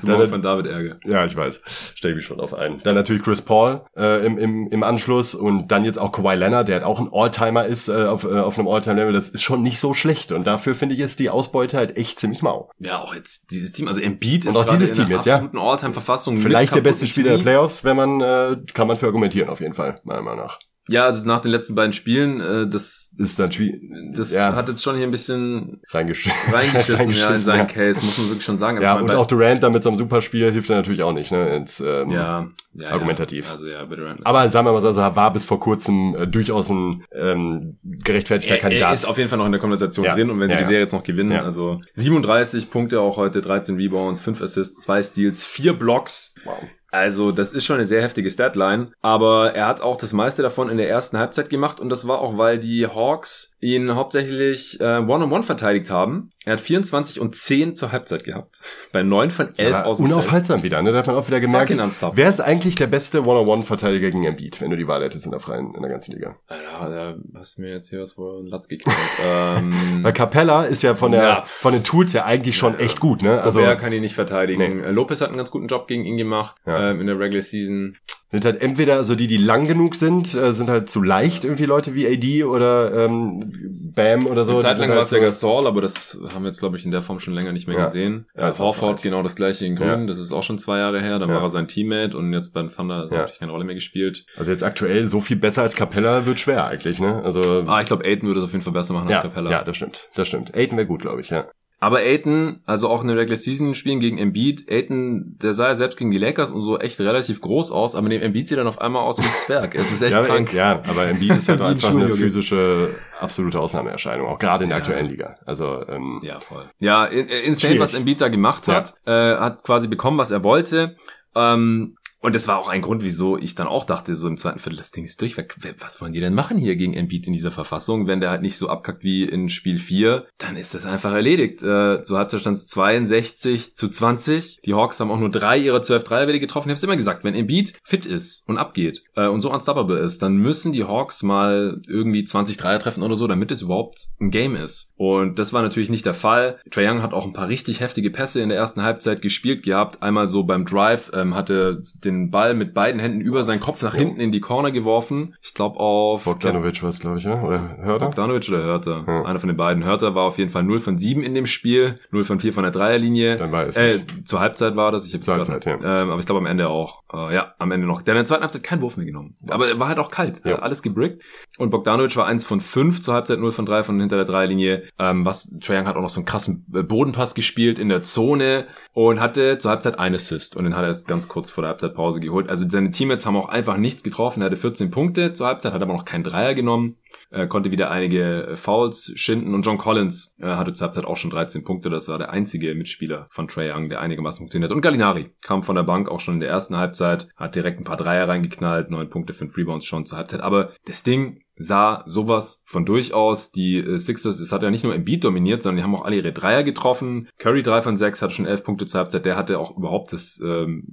[0.07, 0.97] Dann, von David Ärger.
[1.05, 1.61] Ja, ich weiß.
[1.95, 2.81] Stell mich schon auf ein.
[2.83, 6.67] Dann natürlich Chris Paul äh, im, im, im Anschluss und dann jetzt auch Kawhi Leonard,
[6.67, 9.13] der halt auch ein Alltimer ist äh, auf, äh, auf einem Alltime-Level.
[9.13, 12.19] Das ist schon nicht so schlecht und dafür finde ich ist die Ausbeute halt echt
[12.19, 12.69] ziemlich mau.
[12.79, 15.49] Ja, auch jetzt dieses Team, also Embiid ist und auch dieses Team jetzt, ja.
[15.53, 16.37] Alltime-Verfassung.
[16.37, 19.73] Vielleicht der beste Spieler der Playoffs, wenn man äh, kann man für argumentieren auf jeden
[19.73, 20.59] Fall meiner Meinung nach.
[20.89, 23.81] Ja, also nach den letzten beiden Spielen, äh, das ist dann schwierig.
[24.13, 24.55] Das ja.
[24.55, 27.65] hat jetzt schon hier ein bisschen reingesch reingeschissen, reingeschissen ja, in seinen ja.
[27.65, 28.81] Case, muss man wirklich schon sagen.
[28.81, 31.57] Ja, und auch Durant da mit so einem Superspiel hilft er natürlich auch nicht, ne?
[31.57, 33.51] Ins, ähm, ja, ja, argumentativ.
[33.51, 34.25] Also ja, Durant.
[34.25, 38.55] Aber sagen wir mal so, also war bis vor kurzem äh, durchaus ein ähm, gerechtfertigter
[38.55, 38.89] er, Kandidat.
[38.89, 40.81] Er ist auf jeden Fall noch in der Konversation drin und wenn sie die Serie
[40.81, 45.73] jetzt noch gewinnen, also 37 Punkte auch heute, 13 Rebounds, 5 Assists, 2 Steals, 4
[45.73, 46.33] Blocks.
[46.43, 46.57] Wow.
[46.91, 48.91] Also, das ist schon eine sehr heftige Statline.
[49.01, 52.19] Aber er hat auch das meiste davon in der ersten Halbzeit gemacht und das war
[52.19, 57.19] auch, weil die Hawks ihn hauptsächlich äh, One-on-One -on -one verteidigt haben Er hat 24
[57.19, 58.61] und 10 zur Halbzeit gehabt.
[58.93, 60.93] Bei 9 von 11 ja, aus dem Unaufhaltsam wieder, ne?
[60.93, 61.75] Da hat man auch wieder gemerkt,
[62.13, 65.41] wer ist eigentlich der beste One-on-One-Verteidiger gegen Embiid, wenn du die Wahl hättest in der
[65.41, 66.37] freien, in der ganzen Liga?
[66.49, 68.97] Ja, da hast du mir jetzt hier was vor Latz geknallt.
[69.25, 71.43] ähm, Weil Capella ist ja von der, ja.
[71.45, 73.41] von den Tools her eigentlich schon ja, echt gut, ne?
[73.41, 73.59] Also.
[73.59, 74.79] Er kann ihn nicht verteidigen.
[74.79, 74.91] Nee.
[74.91, 77.97] Lopez hat einen ganz guten Job gegen ihn gemacht, ähm, in der Regular Season
[78.31, 81.65] sind halt entweder, also die, die lang genug sind, äh, sind halt zu leicht irgendwie
[81.65, 84.53] Leute wie AD oder ähm, Bam oder so.
[84.53, 86.91] Eine Zeit lang war es ja Gasol, aber das haben wir jetzt, glaube ich, in
[86.91, 87.85] der Form schon länger nicht mehr ja.
[87.85, 88.27] gesehen.
[88.37, 90.05] Ja, äh, Horford genau das gleiche in Grün, ja.
[90.05, 91.35] das ist auch schon zwei Jahre her, dann ja.
[91.35, 93.19] war er sein Teammate und jetzt beim Thunder ja.
[93.19, 94.25] hat keine Rolle mehr gespielt.
[94.37, 97.21] Also jetzt aktuell so viel besser als Capella wird schwer eigentlich, ne?
[97.23, 99.49] Also Ah, ich glaube, Aiden würde es auf jeden Fall besser machen als Capella.
[99.49, 100.55] Ja, das stimmt, das stimmt.
[100.55, 101.47] Aiden wäre gut, glaube ich, ja.
[101.81, 105.75] Aber Aiton, also auch in den Regular Season Spielen gegen Embiid, Aiton, der sah ja
[105.75, 108.63] selbst gegen die Lakers und so echt relativ groß aus, aber neben Embiid sieht er
[108.63, 109.75] dann auf einmal aus wie ein Zwerg.
[109.75, 110.53] Es ist echt ja, krank.
[110.53, 114.83] Ja, aber Embiid ist halt einfach eine physische, absolute Ausnahmeerscheinung, auch gerade in der ja.
[114.83, 115.37] aktuellen Liga.
[115.45, 116.65] Also ähm, Ja, voll.
[116.79, 117.79] Ja, insane, schwierig.
[117.79, 118.95] was Embiid da gemacht hat.
[119.07, 119.33] Ja.
[119.33, 120.97] Äh, hat quasi bekommen, was er wollte.
[121.33, 124.59] Ähm, und das war auch ein Grund, wieso ich dann auch dachte, so im zweiten
[124.59, 125.37] Viertel, das Ding ist durch.
[125.79, 128.07] Was wollen die denn machen hier gegen Embiid in dieser Verfassung?
[128.07, 131.63] Wenn der halt nicht so abkackt wie in Spiel 4, dann ist das einfach erledigt.
[131.63, 134.59] Äh, so hat der Stand 62 zu 20.
[134.65, 136.69] Die Hawks haben auch nur drei ihrer 12 Dreierwelle getroffen.
[136.69, 140.21] Ich habe immer gesagt, wenn Embiid fit ist und abgeht äh, und so unstoppable ist,
[140.21, 144.31] dann müssen die Hawks mal irgendwie 20 Dreier treffen oder so, damit es überhaupt ein
[144.31, 144.91] Game ist.
[144.97, 146.59] Und das war natürlich nicht der Fall.
[146.69, 150.03] Trae Young hat auch ein paar richtig heftige Pässe in der ersten Halbzeit gespielt gehabt.
[150.03, 153.95] Einmal so beim Drive ähm, hatte den Ball mit beiden Händen über seinen Kopf nach
[153.95, 155.35] hinten in die Corner geworfen.
[155.41, 156.25] Ich glaube auf...
[156.25, 157.41] Bogdanovic war es, glaube ich, ja?
[157.41, 158.05] oder Hörter?
[158.05, 159.03] Bogdanovic oder Hörter.
[159.07, 159.23] Ja.
[159.25, 159.83] Einer von den beiden.
[159.83, 162.63] Hörter war auf jeden Fall 0 von 7 in dem Spiel, 0 von 4 von
[162.63, 163.37] der Dreierlinie.
[163.37, 165.05] Dann war es äh, Zur Halbzeit war das.
[165.05, 166.03] Ich hab's zur Halbzeit, grad, ja.
[166.03, 167.03] Ähm, aber ich glaube am Ende auch.
[167.11, 168.01] Äh, ja, am Ende noch.
[168.01, 169.35] Der hat in der zweiten Halbzeit keinen Wurf mehr genommen.
[169.49, 170.41] Aber er war halt auch kalt.
[170.45, 170.59] Ja.
[170.59, 171.23] Alles gebrickt.
[171.57, 174.83] Und Bogdanovic war 1 von 5 zur Halbzeit, 0 von 3 von hinter der Dreierlinie.
[174.97, 178.01] Ähm, was Trae Young hat auch noch so einen krassen äh, Bodenpass gespielt in der
[178.01, 180.55] Zone und hatte zur Halbzeit einen Assist.
[180.55, 182.49] Und den hat er erst ganz kurz vor der Halbzeitpause geholt.
[182.49, 184.41] Also seine Teammates haben auch einfach nichts getroffen.
[184.41, 186.97] Er hatte 14 Punkte zur Halbzeit, hat aber noch keinen Dreier genommen.
[187.31, 191.29] Er konnte wieder einige Fouls schinden und John Collins äh, hatte zur Halbzeit auch schon
[191.29, 191.89] 13 Punkte.
[191.89, 194.71] Das war der einzige Mitspieler von Trey Young, der einigermaßen funktioniert.
[194.71, 197.83] Und Gallinari kam von der Bank auch schon in der ersten Halbzeit, hat direkt ein
[197.83, 200.41] paar Dreier reingeknallt, neun Punkte, fünf Rebounds schon zur Halbzeit.
[200.41, 203.51] Aber das Ding sah sowas von durchaus.
[203.51, 206.15] Die äh, Sixers, es hat ja nicht nur Embiid dominiert, sondern die haben auch alle
[206.15, 207.27] ihre Dreier getroffen.
[207.37, 209.25] Curry 3 von 6 hatte schon 11 Punkte zur Halbzeit.
[209.25, 210.85] Der hatte auch überhaupt das ähm,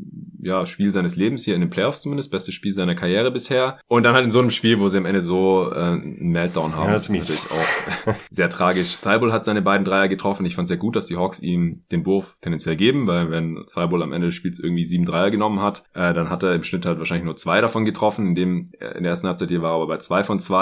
[0.42, 2.30] ja, Spiel seines Lebens hier in den Playoffs zumindest.
[2.30, 3.78] Bestes Spiel seiner Karriere bisher.
[3.86, 6.74] Und dann halt in so einem Spiel, wo sie am Ende so äh, einen Meltdown
[6.74, 6.88] haben.
[6.88, 8.98] Ja, das ist natürlich auch sehr tragisch.
[9.00, 10.44] Thibault hat seine beiden Dreier getroffen.
[10.46, 14.02] Ich fand sehr gut, dass die Hawks ihm den Wurf tendenziell geben, weil wenn Thibault
[14.02, 16.86] am Ende des Spiels irgendwie sieben Dreier genommen hat, äh, dann hat er im Schnitt
[16.86, 18.28] halt wahrscheinlich nur zwei davon getroffen.
[18.28, 20.55] In dem in der ersten Halbzeit hier war er aber bei zwei von zwei.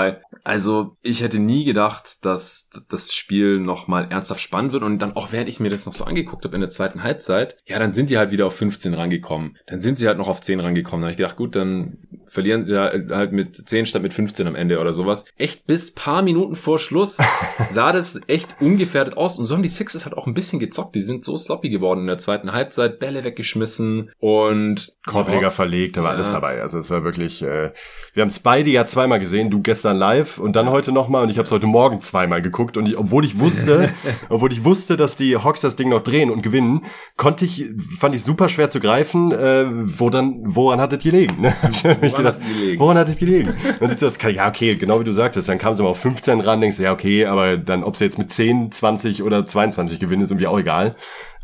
[0.45, 4.83] Also ich hätte nie gedacht, dass das Spiel nochmal ernsthaft spannend wird.
[4.83, 7.57] Und dann auch während ich mir das noch so angeguckt habe in der zweiten Halbzeit,
[7.67, 9.57] ja, dann sind die halt wieder auf 15 rangekommen.
[9.67, 11.03] Dann sind sie halt noch auf 10 rangekommen.
[11.03, 14.55] Da habe ich gedacht, gut, dann verlieren sie halt mit 10 statt mit 15 am
[14.57, 15.25] Ende oder sowas.
[15.37, 17.19] Echt bis paar Minuten vor Schluss
[17.71, 19.39] sah das echt ungefährdet aus.
[19.39, 20.95] Und so haben die Sixers halt auch ein bisschen gezockt.
[20.95, 22.99] Die sind so sloppy geworden in der zweiten Halbzeit.
[22.99, 26.15] Bälle weggeschmissen und Korbleger verlegt, da war ja.
[26.17, 26.63] alles dabei.
[26.63, 27.73] Also es war wirklich, äh,
[28.15, 31.31] wir haben es beide ja zweimal gesehen, du gestern live und dann heute nochmal und
[31.31, 33.91] ich habe es heute Morgen zweimal geguckt und ich, obwohl ich wusste,
[34.29, 36.85] obwohl ich wusste, dass die Hawks das Ding noch drehen und gewinnen,
[37.17, 37.67] konnte ich,
[37.99, 41.35] fand ich super schwer zu greifen, äh, wo dann, woran hat es gelegen?
[41.45, 41.53] Ne?
[41.63, 42.81] woran, gedacht, hat gelegen?
[42.81, 43.55] woran hat es gelegen?
[43.81, 46.41] Und ich das, ja okay, genau wie du sagtest, dann kam sie mal auf 15
[46.41, 50.01] ran, denkst du, ja okay, aber dann, ob sie jetzt mit 10, 20 oder 22
[50.01, 50.95] gewinnen, ist irgendwie auch egal.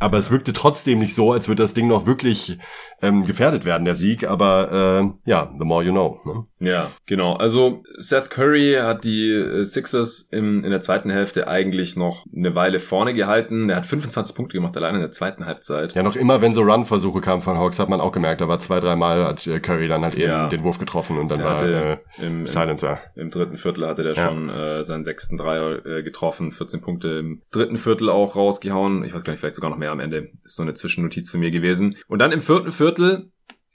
[0.00, 2.58] Aber es wirkte trotzdem nicht so, als würde das Ding noch wirklich
[3.02, 4.28] ähm, gefährdet werden, der Sieg.
[4.28, 6.20] Aber äh, ja, the more you know.
[6.24, 6.68] Ne?
[6.68, 7.34] Ja, genau.
[7.34, 12.54] Also Seth Curry hat die äh, Sixers im, in der zweiten Hälfte eigentlich noch eine
[12.54, 13.70] Weile vorne gehalten.
[13.70, 15.94] Er hat 25 Punkte gemacht, allein in der zweiten Halbzeit.
[15.94, 18.58] Ja, noch immer, wenn so Run-Versuche kamen von Hawks, hat man auch gemerkt, da war
[18.58, 20.42] zwei, dreimal hat äh, Curry dann halt ja.
[20.42, 23.00] eben den Wurf getroffen und dann er war äh, im, Silencer.
[23.14, 24.28] Im, Im, dritten Viertel hatte der ja.
[24.28, 29.04] schon äh, seinen sechsten Dreier äh, getroffen, 14 Punkte im dritten Viertel auch rausgehauen.
[29.04, 30.30] Ich weiß gar nicht, vielleicht sogar noch mehr am Ende.
[30.44, 31.96] Ist so eine Zwischennotiz für mir gewesen.
[32.08, 33.30] Und dann im vierten Viertel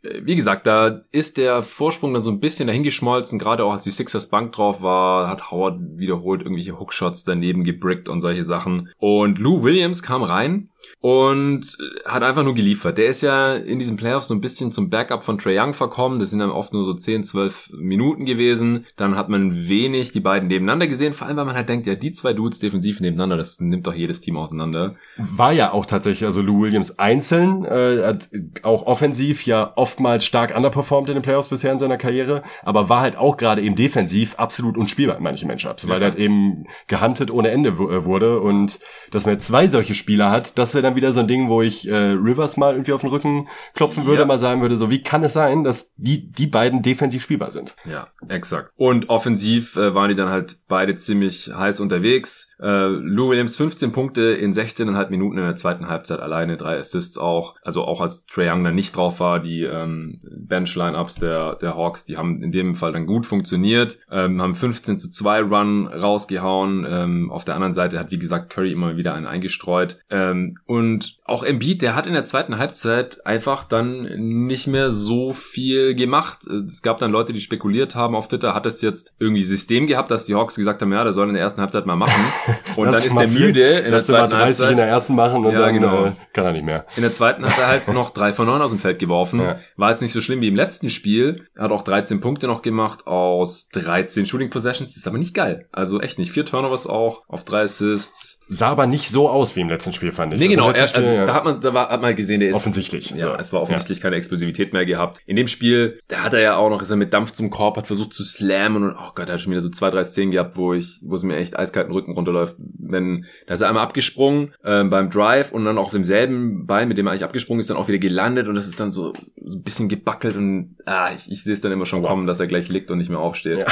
[0.05, 3.83] äh, wie gesagt, da ist der Vorsprung dann so ein bisschen dahingeschmolzen, gerade auch als
[3.83, 8.89] die Sixers Bank drauf war, hat Howard wiederholt irgendwelche Hookshots daneben gebrickt und solche Sachen.
[8.97, 10.69] Und Lou Williams kam rein
[10.99, 12.97] und hat einfach nur geliefert.
[12.97, 16.19] Der ist ja in diesen Playoffs so ein bisschen zum Backup von Trey Young verkommen.
[16.19, 18.85] Das sind dann oft nur so 10, 12 Minuten gewesen.
[18.95, 21.95] Dann hat man wenig die beiden nebeneinander gesehen, vor allem weil man halt denkt, ja,
[21.95, 24.95] die zwei Dudes defensiv nebeneinander, das nimmt doch jedes Team auseinander.
[25.17, 28.29] War ja auch tatsächlich, also Lou Williams einzeln, äh, hat
[28.63, 33.01] auch offensiv ja oftmals stark underperformed in den Playoffs bisher in seiner Karriere, aber war
[33.01, 37.31] halt auch gerade eben defensiv absolut unspielbar in manchen Matchups, weil er halt eben gehuntet
[37.31, 38.79] ohne Ende äh, wurde und
[39.11, 41.61] dass man jetzt zwei solche Spieler hat, das wäre dann wieder so ein Ding, wo
[41.61, 44.25] ich äh, Rivers mal irgendwie auf den Rücken klopfen würde, ja.
[44.27, 47.75] mal sagen würde, so wie kann es sein, dass die die beiden defensiv spielbar sind?
[47.85, 48.71] Ja, exakt.
[48.75, 52.51] Und offensiv äh, waren die dann halt beide ziemlich heiß unterwegs.
[52.59, 57.17] Äh, Lou Williams 15 Punkte in 16,5 Minuten in der zweiten Halbzeit alleine, drei Assists
[57.17, 57.55] auch.
[57.61, 62.05] Also auch als Trae Young dann nicht drauf war, die ähm, Bench-Line-Ups der, der Hawks,
[62.05, 66.85] die haben in dem Fall dann gut funktioniert, ähm, haben 15 zu 2 Run rausgehauen.
[66.89, 69.99] Ähm, auf der anderen Seite hat, wie gesagt, Curry immer wieder einen eingestreut.
[70.09, 74.03] Ähm, und auch Embiid, der hat in der zweiten Halbzeit einfach dann
[74.37, 76.45] nicht mehr so viel gemacht.
[76.67, 80.11] Es gab dann Leute, die spekuliert haben auf Twitter, hat es jetzt irgendwie System gehabt,
[80.11, 82.23] dass die Hawks gesagt haben, ja, der soll in der ersten Halbzeit mal machen.
[82.75, 84.71] Und dann ist der müde in der zweiten 30 Halbzeit.
[84.71, 86.05] in der ersten machen und ja, dann genau.
[86.07, 86.85] äh, kann er nicht mehr.
[86.95, 89.39] In der zweiten hat er halt noch drei von neun aus dem Feld geworfen.
[89.39, 89.59] Ja.
[89.77, 91.47] War jetzt nicht so schlimm wie im letzten Spiel.
[91.57, 94.97] Hat auch 13 Punkte noch gemacht aus 13 Shooting Possessions.
[94.97, 95.67] Ist aber nicht geil.
[95.71, 96.31] Also echt nicht.
[96.31, 100.11] Vier Turnovers auch auf drei Assists sah aber nicht so aus wie im letzten Spiel,
[100.11, 100.39] fand ich.
[100.39, 100.69] Nee, genau.
[100.69, 101.25] Er, also, ja.
[101.25, 102.55] da hat man, da war, hat man gesehen, der ist.
[102.55, 103.11] Offensichtlich.
[103.11, 103.35] Ja, so.
[103.35, 104.03] es war offensichtlich ja.
[104.03, 105.21] keine Explosivität mehr gehabt.
[105.25, 107.77] In dem Spiel, da hat er ja auch noch, ist er mit Dampf zum Korb,
[107.77, 110.31] hat versucht zu slammen und, oh Gott, er hat schon wieder so zwei, drei Szenen
[110.31, 112.55] gehabt, wo ich, wo es mir echt eiskalten Rücken runterläuft.
[112.57, 116.87] Wenn, da ist er einmal abgesprungen, äh, beim Drive und dann auch auf demselben Bein,
[116.87, 119.13] mit dem er eigentlich abgesprungen ist, dann auch wieder gelandet und das ist dann so,
[119.43, 122.09] so ein bisschen gebackelt und, ah, ich, ich sehe es dann immer schon wow.
[122.09, 123.59] kommen, dass er gleich liegt und nicht mehr aufsteht.
[123.59, 123.65] Ja.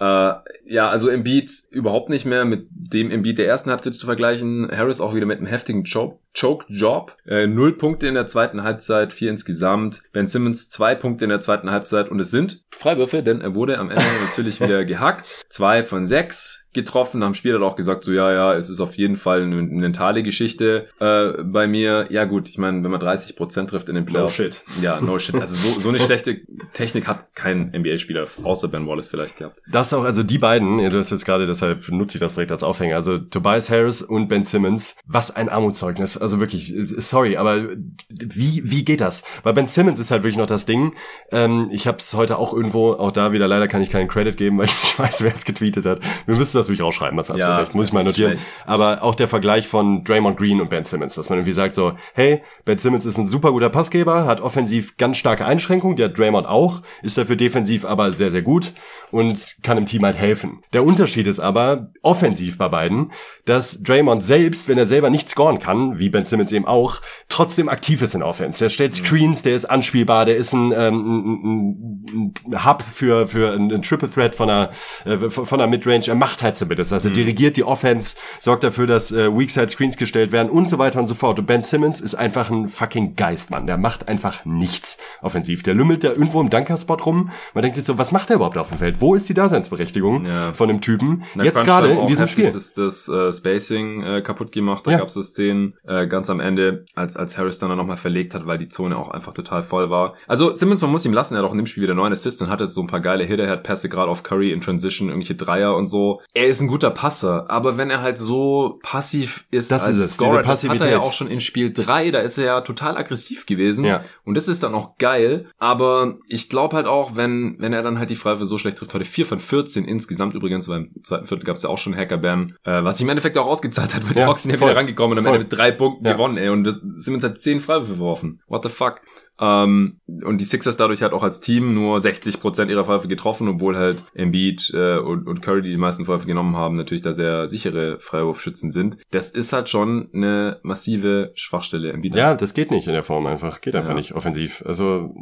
[0.00, 0.34] Äh,
[0.64, 4.68] ja, also Embiid überhaupt nicht mehr mit dem Embiid der ersten Halbzeit zu vergleichen.
[4.70, 7.16] Harris auch wieder mit einem heftigen Choke, Choke Job.
[7.26, 10.02] Äh, null Punkte in der zweiten Halbzeit, vier insgesamt.
[10.12, 13.78] Ben Simmons zwei Punkte in der zweiten Halbzeit und es sind Freiwürfe, denn er wurde
[13.78, 15.46] am Ende natürlich wieder gehackt.
[15.48, 19.16] Zwei von sechs getroffen, haben Spieler auch gesagt, so ja, ja, es ist auf jeden
[19.16, 22.06] Fall eine mentale Geschichte äh, bei mir.
[22.10, 24.38] Ja gut, ich meine, wenn man 30 Prozent trifft in den Playoffs.
[24.38, 24.62] No shit.
[24.80, 25.34] Ja, no shit.
[25.34, 26.40] Also so, so eine schlechte
[26.72, 29.60] Technik hat kein NBA-Spieler, außer Ben Wallace vielleicht gehabt.
[29.70, 32.62] Das auch, also die beiden, du hast jetzt gerade, deshalb nutze ich das direkt als
[32.62, 36.16] Aufhänger, also Tobias Harris und Ben Simmons, was ein Armutszeugnis.
[36.16, 37.70] Also wirklich, sorry, aber
[38.08, 39.24] wie, wie geht das?
[39.42, 40.94] Weil Ben Simmons ist halt wirklich noch das Ding.
[41.32, 44.36] Ähm, ich habe es heute auch irgendwo, auch da wieder leider kann ich keinen Credit
[44.36, 46.00] geben, weil ich nicht weiß, wer es getweetet hat.
[46.26, 48.38] Wir müssen das natürlich rausschreiben, das absolut ja, recht, muss ich mal notieren.
[48.66, 51.92] Aber auch der Vergleich von Draymond Green und Ben Simmons, dass man irgendwie sagt so,
[52.14, 56.46] hey, Ben Simmons ist ein super guter Passgeber, hat offensiv ganz starke Einschränkungen, hat Draymond
[56.46, 58.74] auch, ist dafür defensiv aber sehr, sehr gut
[59.10, 60.62] und kann im Team halt helfen.
[60.72, 63.12] Der Unterschied ist aber, offensiv bei beiden,
[63.44, 67.68] dass Draymond selbst, wenn er selber nicht scoren kann, wie Ben Simmons eben auch, trotzdem
[67.68, 68.64] aktiv ist in Offense.
[68.64, 69.04] Der stellt mhm.
[69.04, 74.10] Screens, der ist anspielbar, der ist ein, ähm, ein, ein Hub für, für ein, Triple
[74.10, 74.70] Threat von einer,
[75.04, 76.08] äh, von einer Midrange.
[76.08, 77.04] Er macht halt was.
[77.04, 77.14] Er mhm.
[77.14, 81.08] dirigiert die Offense, sorgt dafür, dass äh, Weakside Screens gestellt werden und so weiter und
[81.08, 81.38] so fort.
[81.38, 83.66] Und Ben Simmons ist einfach ein fucking Geistmann.
[83.66, 85.62] Der macht einfach nichts offensiv.
[85.62, 87.30] Der lümmelt da irgendwo im Dunkerspot rum.
[87.54, 89.00] Man denkt sich so, was macht er überhaupt auf dem Feld?
[89.00, 90.52] Wo ist die Daseinsberechtigung ja.
[90.52, 91.24] von dem Typen?
[91.34, 92.50] Na, Jetzt gerade in diesem Spiel.
[92.52, 94.86] Das, das uh, Spacing äh, kaputt gemacht.
[94.86, 94.98] Da ja.
[94.98, 98.46] gab es so Szenen äh, ganz am Ende, als, als Harris dann nochmal verlegt hat,
[98.46, 100.14] weil die Zone auch einfach total voll war.
[100.26, 102.40] Also Simmons, man muss ihm lassen, er hat auch in dem Spiel wieder neun Assists
[102.42, 103.44] und hatte so ein paar geile Hitter.
[103.44, 106.20] Er hat Pässe gerade auf Curry in Transition, irgendwelche Dreier und so.
[106.38, 110.02] Er ist ein guter Passer, aber wenn er halt so passiv ist das als ist
[110.02, 112.12] es, Scorer, das hat er ja auch schon in Spiel drei.
[112.12, 113.84] da ist er ja total aggressiv gewesen.
[113.84, 114.04] Ja.
[114.24, 115.46] Und das ist dann auch geil.
[115.58, 118.94] Aber ich glaube halt auch, wenn, wenn er dann halt die Freiwürfe so schlecht trifft,
[118.94, 121.96] heute vier von 14 insgesamt übrigens, weil im zweiten Viertel gab es ja auch schon
[121.96, 124.60] Hackerban, äh, was sich im Endeffekt auch ausgezahlt hat, weil ja, die Hawks sind ja
[124.60, 126.12] wieder rangekommen und am Ende mit drei Punkten ja.
[126.12, 126.50] gewonnen, ey.
[126.50, 128.40] Und wir sind uns halt zehn Freiwürfe geworfen.
[128.46, 129.00] What the fuck?
[129.40, 133.76] Ähm, und die Sixers dadurch halt auch als Team nur 60% ihrer Freiwürfe getroffen, obwohl
[133.76, 137.46] halt Embiid äh, und, und Curry, die die meisten Freiwürfe genommen haben, natürlich da sehr
[137.46, 138.98] sichere Freiwurfschützen sind.
[139.10, 141.92] Das ist halt schon eine massive Schwachstelle.
[141.92, 143.60] Embiid ja, das geht nicht in der Form einfach.
[143.60, 143.96] Geht einfach ja.
[143.96, 144.62] nicht offensiv.
[144.66, 145.14] Also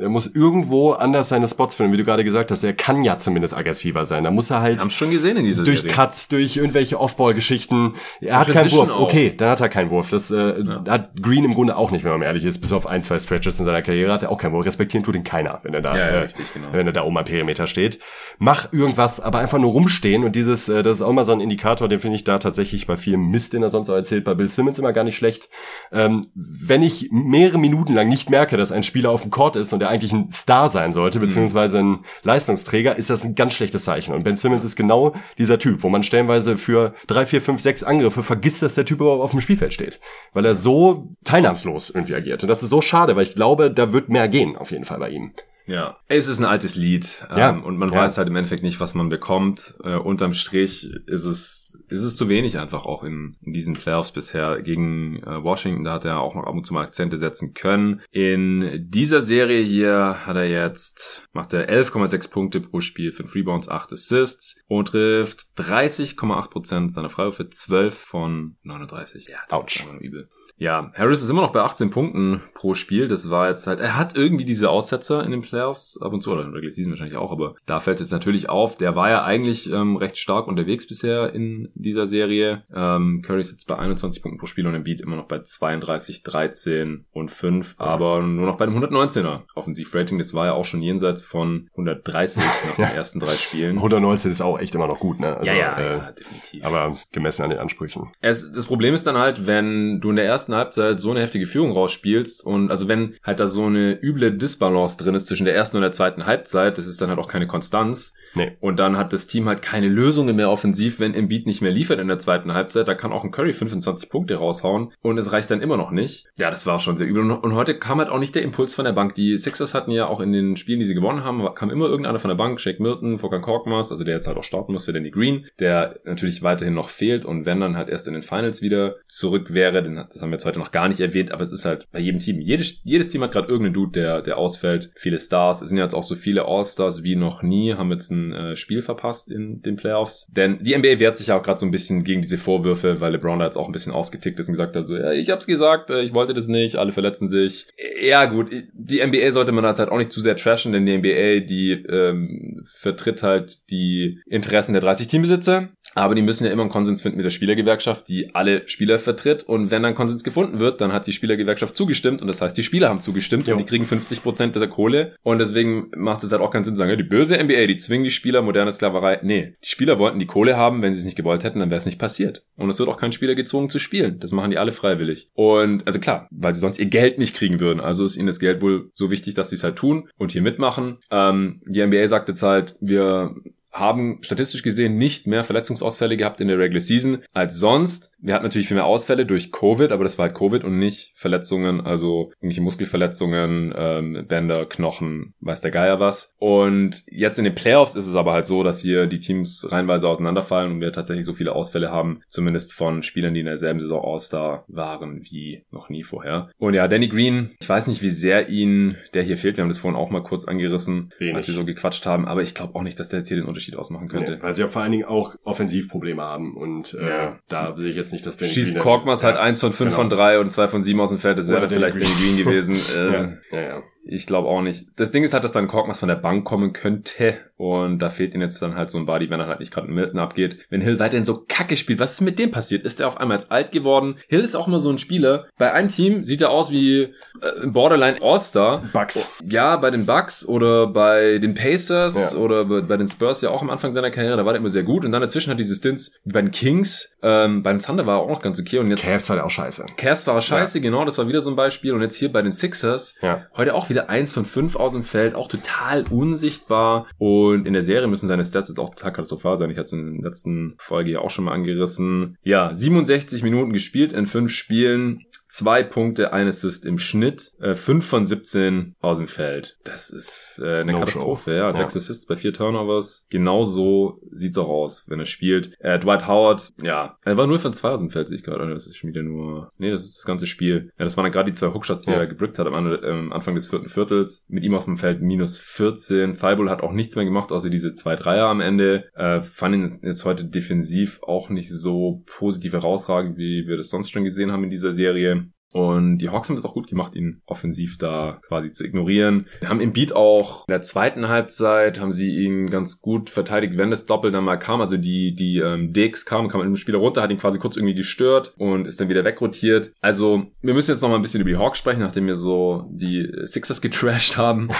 [0.00, 2.62] er muss irgendwo anders seine Spots finden, wie du gerade gesagt hast.
[2.62, 4.24] Er kann ja zumindest aggressiver sein.
[4.24, 5.94] Da muss er halt Haben schon gesehen in dieser durch Serie.
[5.94, 7.94] Cuts, durch irgendwelche Offball-Geschichten.
[8.20, 8.90] Er hat keinen Wurf.
[8.90, 9.00] Auch.
[9.00, 10.10] Okay, dann hat er keinen Wurf.
[10.10, 10.84] Das äh, ja.
[10.86, 13.55] hat Green im Grunde auch nicht, wenn man ehrlich ist, bis auf ein, zwei Stretches
[13.58, 14.62] in seiner Karriere hat er auch kein Wohl.
[14.62, 16.68] Respektieren tut ihn keiner, wenn er da, ja, ja, äh, richtig, genau.
[16.72, 17.98] wenn er da oben am Perimeter steht.
[18.38, 21.40] Mach irgendwas, aber einfach nur rumstehen und dieses, äh, das ist auch mal so ein
[21.40, 24.34] Indikator, den finde ich da tatsächlich bei vielem Mist, den er sonst auch erzählt, bei
[24.34, 25.48] Bill Simmons immer gar nicht schlecht.
[25.92, 29.72] Ähm, wenn ich mehrere Minuten lang nicht merke, dass ein Spieler auf dem Court ist
[29.72, 31.22] und er eigentlich ein Star sein sollte, mhm.
[31.22, 34.14] beziehungsweise ein Leistungsträger, ist das ein ganz schlechtes Zeichen.
[34.14, 37.82] Und Ben Simmons ist genau dieser Typ, wo man stellenweise für drei, vier, fünf, sechs
[37.82, 40.00] Angriffe vergisst, dass der Typ überhaupt auf dem Spielfeld steht.
[40.32, 42.42] Weil er so teilnahmslos irgendwie agiert.
[42.42, 44.98] Und das ist so schade, weil ich glaube, da wird mehr gehen, auf jeden Fall
[44.98, 45.32] bei ihm.
[45.66, 47.98] Ja, es ist ein altes Lied ähm, ja, und man ja.
[47.98, 49.74] weiß halt im Endeffekt nicht, was man bekommt.
[49.82, 54.12] Äh, unterm Strich ist es ist es zu wenig einfach auch in, in diesen Playoffs
[54.12, 55.84] bisher gegen äh, Washington.
[55.84, 58.00] Da hat er auch noch ab und zu mal Akzente setzen können.
[58.10, 63.68] In dieser Serie hier hat er jetzt macht er 11,6 Punkte pro Spiel, 5 Rebounds,
[63.68, 69.26] 8 Assists und trifft 30,8 Prozent seiner Freiwürfe, 12 von 39.
[69.28, 69.66] Ja, das Ouch.
[69.66, 70.28] ist übel.
[70.58, 73.08] Ja, Harris ist immer noch bei 18 Punkten pro Spiel.
[73.08, 76.32] Das war jetzt halt, er hat irgendwie diese Aussetzer in den Playoffs ab und zu,
[76.32, 78.78] oder in der Regular Season wahrscheinlich auch, aber da fällt es jetzt natürlich auf.
[78.78, 82.64] Der war ja eigentlich ähm, recht stark unterwegs bisher in dieser Serie.
[82.74, 86.22] Ähm, Curry ist jetzt bei 21 Punkten pro Spiel und Embiid immer noch bei 32,
[86.22, 90.18] 13 und 5, aber nur noch bei dem 119er Offensivrating.
[90.18, 93.76] Das war ja auch schon jenseits von 130 nach den ersten drei Spielen.
[93.76, 95.36] 119 ist auch echt immer noch gut, ne?
[95.36, 96.64] Also, ja, ja, äh, ja, definitiv.
[96.64, 98.08] Aber gemessen an den Ansprüchen.
[98.22, 101.20] Es, das Problem ist dann halt, wenn du in der ersten ersten Halbzeit so eine
[101.20, 105.44] heftige Führung rausspielst und also wenn halt da so eine üble Disbalance drin ist zwischen
[105.44, 108.56] der ersten und der zweiten Halbzeit, das ist dann halt auch keine Konstanz, Nee.
[108.60, 111.98] Und dann hat das Team halt keine Lösungen mehr offensiv, wenn Embiid nicht mehr liefert
[111.98, 112.86] in der zweiten Halbzeit.
[112.86, 116.26] Da kann auch ein Curry 25 Punkte raushauen und es reicht dann immer noch nicht.
[116.38, 117.30] Ja, das war schon sehr übel.
[117.30, 119.14] Und heute kam halt auch nicht der Impuls von der Bank.
[119.14, 122.18] Die Sixers hatten ja auch in den Spielen, die sie gewonnen haben, kam immer irgendeiner
[122.18, 122.60] von der Bank.
[122.60, 125.98] Shake Milton, Fokan Korkmaz, also der jetzt halt auch starten muss für Danny Green, der
[126.04, 129.82] natürlich weiterhin noch fehlt und wenn dann halt erst in den Finals wieder zurück wäre,
[129.82, 131.98] den, das haben wir jetzt heute noch gar nicht erwähnt, aber es ist halt bei
[131.98, 132.40] jedem Team.
[132.40, 134.90] Jedes, jedes Team hat gerade irgendeinen Dude, der, der ausfällt.
[134.96, 135.62] Viele Stars.
[135.62, 138.96] Es sind jetzt auch so viele All-Stars wie noch nie, haben jetzt äh, Spiel verpasst
[138.96, 140.26] verpasst in den Playoffs.
[140.30, 143.12] Denn die NBA wehrt sich ja auch gerade so ein bisschen gegen diese Vorwürfe, weil
[143.12, 145.46] LeBron da jetzt auch ein bisschen ausgetickt ist und gesagt hat, so, ja, ich hab's
[145.46, 147.66] gesagt, äh, ich wollte das nicht, alle verletzen sich.
[148.02, 151.46] Ja gut, die NBA sollte man halt auch nicht zu sehr trashen, denn die NBA,
[151.46, 156.70] die ähm, vertritt halt die Interessen der 30 Teambesitzer, aber die müssen ja immer einen
[156.70, 160.80] Konsens finden mit der Spielergewerkschaft, die alle Spieler vertritt und wenn dann Konsens gefunden wird,
[160.80, 163.54] dann hat die Spielergewerkschaft zugestimmt und das heißt, die Spieler haben zugestimmt jo.
[163.54, 166.74] und die kriegen 50 Prozent dieser Kohle und deswegen macht es halt auch keinen Sinn
[166.74, 169.20] zu sagen, ja, die böse NBA, die zwingen die Spieler moderne Sklaverei Sklaverei.
[169.22, 171.78] Nee, die Spieler wollten die Kohle haben, wenn sie es nicht gewollt hätten, dann wäre
[171.78, 172.44] es nicht passiert.
[172.56, 174.18] Und es wird auch kein Spieler gezwungen zu spielen.
[174.20, 175.30] Das machen die alle freiwillig.
[175.34, 177.80] Und also klar, weil sie sonst ihr Geld nicht kriegen würden.
[177.80, 180.42] Also ist ihnen das Geld wohl so wichtig, dass sie es halt tun und hier
[180.42, 180.98] mitmachen.
[181.10, 183.34] Ähm, die NBA sagt jetzt halt, wir
[183.78, 188.14] haben statistisch gesehen nicht mehr Verletzungsausfälle gehabt in der Regular Season als sonst.
[188.20, 191.12] Wir hatten natürlich viel mehr Ausfälle durch Covid, aber das war halt Covid und nicht
[191.14, 196.34] Verletzungen, also irgendwelche Muskelverletzungen, ähm, Bänder, Knochen, weiß der Geier was.
[196.38, 200.08] Und jetzt in den Playoffs ist es aber halt so, dass hier die Teams reihenweise
[200.08, 204.04] auseinanderfallen und wir tatsächlich so viele Ausfälle haben, zumindest von Spielern, die in derselben Saison
[204.04, 206.50] All-Star waren wie noch nie vorher.
[206.58, 209.56] Und ja, Danny Green, ich weiß nicht, wie sehr ihn der hier fehlt.
[209.56, 211.36] Wir haben das vorhin auch mal kurz angerissen, Wenig.
[211.36, 213.46] als wir so gequatscht haben, aber ich glaube auch nicht, dass der jetzt hier den
[213.46, 214.32] Unterschied Unterschied ausmachen könnte.
[214.32, 217.38] Nee, weil sie ja vor allen Dingen auch Offensivprobleme haben und äh, ja.
[217.48, 220.02] da sehe ich jetzt nicht, dass der Schießt Korkmaz halt eins von fünf genau.
[220.02, 222.76] von drei und zwei von sieben aus dem Feld, das wäre vielleicht Danny Green gewesen.
[222.96, 223.32] Äh, ja.
[223.50, 223.82] Ja, ja.
[224.08, 224.86] Ich glaube auch nicht.
[224.96, 228.34] Das Ding ist halt, dass dann Korkmaz von der Bank kommen könnte und da fehlt
[228.34, 230.58] ihm jetzt dann halt so ein Body, wenn er halt nicht gerade Milton abgeht.
[230.68, 232.84] Wenn Hill weiterhin so kacke spielt, was ist mit dem passiert?
[232.84, 234.16] Ist er auf einmal jetzt alt geworden?
[234.28, 235.46] Hill ist auch immer so ein Spieler.
[235.56, 238.84] Bei einem Team sieht er aus wie äh, Borderline All-Star.
[238.92, 239.30] Bucks.
[239.42, 242.38] Ja, bei den Bucks oder bei den Pacers ja.
[242.38, 244.68] oder bei, bei, den Spurs ja auch am Anfang seiner Karriere, da war der immer
[244.68, 248.18] sehr gut und dann dazwischen hat diese Stints bei den Kings, ähm, beim Thunder war
[248.18, 249.02] er auch noch ganz okay und jetzt...
[249.02, 249.86] Cavs war der auch scheiße.
[249.96, 250.82] Cavs war scheiße, ja.
[250.82, 253.46] genau, das war wieder so ein Beispiel und jetzt hier bei den Sixers, ja.
[253.56, 257.82] heute auch wieder eins von fünf aus dem Feld, auch total unsichtbar und in der
[257.82, 259.70] Serie müssen seine Stats jetzt auch total katastrophal sein.
[259.70, 262.38] Ich hatte es in der letzten Folge ja auch schon mal angerissen.
[262.42, 265.24] Ja, 67 Minuten gespielt in fünf Spielen,
[265.56, 269.78] zwei Punkte, ein Assist im Schnitt, äh, fünf von 17 aus dem Feld.
[269.84, 271.56] Das ist äh, eine no Katastrophe, show.
[271.56, 271.74] ja.
[271.74, 271.98] Sechs ja.
[271.98, 273.26] Assists bei vier Turnovers.
[273.30, 275.72] Genau so sieht's auch aus, wenn er spielt.
[275.80, 278.68] Äh, Dwight Howard, ja, er war nur von zwei aus dem Feld, sehe ich gerade.
[278.68, 280.90] Das ist schon wieder nur, nee, das ist das ganze Spiel.
[280.98, 282.18] Ja, das waren dann gerade die zwei Hookshots, die ja.
[282.18, 284.44] er gebrickt hat am ähm, Anfang des vierten Viertels.
[284.48, 286.34] Mit ihm auf dem Feld minus 14.
[286.34, 289.08] Fireball hat auch nichts mehr gemacht, außer diese zwei Dreier am Ende.
[289.14, 294.10] Äh, fand ihn jetzt heute defensiv auch nicht so positiv herausragend, wie wir das sonst
[294.10, 295.45] schon gesehen haben in dieser Serie.
[295.76, 299.46] Und die Hawks haben das auch gut gemacht, ihn offensiv da quasi zu ignorieren.
[299.60, 303.76] Wir haben im Beat auch in der zweiten Halbzeit haben sie ihn ganz gut verteidigt,
[303.76, 304.80] wenn das Doppel dann mal kam.
[304.80, 307.76] Also die, die ähm, Dix kam, kam mit dem Spieler runter, hat ihn quasi kurz
[307.76, 309.92] irgendwie gestört und ist dann wieder wegrotiert.
[310.00, 312.88] Also wir müssen jetzt noch mal ein bisschen über die Hawks sprechen, nachdem wir so
[312.90, 314.70] die Sixers getrashed haben.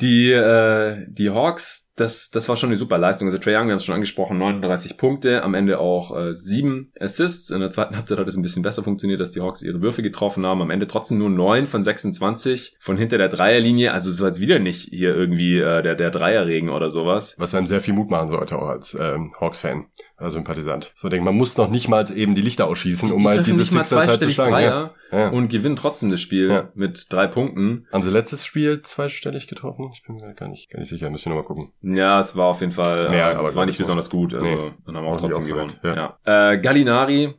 [0.00, 3.28] Die, äh, die Hawks, das, das war schon eine super Leistung.
[3.28, 6.90] Also Trae Young, wir haben es schon angesprochen, 39 Punkte, am Ende auch äh, sieben
[6.98, 7.50] Assists.
[7.50, 10.02] In der zweiten Halbzeit hat es ein bisschen besser funktioniert, dass die Hawks ihre Würfe
[10.02, 10.62] getroffen haben.
[10.62, 13.92] Am Ende trotzdem nur neun von 26 von hinter der Dreierlinie.
[13.92, 17.34] Also es war jetzt wieder nicht hier irgendwie äh, der, der Dreierregen oder sowas.
[17.38, 19.86] Was einem sehr viel Mut machen sollte auch als ähm, Hawks-Fan,
[20.18, 20.92] äh, Sympathisant.
[20.94, 23.64] So denke, man muss noch nicht mal eben die Lichter ausschießen, um die mal diese
[23.66, 24.52] Sixers halt zu schlagen.
[24.52, 24.94] Dreier.
[25.12, 25.28] Ja.
[25.28, 26.70] Und gewinnen trotzdem das Spiel ja.
[26.74, 27.86] mit drei Punkten.
[27.92, 29.90] Haben sie letztes Spiel zweistellig getroffen?
[29.92, 31.72] Ich bin mir gar nicht, gar nicht sicher, müssen wir nochmal gucken.
[31.82, 34.34] Ja, es war auf jeden Fall, äh, aber es war nicht besonders gut.
[34.34, 34.72] Also nee.
[34.86, 35.74] dann haben wir auch trotzdem gewonnen.
[35.82, 36.16] Ja.
[36.24, 36.50] ja.
[36.52, 37.34] Äh, Gallinari,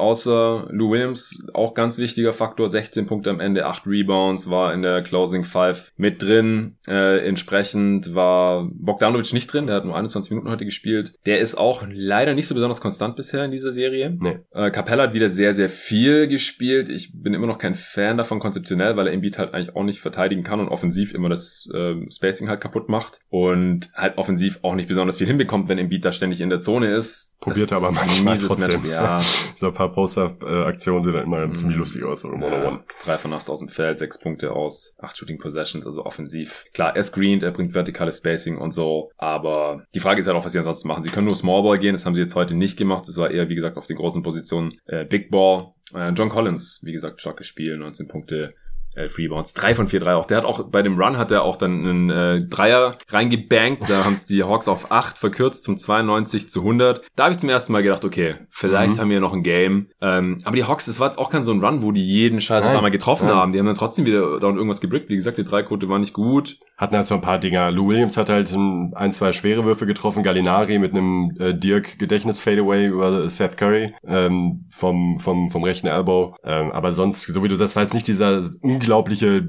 [0.00, 4.82] außer Lou Williams, auch ganz wichtiger Faktor, 16 Punkte am Ende, 8 Rebounds, war in
[4.82, 6.76] der Closing Five mit drin.
[6.88, 11.14] Äh, entsprechend war Bogdanovic nicht drin, der hat nur 21 Minuten heute gespielt.
[11.26, 14.16] Der ist auch leider nicht so besonders konstant bisher in dieser Serie.
[14.18, 14.38] Nee.
[14.52, 16.88] Äh, Capella hat wieder sehr, sehr viel gespielt.
[16.88, 20.00] Ich bin immer noch kein Fan davon konzeptionell, weil er Embiid halt eigentlich auch nicht
[20.00, 24.74] verteidigen kann und offensiv immer das äh, Spacing halt kaputt macht und halt offensiv auch
[24.74, 27.38] nicht besonders viel hinbekommt, wenn Embiid da ständig in der Zone ist.
[27.40, 28.84] Probiert aber manchmal trotzdem.
[28.84, 29.20] Ja.
[29.56, 31.56] so ein paar Poster-Aktionen sehen dann immer mm.
[31.56, 32.24] ziemlich lustig aus.
[32.24, 36.04] Oder ja, drei von acht aus dem Feld, sechs Punkte aus, acht Shooting Possessions, also
[36.04, 36.64] offensiv.
[36.72, 40.44] Klar, er screent, er bringt vertikales Spacing und so, aber die Frage ist halt auch,
[40.44, 41.02] was sie ansonsten machen.
[41.02, 43.04] Sie können nur Small Ball gehen, das haben sie jetzt heute nicht gemacht.
[43.06, 45.72] Das war eher, wie gesagt, auf den großen Positionen äh, Big Ball.
[45.94, 48.54] Äh, John Collins, wie gesagt, starkes Spiel, 19 Punkte,
[49.00, 50.26] elf Rebounds, drei von vier Dreier auch.
[50.26, 53.88] Der hat auch bei dem Run hat er auch dann einen äh, Dreier reingebankt.
[53.88, 57.02] Da haben es die Hawks auf acht verkürzt zum 92 zu 100.
[57.16, 59.00] Da habe ich zum ersten Mal gedacht, okay, vielleicht mhm.
[59.00, 59.88] haben wir noch ein Game.
[60.00, 62.40] Ähm, aber die Hawks, das war jetzt auch kein so ein Run, wo die jeden
[62.40, 62.72] Scheiß Nein.
[62.72, 63.36] auf einmal getroffen Nein.
[63.36, 63.52] haben.
[63.52, 65.08] Die haben dann trotzdem wieder da und irgendwas gebrickt.
[65.08, 66.56] Wie gesagt, die Dreiquote war nicht gut.
[66.76, 67.70] Hatten halt so ein paar Dinger.
[67.70, 70.22] Lou Williams hat halt ein, zwei schwere Würfe getroffen.
[70.22, 75.86] Gallinari mit einem äh, Dirk Gedächtnis Fadeaway über Seth Curry ähm, vom vom vom rechten
[75.86, 76.36] Elbow.
[76.44, 78.89] Ähm, aber sonst, so wie du sagst, war es nicht dieser unglaubliche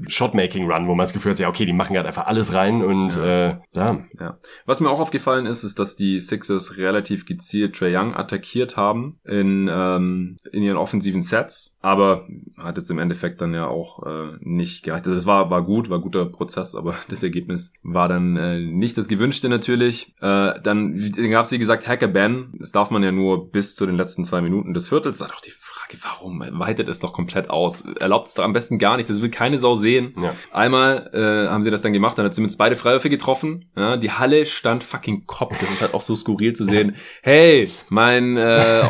[0.08, 3.16] Shotmaking-Run, wo man das Gefühl hat, ja, okay, die machen gerade einfach alles rein und
[3.16, 3.50] ja.
[3.50, 4.04] Äh, ja.
[4.18, 4.38] ja.
[4.66, 9.18] Was mir auch aufgefallen ist, ist, dass die Sixers relativ gezielt Trey Young attackiert haben
[9.24, 12.26] in, ähm, in ihren offensiven Sets, aber
[12.56, 15.04] hat jetzt im Endeffekt dann ja auch äh, nicht gereicht.
[15.06, 18.96] Also das war, war gut, war guter Prozess, aber das Ergebnis war dann äh, nicht
[18.96, 20.14] das gewünschte natürlich.
[20.20, 22.52] Äh, dann, dann gab es, wie gesagt, Hacker Ben.
[22.58, 25.18] Das darf man ja nur bis zu den letzten zwei Minuten des Viertels.
[25.18, 25.50] Da doch die
[25.82, 27.84] Frage, warum weitet es doch komplett aus?
[27.98, 29.08] Erlaubt es da am besten gar nicht.
[29.08, 30.14] Das will keine Sau sehen.
[30.20, 30.34] Ja.
[30.52, 33.66] Einmal äh, haben sie das dann gemacht, dann hat Simmons beide Freiwürfe getroffen.
[33.76, 35.58] Ja, die Halle stand fucking Kopf.
[35.58, 36.96] Das ist halt auch so skurril zu sehen.
[37.22, 38.40] Hey, mein äh,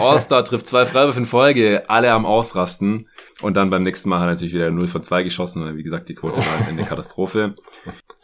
[0.00, 3.08] All-Star trifft zwei Freiwürfe in Folge, alle am Ausrasten.
[3.42, 5.82] Und dann beim nächsten Mal hat er natürlich wieder 0 von 2 geschossen, weil wie
[5.82, 7.54] gesagt, die Quote war eine Katastrophe.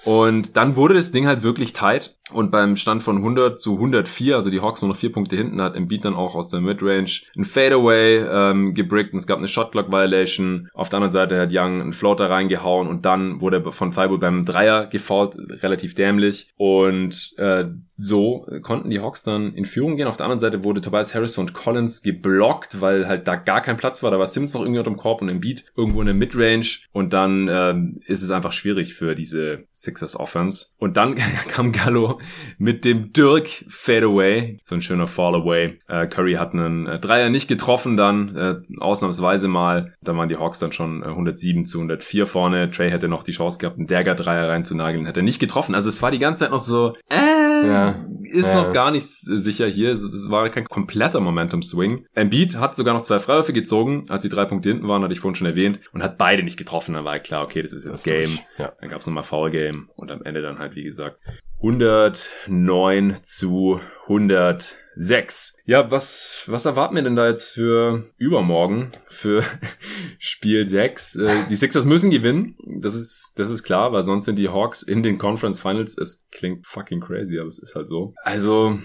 [0.04, 2.17] Und dann wurde das Ding halt wirklich tight.
[2.32, 5.62] Und beim Stand von 100 zu 104, also die Hawks nur noch vier Punkte hinten,
[5.62, 9.48] hat Embiid dann auch aus der Midrange ein Fadeaway ähm, gebrickt und es gab eine
[9.48, 10.68] Shotclock Violation.
[10.74, 14.44] Auf der anderen Seite hat Young einen Floater reingehauen und dann wurde von Thibault beim
[14.44, 16.48] Dreier gefault, relativ dämlich.
[16.56, 17.66] Und äh,
[18.00, 20.06] so konnten die Hawks dann in Führung gehen.
[20.06, 23.76] Auf der anderen Seite wurde Tobias Harris und Collins geblockt, weil halt da gar kein
[23.76, 24.12] Platz war.
[24.12, 26.78] Da war Sims noch irgendwie unter dem Korb und Embiid irgendwo in der Midrange.
[26.92, 30.68] Und dann ähm, ist es einfach schwierig für diese Sixers Offense.
[30.78, 31.16] Und dann
[31.48, 32.17] kam Gallo
[32.58, 34.58] mit dem Dirk Fadeaway.
[34.62, 35.78] So ein schöner Fallaway.
[35.88, 39.94] Äh, Curry hat einen äh, Dreier nicht getroffen dann, äh, ausnahmsweise mal.
[40.02, 42.70] Da waren die Hawks dann schon äh, 107 zu 104 vorne.
[42.70, 45.06] Trey hätte noch die Chance gehabt, einen Dagger-Dreier reinzunageln.
[45.06, 45.74] Hätte nicht getroffen.
[45.74, 47.96] Also es war die ganze Zeit noch so, äh, ja
[48.32, 48.62] ist ja.
[48.62, 49.92] noch gar nicht sicher hier.
[49.92, 52.06] Es war kein kompletter Momentum-Swing.
[52.14, 55.20] Embiid hat sogar noch zwei Freiwürfe gezogen, als die drei Punkte hinten waren, hatte ich
[55.20, 56.94] vorhin schon erwähnt, und hat beide nicht getroffen.
[56.94, 58.38] Dann war klar, okay, das ist jetzt das Game.
[58.58, 58.72] Ja.
[58.80, 61.20] Dann gab es nochmal Foul-Game und am Ende dann halt, wie gesagt,
[61.58, 65.58] 109 zu 106.
[65.64, 69.42] Ja, was, was erwarten wir denn da jetzt für übermorgen, für
[70.18, 71.16] Spiel 6?
[71.16, 74.82] Äh, die Sixers müssen gewinnen, das ist, das ist klar, weil sonst sind die Hawks
[74.82, 75.98] in den Conference Finals.
[75.98, 78.14] Es klingt fucking crazy, aber es ist halt so.
[78.22, 78.78] Also,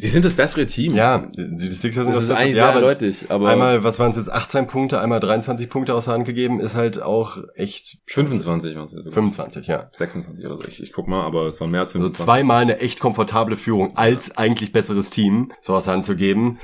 [0.00, 0.94] Sie sind das bessere Team.
[0.94, 3.30] Ja, die Sixers sind das, das ist eigentlich ja, sehr eindeutig.
[3.30, 6.58] Aber einmal, was waren es jetzt, 18 Punkte, einmal 23 Punkte aus der Hand gegeben,
[6.58, 7.98] ist halt auch echt...
[8.06, 9.90] 25 waren es ja 25, ja.
[9.92, 12.18] 26 oder so, ich, ich guck mal, aber es waren mehr als 25.
[12.18, 14.38] Also zweimal eine echt komfortable Führung als ja.
[14.38, 16.58] eigentlich besseres Team so aus der Hand zu geben.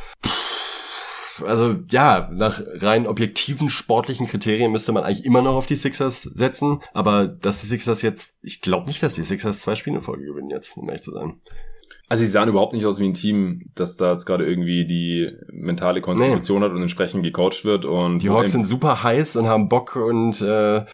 [1.44, 6.22] also ja, nach rein objektiven sportlichen Kriterien müsste man eigentlich immer noch auf die Sixers
[6.22, 10.02] setzen, aber dass die Sixers jetzt, ich glaube nicht, dass die Sixers zwei Spiele in
[10.02, 11.40] Folge gewinnen jetzt, um ehrlich zu sein.
[12.08, 15.32] Also sie sahen überhaupt nicht aus wie ein Team, das da jetzt gerade irgendwie die
[15.50, 16.66] mentale Konstitution nee.
[16.66, 17.84] hat und entsprechend gecoacht wird.
[17.84, 20.84] Und die Hawks sind super heiß und haben Bock und äh,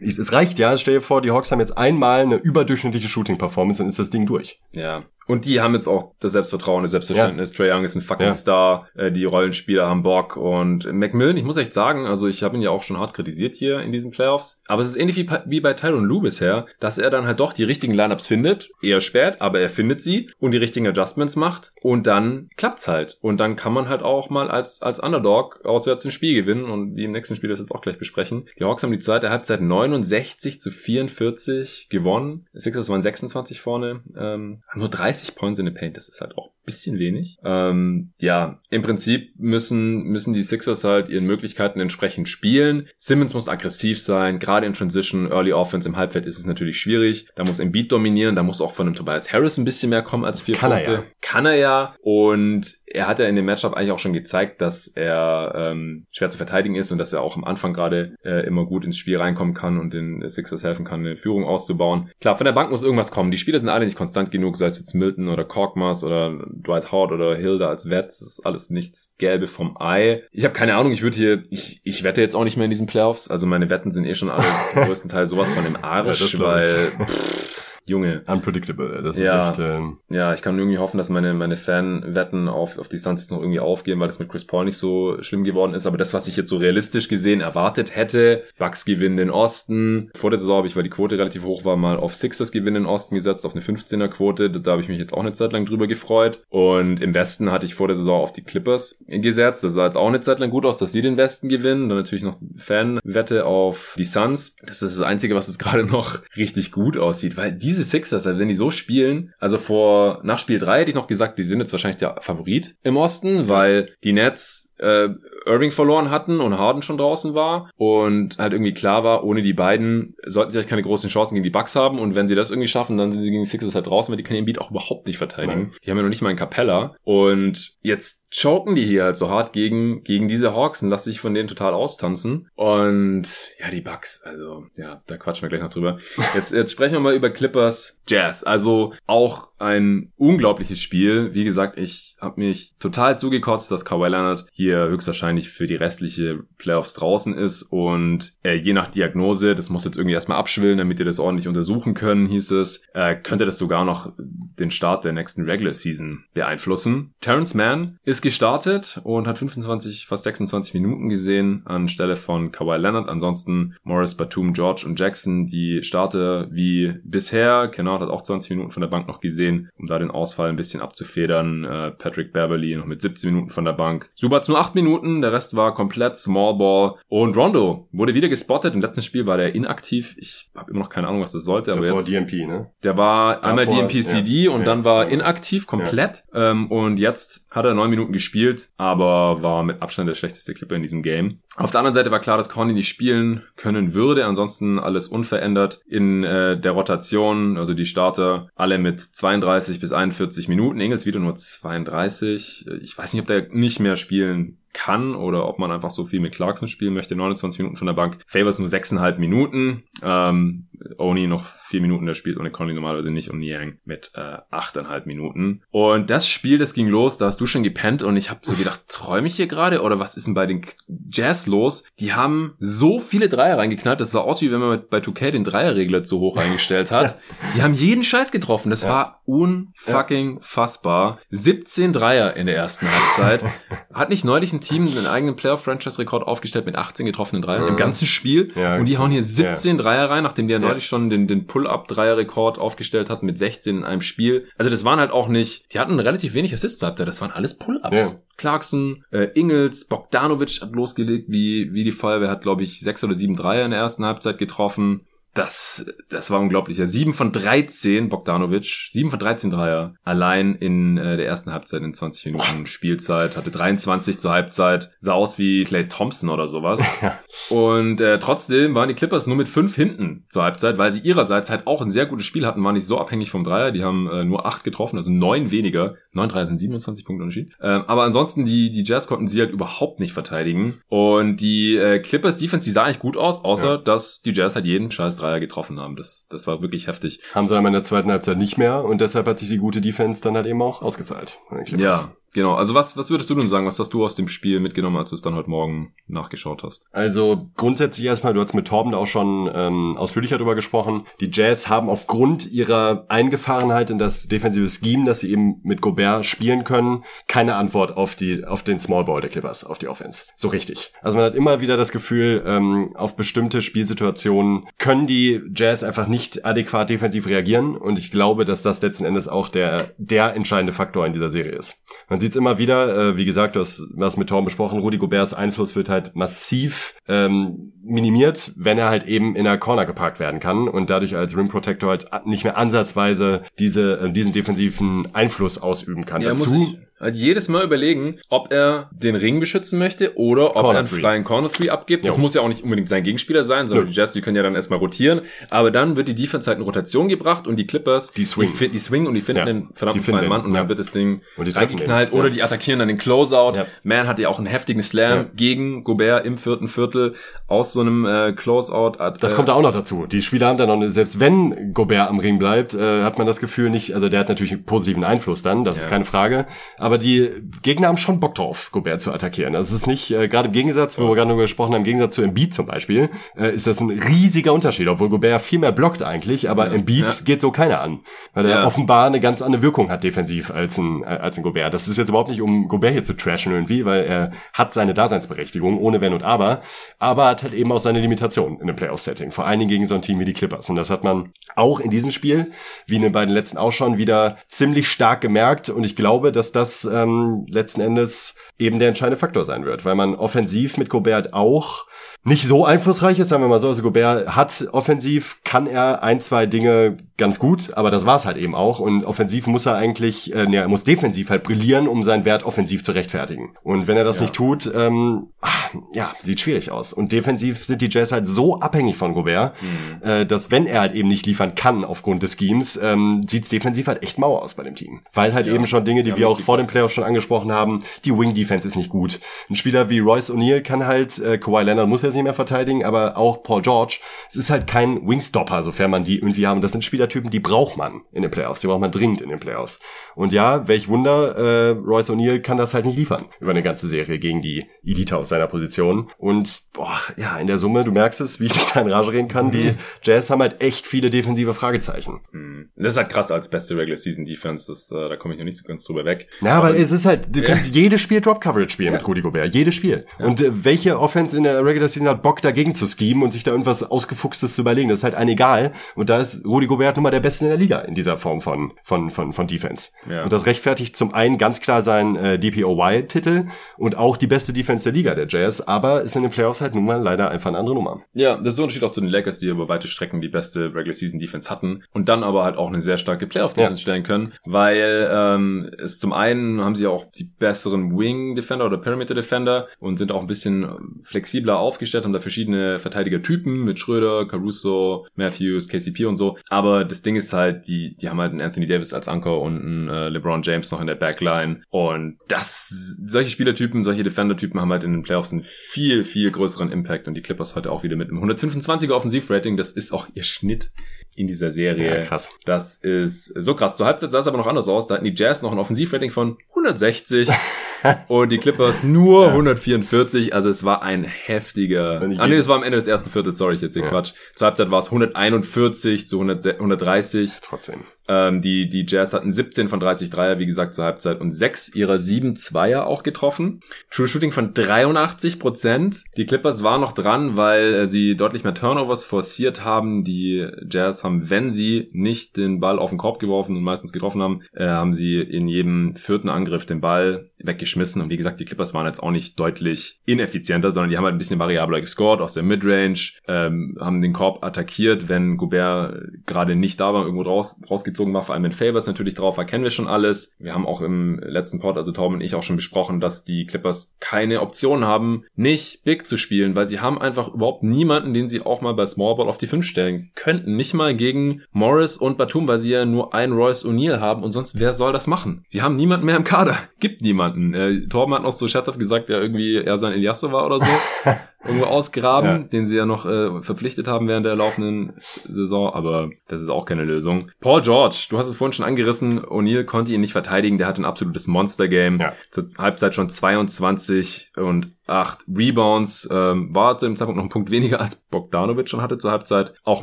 [0.00, 0.76] es reicht ja.
[0.76, 4.26] Stell dir vor, die Hawks haben jetzt einmal eine überdurchschnittliche Shooting-Performance, dann ist das Ding
[4.26, 4.60] durch.
[4.72, 5.04] Ja.
[5.26, 7.50] Und die haben jetzt auch das Selbstvertrauen, das Selbstverständnis.
[7.50, 7.56] Ja.
[7.56, 8.32] Trey Young ist ein fucking ja.
[8.32, 8.88] Star.
[8.94, 10.36] Äh, die Rollenspieler haben Bock.
[10.36, 13.54] Und Macmillan, ich muss echt sagen, also ich habe ihn ja auch schon hart kritisiert
[13.54, 14.62] hier in diesen Playoffs.
[14.66, 17.52] Aber es ist ähnlich wie, wie bei Tyron Lue bisher, dass er dann halt doch
[17.52, 18.70] die richtigen Lineups findet.
[18.82, 21.72] Eher spät, aber er findet sie und die richtigen Adjustments macht.
[21.82, 23.18] Und dann klappt's halt.
[23.20, 26.64] Und dann kann man halt auch mal als, als Underdog auswärts ein Spiel gewinnen.
[26.64, 28.48] Und wie im nächsten Spiel das jetzt auch gleich besprechen.
[28.58, 32.46] Die Hawks haben die zweite Halbzeit 69 zu 44 gewonnen.
[32.54, 34.02] Sixers waren 26 vorne.
[34.16, 35.96] Ähm, haben nur 30 Points in the Paint.
[35.96, 37.38] Das ist halt auch bisschen wenig.
[37.44, 42.88] Ähm, ja, im Prinzip müssen, müssen die Sixers halt ihren Möglichkeiten entsprechend spielen.
[42.96, 44.38] Simmons muss aggressiv sein.
[44.38, 47.26] Gerade in Transition, Early Offense im Halbfeld ist es natürlich schwierig.
[47.34, 48.36] Da muss Embiid dominieren.
[48.36, 50.90] Da muss auch von einem Tobias Harris ein bisschen mehr kommen als vier Kann Punkte.
[50.90, 51.04] Er ja.
[51.20, 51.94] Kann er ja.
[52.02, 56.30] Und er hat ja in dem Matchup eigentlich auch schon gezeigt, dass er ähm, schwer
[56.30, 59.16] zu verteidigen ist und dass er auch am Anfang gerade äh, immer gut ins Spiel
[59.16, 62.10] reinkommen kann und den Sixers helfen kann, eine Führung auszubauen.
[62.20, 63.30] Klar, von der Bank muss irgendwas kommen.
[63.30, 66.92] Die Spieler sind alle nicht konstant genug, sei es jetzt Milton oder Korkmaz oder Dwight
[66.92, 68.18] Howard oder Hilda als Wets.
[68.20, 70.22] Das ist alles nichts Gelbe vom Ei.
[70.32, 72.70] Ich habe keine Ahnung, ich würde hier, ich, ich wette jetzt auch nicht mehr in
[72.70, 73.28] diesen Playoffs.
[73.28, 76.40] Also meine Wetten sind eh schon alle zum größten Teil sowas von dem Arsch, ja,
[76.40, 76.92] weil...
[77.06, 78.22] Pff, Junge.
[78.26, 79.02] Unpredictable.
[79.02, 79.44] Das ja.
[79.44, 82.98] ist echt, ähm ja, ich kann irgendwie hoffen, dass meine, meine Fan-Wetten auf, auf die
[82.98, 85.86] Suns jetzt noch irgendwie aufgehen, weil das mit Chris Paul nicht so schlimm geworden ist.
[85.86, 90.10] Aber das, was ich jetzt so realistisch gesehen erwartet hätte, Bucks gewinnen den Osten.
[90.14, 92.84] Vor der Saison habe ich, weil die Quote relativ hoch war, mal auf Sixers gewinnen
[92.84, 94.50] den Osten gesetzt, auf eine 15er Quote.
[94.50, 96.42] Da habe ich mich jetzt auch eine Zeit lang drüber gefreut.
[96.48, 99.64] Und im Westen hatte ich vor der Saison auf die Clippers gesetzt.
[99.64, 101.88] Das sah jetzt auch eine Zeit lang gut aus, dass sie den Westen gewinnen.
[101.88, 104.56] Dann natürlich noch Fan-Wette auf die Suns.
[104.62, 108.26] Das ist das Einzige, was jetzt gerade noch richtig gut aussieht, weil die diese Sixers,
[108.26, 111.42] also wenn die so spielen, also vor, nach Spiel 3 hätte ich noch gesagt, die
[111.42, 115.08] sind jetzt wahrscheinlich der Favorit im Osten, weil die Nets äh,
[115.46, 119.52] Irving verloren hatten und Harden schon draußen war und halt irgendwie klar war, ohne die
[119.52, 122.50] beiden sollten sie halt keine großen Chancen gegen die Bucks haben und wenn sie das
[122.50, 124.60] irgendwie schaffen, dann sind sie gegen die Sixers halt draußen, weil die können den Beat
[124.60, 125.62] auch überhaupt nicht verteidigen.
[125.62, 125.72] Nein.
[125.84, 129.28] Die haben ja noch nicht mal einen Capella und jetzt choken die hier halt so
[129.28, 133.80] hart gegen, gegen diese Hawks und lassen sich von denen total austanzen und ja, die
[133.80, 135.98] Bucks, also ja, da quatschen wir gleich noch drüber.
[136.34, 141.32] Jetzt, jetzt sprechen wir mal über Clippers Jazz, also auch ein unglaubliches Spiel.
[141.32, 146.44] Wie gesagt, ich habe mich total zugekotzt, dass Kawhi Leonard hier höchstwahrscheinlich für die restliche
[146.58, 150.98] Playoffs draußen ist und äh, je nach Diagnose, das muss jetzt irgendwie erstmal abschwillen, damit
[150.98, 155.12] ihr das ordentlich untersuchen können, hieß es, äh, könnte das sogar noch den Start der
[155.12, 157.14] nächsten Regular Season beeinflussen.
[157.20, 163.08] Terrence Mann ist gestartet und hat 25, fast 26 Minuten gesehen anstelle von Kawhi Leonard.
[163.08, 167.68] Ansonsten Morris, Batum, George und Jackson, die Starter wie bisher.
[167.68, 170.56] Kennard hat auch 20 Minuten von der Bank noch gesehen, um da den Ausfall ein
[170.56, 171.64] bisschen abzufedern.
[171.64, 174.10] Äh, Patrick Beverly noch mit 17 Minuten von der Bank.
[174.14, 176.94] Subats nur 8 Minuten, der Rest war komplett Small Ball.
[177.08, 178.74] Und Rondo wurde wieder gespottet.
[178.74, 180.14] Im letzten Spiel war der inaktiv.
[180.18, 181.72] Ich habe immer noch keine Ahnung, was das sollte.
[181.72, 182.70] Aber jetzt, DMP, ne?
[182.82, 186.24] Der war Davor, einmal DMP-CD ja, und ja, dann war inaktiv komplett.
[186.32, 186.50] Ja.
[186.50, 190.76] Ähm, und jetzt hat er neun Minuten gespielt, aber war mit Abstand der schlechteste Clipper
[190.76, 191.40] in diesem Game.
[191.56, 194.24] Auf der anderen Seite war klar, dass Conny nicht spielen können würde.
[194.24, 197.58] Ansonsten alles unverändert in äh, der Rotation.
[197.58, 199.41] Also die Starter alle mit 32
[199.80, 200.80] bis 41 Minuten.
[200.80, 202.66] Engels wieder nur 32.
[202.80, 206.20] Ich weiß nicht, ob der nicht mehr spielen kann oder ob man einfach so viel
[206.20, 207.14] mit Clarkson spielen möchte.
[207.14, 208.18] 29 Minuten von der Bank.
[208.26, 209.84] Favors nur 6,5 Minuten.
[210.02, 210.68] Ähm,
[210.98, 215.06] Oni noch 4 Minuten, der spielt ohne Conley normalerweise nicht und Niang mit äh, 8,5
[215.06, 215.62] Minuten.
[215.70, 218.54] Und das Spiel, das ging los, da hast du schon gepennt und ich habe so
[218.54, 220.66] gedacht, träume ich hier gerade oder was ist denn bei den
[221.10, 221.84] Jazz los?
[221.98, 225.44] Die haben so viele Dreier reingeknallt, das sah aus wie wenn man bei 2K den
[225.44, 227.18] Dreierregler zu hoch eingestellt hat.
[227.54, 228.88] Die haben jeden Scheiß getroffen, das ja.
[228.88, 231.20] war unfucking fassbar.
[231.30, 233.44] 17 Dreier in der ersten Halbzeit.
[233.92, 238.06] Hat nicht neulich ein Team einen eigenen Playoff-Franchise-Rekord aufgestellt mit 18 getroffenen Dreiern im ganzen
[238.06, 238.50] Spiel.
[238.54, 239.82] Ja, und die hauen hier 17 ja.
[239.82, 243.84] Dreier rein, nachdem die ja neulich schon den, den Pull-Up-Dreier-Rekord aufgestellt hatten mit 16 in
[243.84, 244.46] einem Spiel.
[244.56, 247.32] Also das waren halt auch nicht, die hatten relativ wenig Assists zur Halbzeit, das waren
[247.32, 248.12] alles Pull-Ups.
[248.12, 248.18] Ja.
[248.36, 253.14] Clarkson, äh, Ingels, Bogdanovic hat losgelegt, wie, wie die Feuerwehr hat, glaube ich, sechs oder
[253.14, 255.06] sieben Dreier in der ersten Halbzeit getroffen.
[255.34, 256.78] Das, das war unglaublich.
[256.78, 259.94] Ja, 7 von 13, Bogdanovic, 7 von 13 Dreier.
[260.04, 263.36] Allein in äh, der ersten Halbzeit in 20 Minuten Spielzeit.
[263.36, 264.90] Hatte 23 zur Halbzeit.
[264.98, 266.82] Sah aus wie Clay Thompson oder sowas.
[267.48, 271.48] Und äh, trotzdem waren die Clippers nur mit 5 hinten zur Halbzeit, weil sie ihrerseits
[271.48, 273.72] halt auch ein sehr gutes Spiel hatten, waren nicht so abhängig vom Dreier.
[273.72, 275.94] Die haben äh, nur 8 getroffen, also 9 weniger.
[276.12, 277.52] 9 Dreier sind 27 Punkte Unterschied.
[277.58, 280.82] Äh, aber ansonsten, die, die Jazz konnten sie halt überhaupt nicht verteidigen.
[280.88, 283.76] Und die äh, Clippers Defense, die sah eigentlich gut aus, außer ja.
[283.78, 285.96] dass die Jazz halt jeden scheiß Dreier getroffen haben.
[285.96, 287.20] Das, das war wirklich heftig.
[287.34, 289.80] Haben sie dann in der zweiten Halbzeit nicht mehr und deshalb hat sich die gute
[289.80, 291.38] Defense dann halt eben auch ausgezahlt.
[291.80, 293.66] Ja, Genau, also was, was würdest du denn sagen?
[293.66, 296.86] Was hast du aus dem Spiel mitgenommen, als du es dann heute Morgen nachgeschaut hast?
[296.90, 301.06] Also grundsätzlich erstmal, du hast mit Torben da auch schon ähm, ausführlicher drüber gesprochen.
[301.20, 306.24] Die Jazz haben aufgrund ihrer Eingefahrenheit in das defensive Scheme, dass sie eben mit Gobert
[306.24, 310.24] spielen können, keine Antwort auf die auf den Small Ball der Clippers, auf die Offense.
[310.36, 310.92] So richtig.
[311.02, 316.06] Also man hat immer wieder das Gefühl, ähm, auf bestimmte Spielsituationen können die Jazz einfach
[316.06, 320.72] nicht adäquat defensiv reagieren und ich glaube, dass das letzten Endes auch der der entscheidende
[320.72, 321.74] Faktor in dieser Serie ist.
[322.08, 324.96] Man sieht es immer wieder, äh, wie gesagt, du hast was mit Torben besprochen, Rudi
[324.96, 330.20] Goberts Einfluss wird halt massiv ähm, minimiert, wenn er halt eben in der Corner geparkt
[330.20, 335.14] werden kann und dadurch als Rim Protector halt nicht mehr ansatzweise diese, äh, diesen defensiven
[335.14, 336.22] Einfluss ausüben kann.
[336.22, 336.76] Ja, Dazu
[337.10, 341.24] jedes Mal überlegen, ob er den Ring beschützen möchte oder ob Corner er einen freien
[341.24, 342.04] Corner 3 abgibt.
[342.04, 342.22] Das jo.
[342.22, 343.90] muss ja auch nicht unbedingt sein Gegenspieler sein, sondern Nö.
[343.90, 345.22] die Jazz, die können ja dann erstmal rotieren.
[345.50, 348.68] Aber dann wird die Defense halt in Rotation gebracht und die Clippers, die swing, die,
[348.68, 349.44] die swing und die finden ja.
[349.46, 350.60] den verdammten freien Mann und ja.
[350.60, 352.14] dann wird das Ding reingeknallt.
[352.14, 353.56] Oder die attackieren dann den Closeout.
[353.56, 353.66] Ja.
[353.82, 357.14] Man hat ja auch einen heftigen Slam gegen Gobert im vierten Viertel
[357.46, 358.98] aus so einem äh, Closeout.
[358.98, 360.06] Äh, das kommt da auch noch dazu.
[360.06, 363.40] Die Spieler haben dann noch, selbst wenn Gobert am Ring bleibt, äh, hat man das
[363.40, 366.46] Gefühl nicht, also der hat natürlich einen positiven Einfluss dann, das ist keine Frage.
[366.78, 367.30] Aber die
[367.62, 369.52] Gegner haben schon Bock drauf, Gobert zu attackieren.
[369.52, 372.14] Das ist nicht, äh, gerade im Gegensatz, wo wir gerade darüber gesprochen haben, im Gegensatz
[372.14, 376.02] zu Embiid zum Beispiel, äh, ist das ein riesiger Unterschied, obwohl Gobert viel mehr blockt
[376.02, 377.14] eigentlich, aber ja, Embiid ja.
[377.24, 378.00] geht so keiner an.
[378.34, 381.74] Weil er offenbar eine ganz andere Wirkung hat defensiv als ein, äh, als ein Gobert.
[381.74, 384.94] Das ist jetzt überhaupt nicht, um Gobert hier zu trashen irgendwie, weil er hat seine
[384.94, 386.62] Daseinsberechtigung, ohne Wenn und Aber,
[386.98, 389.30] aber hat halt eben auch seine Limitationen in einem Playoff-Setting.
[389.30, 390.68] Vor allen Dingen gegen so ein Team wie die Clippers.
[390.70, 392.52] Und das hat man auch in diesem Spiel,
[392.86, 395.68] wie in den beiden letzten auch schon, wieder ziemlich stark gemerkt.
[395.68, 399.94] Und ich glaube, dass das ähm, letzten Endes eben der entscheidende Faktor sein wird, weil
[399.94, 401.86] man offensiv mit Gobert auch
[402.24, 403.68] nicht so einflussreich ist, sagen wir mal so.
[403.68, 408.36] Also Gobert hat offensiv, kann er ein, zwei Dinge ganz gut, aber das war's halt
[408.36, 408.78] eben auch.
[408.78, 412.44] Und offensiv muss er eigentlich, äh, ne, er muss defensiv halt brillieren, um seinen Wert
[412.44, 413.56] offensiv zu rechtfertigen.
[413.64, 414.22] Und wenn er das ja.
[414.22, 416.92] nicht tut, ähm, ach, ja, sieht schwierig aus.
[416.92, 420.08] Und defensiv sind die Jazz halt so abhängig von Gobert, mhm.
[420.08, 423.88] äh, dass wenn er halt eben nicht liefern kann aufgrund des Schemes, ähm, sieht's defensiv
[423.88, 425.00] halt echt mau aus bei dem Team.
[425.12, 427.80] Weil halt ja, eben schon Dinge, die wir auch vor dem Playoff schon angesprochen haben,
[428.04, 429.20] die Wing Defense ist nicht gut.
[429.48, 432.84] Ein Spieler wie Royce O'Neal kann halt, äh, Kawhi Leonard muss jetzt nicht mehr verteidigen,
[432.84, 433.98] aber auch Paul George,
[434.28, 436.60] es ist halt kein Wingstopper, sofern man die irgendwie haben.
[436.60, 439.40] Das sind Spielertypen, die braucht man in den Playoffs, die braucht man dringend in den
[439.40, 439.80] Playoffs.
[440.14, 443.88] Und ja, welch Wunder, äh, Royce O'Neal kann das halt nicht liefern über eine ganze
[443.88, 446.10] Serie gegen die Elite aus seiner Position.
[446.18, 449.12] Und boah, ja, in der Summe, du merkst es, wie ich mich da in Rage
[449.12, 449.52] reden kann, mhm.
[449.52, 452.20] die Jazz haben halt echt viele defensive Fragezeichen.
[452.32, 452.70] Mhm.
[452.76, 455.44] Das ist halt krass als beste Regular Season Defense, das, äh, da komme ich noch
[455.44, 456.28] nicht so ganz drüber weg.
[456.52, 459.54] Ja, aber, es ist halt, du kannst jedes Spiel Drop Coverage spielen mit Rudy Gobert,
[459.54, 460.06] jedes Spiel.
[460.18, 463.42] Und äh, welche Offense in der Regular Season hat Bock dagegen zu schemen und sich
[463.44, 464.88] da irgendwas ausgefuchstes zu überlegen?
[464.88, 465.72] Das ist halt ein egal.
[465.94, 468.40] Und da ist Rudy Gobert nun mal der Beste in der Liga in dieser Form
[468.40, 469.90] von, von, von, von Defense.
[470.08, 470.24] Ja.
[470.24, 473.46] Und das rechtfertigt zum einen ganz klar sein äh, DPOY-Titel
[473.78, 476.74] und auch die beste Defense der Liga, der Jazz, aber ist in den Playoffs halt
[476.74, 478.02] nun mal leider einfach eine andere Nummer.
[478.12, 480.28] Ja, das ist so ein Unterschied auch zu den Lakers, die über weite Strecken die
[480.28, 483.82] beste Regular Season Defense hatten und dann aber halt auch eine sehr starke Playoff-Defense ja.
[483.82, 489.68] stellen können, weil ähm, es zum einen haben sie auch die besseren Wing-Defender oder Perimeter-Defender
[489.78, 495.68] und sind auch ein bisschen flexibler aufgestellt, haben da verschiedene Verteidiger-Typen mit Schröder, Caruso, Matthews,
[495.68, 496.38] KCP und so.
[496.48, 499.60] Aber das Ding ist halt, die, die haben halt einen Anthony Davis als Anker und
[499.60, 501.60] einen äh, LeBron James noch in der Backline.
[501.70, 506.70] Und das, solche Spielertypen, solche Defender-Typen haben halt in den Playoffs einen viel, viel größeren
[506.70, 507.08] Impact.
[507.08, 509.56] Und die Clippers heute auch wieder mit einem 125er Offensivrating.
[509.56, 510.72] Das ist auch ihr Schnitt
[511.16, 512.00] in dieser Serie.
[512.00, 512.30] Ja, krass.
[512.44, 513.76] Das ist so krass.
[513.76, 514.86] Zur Halbzeit sah es aber noch anders aus.
[514.86, 517.28] Da hatten die Jazz noch ein Offensivrating von 160
[518.08, 519.30] und die Clippers nur ja.
[519.30, 520.34] 144.
[520.34, 522.00] Also es war ein heftiger.
[522.18, 523.88] Ah nee, es war am Ende des ersten Viertels, sorry, ich jetzt hier ja.
[523.88, 524.12] Quatsch.
[524.34, 527.30] Zur Halbzeit war es 141 zu 100, 130.
[527.42, 527.80] Trotzdem.
[528.08, 531.74] Ähm, die, die Jazz hatten 17 von 30 Dreier, wie gesagt, zur Halbzeit und sechs
[531.74, 533.60] ihrer sieben Zweier auch getroffen.
[533.90, 536.04] True Shooting von 83 Prozent.
[536.16, 540.04] Die Clippers waren noch dran, weil äh, sie deutlich mehr Turnovers forciert haben.
[540.04, 544.20] Die Jazz haben, wenn sie nicht den Ball auf den Korb geworfen und meistens getroffen
[544.20, 547.30] haben, äh, haben sie in jedem vierten Angriff den Ball
[547.72, 548.02] weggeschmissen.
[548.02, 551.14] Und wie gesagt, die Clippers waren jetzt auch nicht deutlich ineffizienter, sondern die haben halt
[551.14, 556.56] ein bisschen variabler gescored aus der Midrange, ähm, haben den Korb attackiert, wenn Gobert gerade
[556.56, 559.64] nicht da war, irgendwo raus, rausgezogen war, vor allem in Favors natürlich drauf war, kennen
[559.64, 560.34] wir schon alles.
[560.38, 563.46] Wir haben auch im letzten Pod, also Torben und ich auch schon besprochen, dass die
[563.46, 568.28] Clippers keine Option haben, nicht Big zu spielen, weil sie haben einfach überhaupt niemanden, den
[568.28, 570.56] sie auch mal bei Small Ball auf die 5 stellen könnten.
[570.56, 574.32] Nicht mal gegen Morris und Batum, weil sie ja nur einen Royce O'Neal haben und
[574.32, 575.44] sonst wer soll das machen?
[575.48, 576.58] Sie haben niemanden mehr im Kader.
[576.80, 577.54] Gibt niemanden.
[577.62, 580.66] Äh, Torben hat noch so scherzhaft gesagt, ja irgendwie er sein Eliasso war oder so.
[581.44, 582.38] irgendwo ausgraben, ja.
[582.38, 584.94] den sie ja noch äh, verpflichtet haben während der laufenden
[585.28, 587.30] Saison, aber das ist auch keine Lösung.
[587.40, 590.78] Paul George, du hast es vorhin schon angerissen, O'Neill konnte ihn nicht verteidigen, der hat
[590.78, 591.98] ein absolutes Monster-Game.
[591.98, 592.12] Ja.
[592.30, 597.50] Zur Halbzeit schon 22 und acht Rebounds, ähm, war zu dem Zeitpunkt noch ein Punkt
[597.50, 599.54] weniger als Bogdanovic schon hatte zur Halbzeit.
[599.64, 599.82] Auch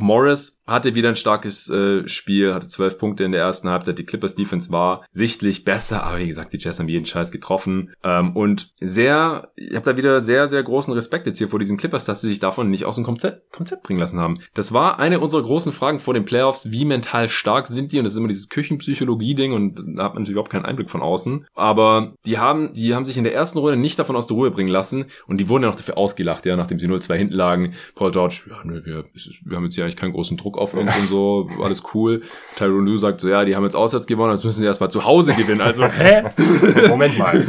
[0.00, 3.98] Morris hatte wieder ein starkes äh, Spiel, hatte zwölf Punkte in der ersten Halbzeit.
[3.98, 7.92] Die Clippers Defense war sichtlich besser, aber wie gesagt, die Jazz haben jeden Scheiß getroffen.
[8.04, 11.76] Ähm, und sehr, ich habe da wieder sehr, sehr großen Respekt jetzt hier vor diesen
[11.76, 14.40] Clippers, dass sie sich davon nicht aus dem Konzept, Konzept bringen lassen haben.
[14.54, 16.70] Das war eine unserer großen Fragen vor den Playoffs.
[16.70, 17.98] Wie mental stark sind die?
[17.98, 21.02] Und das ist immer dieses Küchenpsychologie-Ding und da hat man natürlich überhaupt keinen Einblick von
[21.02, 21.46] außen.
[21.54, 24.50] Aber die haben, die haben sich in der ersten Runde nicht davon aus der Ruhe
[24.50, 27.74] bringen lassen und die wurden ja noch dafür ausgelacht, ja, nachdem sie 0-2 hinten lagen.
[27.94, 29.04] Paul George, ja, nö, wir,
[29.44, 32.22] wir haben jetzt hier eigentlich keinen großen Druck auf uns und so, alles cool.
[32.56, 35.04] Tyrone Lue sagt so, ja, die haben jetzt auswärts gewonnen, jetzt müssen sie erstmal zu
[35.04, 35.60] Hause gewinnen.
[35.60, 36.24] Also, hä?
[36.88, 37.44] Moment mal.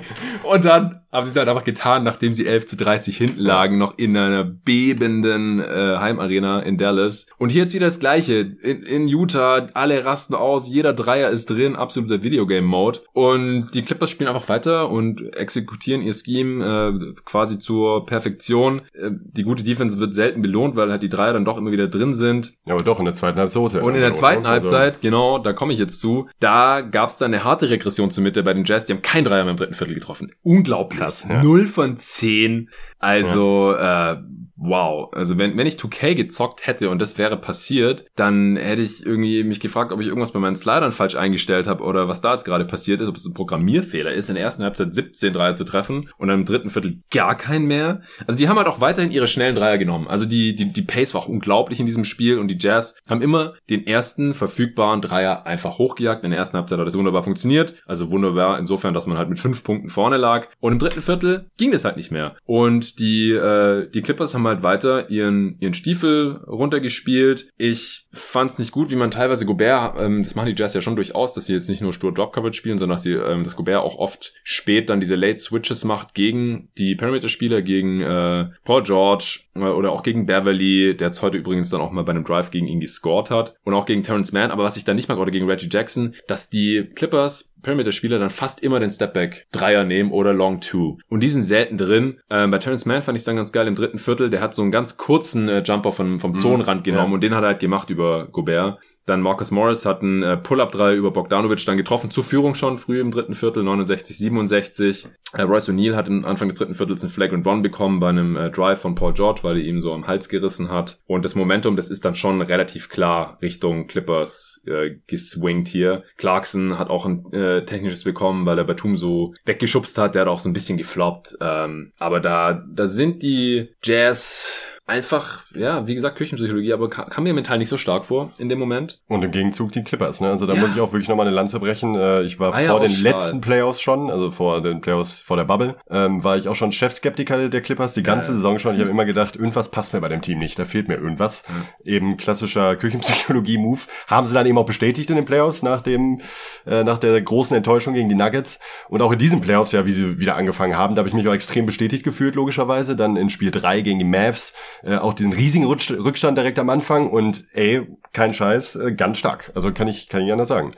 [0.42, 3.78] und dann haben sie es halt einfach getan, nachdem sie 11 zu 30 hinten lagen,
[3.78, 7.26] noch in einer bebenden äh, Heimarena in Dallas.
[7.38, 8.34] Und hier jetzt wieder das Gleiche.
[8.62, 13.00] In, in Utah, alle rasten aus, jeder Dreier ist drin, absoluter Videogame-Mode.
[13.12, 18.82] Und die Clippers spielen einfach weiter und exekutieren ihr Scheme äh, quasi zur Perfektion.
[18.92, 21.88] Äh, die gute Defense wird selten belohnt, weil halt die Dreier dann doch immer wieder
[21.88, 22.52] drin sind.
[22.66, 23.82] Ja, aber doch in der zweiten Halbzeit.
[23.82, 27.16] Und in der zweiten also Halbzeit, genau, da komme ich jetzt zu, da gab es
[27.16, 28.84] dann eine harte Regression zur Mitte bei den Jazz.
[28.84, 30.32] Die haben kein Dreier mehr im dritten Viertel getroffen.
[30.42, 31.26] Unglaublich krass.
[31.28, 31.42] Ja.
[31.42, 32.70] 0 von 10.
[33.00, 34.12] Also, ja.
[34.12, 34.18] äh,
[34.60, 35.08] wow.
[35.12, 39.42] Also wenn, wenn ich 2K gezockt hätte und das wäre passiert, dann hätte ich irgendwie
[39.42, 42.44] mich gefragt, ob ich irgendwas bei meinen Slidern falsch eingestellt habe oder was da jetzt
[42.44, 45.64] gerade passiert ist, ob es ein Programmierfehler ist, in der ersten Halbzeit 17 Dreier zu
[45.64, 48.02] treffen und dann im dritten Viertel gar keinen mehr.
[48.26, 50.06] Also die haben halt auch weiterhin ihre schnellen Dreier genommen.
[50.08, 53.22] Also die, die, die Pace war auch unglaublich in diesem Spiel und die Jazz haben
[53.22, 56.22] immer den ersten verfügbaren Dreier einfach hochgejagt.
[56.24, 57.74] In der ersten Halbzeit hat das wunderbar funktioniert.
[57.86, 60.48] Also wunderbar insofern, dass man halt mit fünf Punkten vorne lag.
[60.60, 62.36] Und im dritten Viertel ging das halt nicht mehr.
[62.44, 67.48] Und die, äh, die Clippers haben halt weiter ihren, ihren Stiefel runtergespielt.
[67.56, 70.82] Ich fand es nicht gut, wie man teilweise Gobert, ähm, das machen die Jazz ja
[70.82, 73.44] schon durchaus, dass sie jetzt nicht nur stur Drop Coverage spielen, sondern dass sie ähm,
[73.44, 78.48] das Gobert auch oft spät dann diese Late Switches macht gegen die Perimeter-Spieler, gegen äh,
[78.64, 82.12] Paul George äh, oder auch gegen Beverly, der jetzt heute übrigens dann auch mal bei
[82.12, 84.96] einem Drive gegen ihn gescored hat und auch gegen Terrence Mann, aber was ich dann
[84.96, 89.46] nicht mag, oder gegen Reggie Jackson, dass die Clippers Perimeter-Spieler dann fast immer den Stepback
[89.52, 90.98] Dreier nehmen oder Long Two.
[91.08, 92.20] Und die sind selten drin.
[92.30, 94.30] Ähm, bei Terrence Mann fand ich dann ganz geil im dritten Viertel.
[94.30, 96.36] Der hat so einen ganz kurzen äh, Jumper von, vom mhm.
[96.36, 97.14] Zonenrand genommen ja.
[97.14, 98.80] und den hat er halt gemacht über Gobert.
[99.10, 103.00] Dann Marcus Morris hat einen äh, Pull-Up-3 über Bogdanovic dann getroffen, zur Führung schon früh
[103.00, 105.08] im dritten Viertel, 69, 67.
[105.32, 108.36] Äh, Royce O'Neal hat am Anfang des dritten Viertels einen and Run bekommen bei einem
[108.36, 111.00] äh, Drive von Paul George, weil er ihm so am Hals gerissen hat.
[111.08, 116.04] Und das Momentum, das ist dann schon relativ klar Richtung Clippers äh, geswingt hier.
[116.16, 120.14] Clarkson hat auch ein äh, technisches bekommen, weil er Batum so weggeschubst hat.
[120.14, 121.36] Der hat auch so ein bisschen gefloppt.
[121.40, 124.52] Ähm, aber da, da sind die Jazz
[124.90, 128.48] einfach, ja, wie gesagt, Küchenpsychologie, aber kam, kam, mir mental nicht so stark vor in
[128.48, 128.98] dem Moment.
[129.06, 130.28] Und im Gegenzug die Clippers, ne?
[130.28, 130.60] Also da ja.
[130.60, 131.94] muss ich auch wirklich nochmal eine Lanze brechen.
[131.94, 133.12] Äh, ich war ah, vor ja, den Stahl.
[133.12, 136.72] letzten Playoffs schon, also vor den Playoffs vor der Bubble, ähm, war ich auch schon
[136.72, 138.74] Chefskeptiker der Clippers, die ganze ja, Saison schon.
[138.74, 141.44] Ich habe immer gedacht, irgendwas passt mir bei dem Team nicht, da fehlt mir irgendwas.
[141.84, 143.80] Eben klassischer Küchenpsychologie-Move.
[144.08, 146.20] Haben sie dann eben auch bestätigt in den Playoffs nach dem,
[146.66, 148.58] äh, nach der großen Enttäuschung gegen die Nuggets.
[148.88, 151.28] Und auch in diesen Playoffs, ja, wie sie wieder angefangen haben, da habe ich mich
[151.28, 152.96] auch extrem bestätigt gefühlt, logischerweise.
[152.96, 157.10] Dann in Spiel drei gegen die Mavs äh, auch diesen riesigen Rückstand direkt am Anfang
[157.10, 159.52] und ey, kein Scheiß, äh, ganz stark.
[159.54, 160.72] Also kann ich, kann ich anders sagen.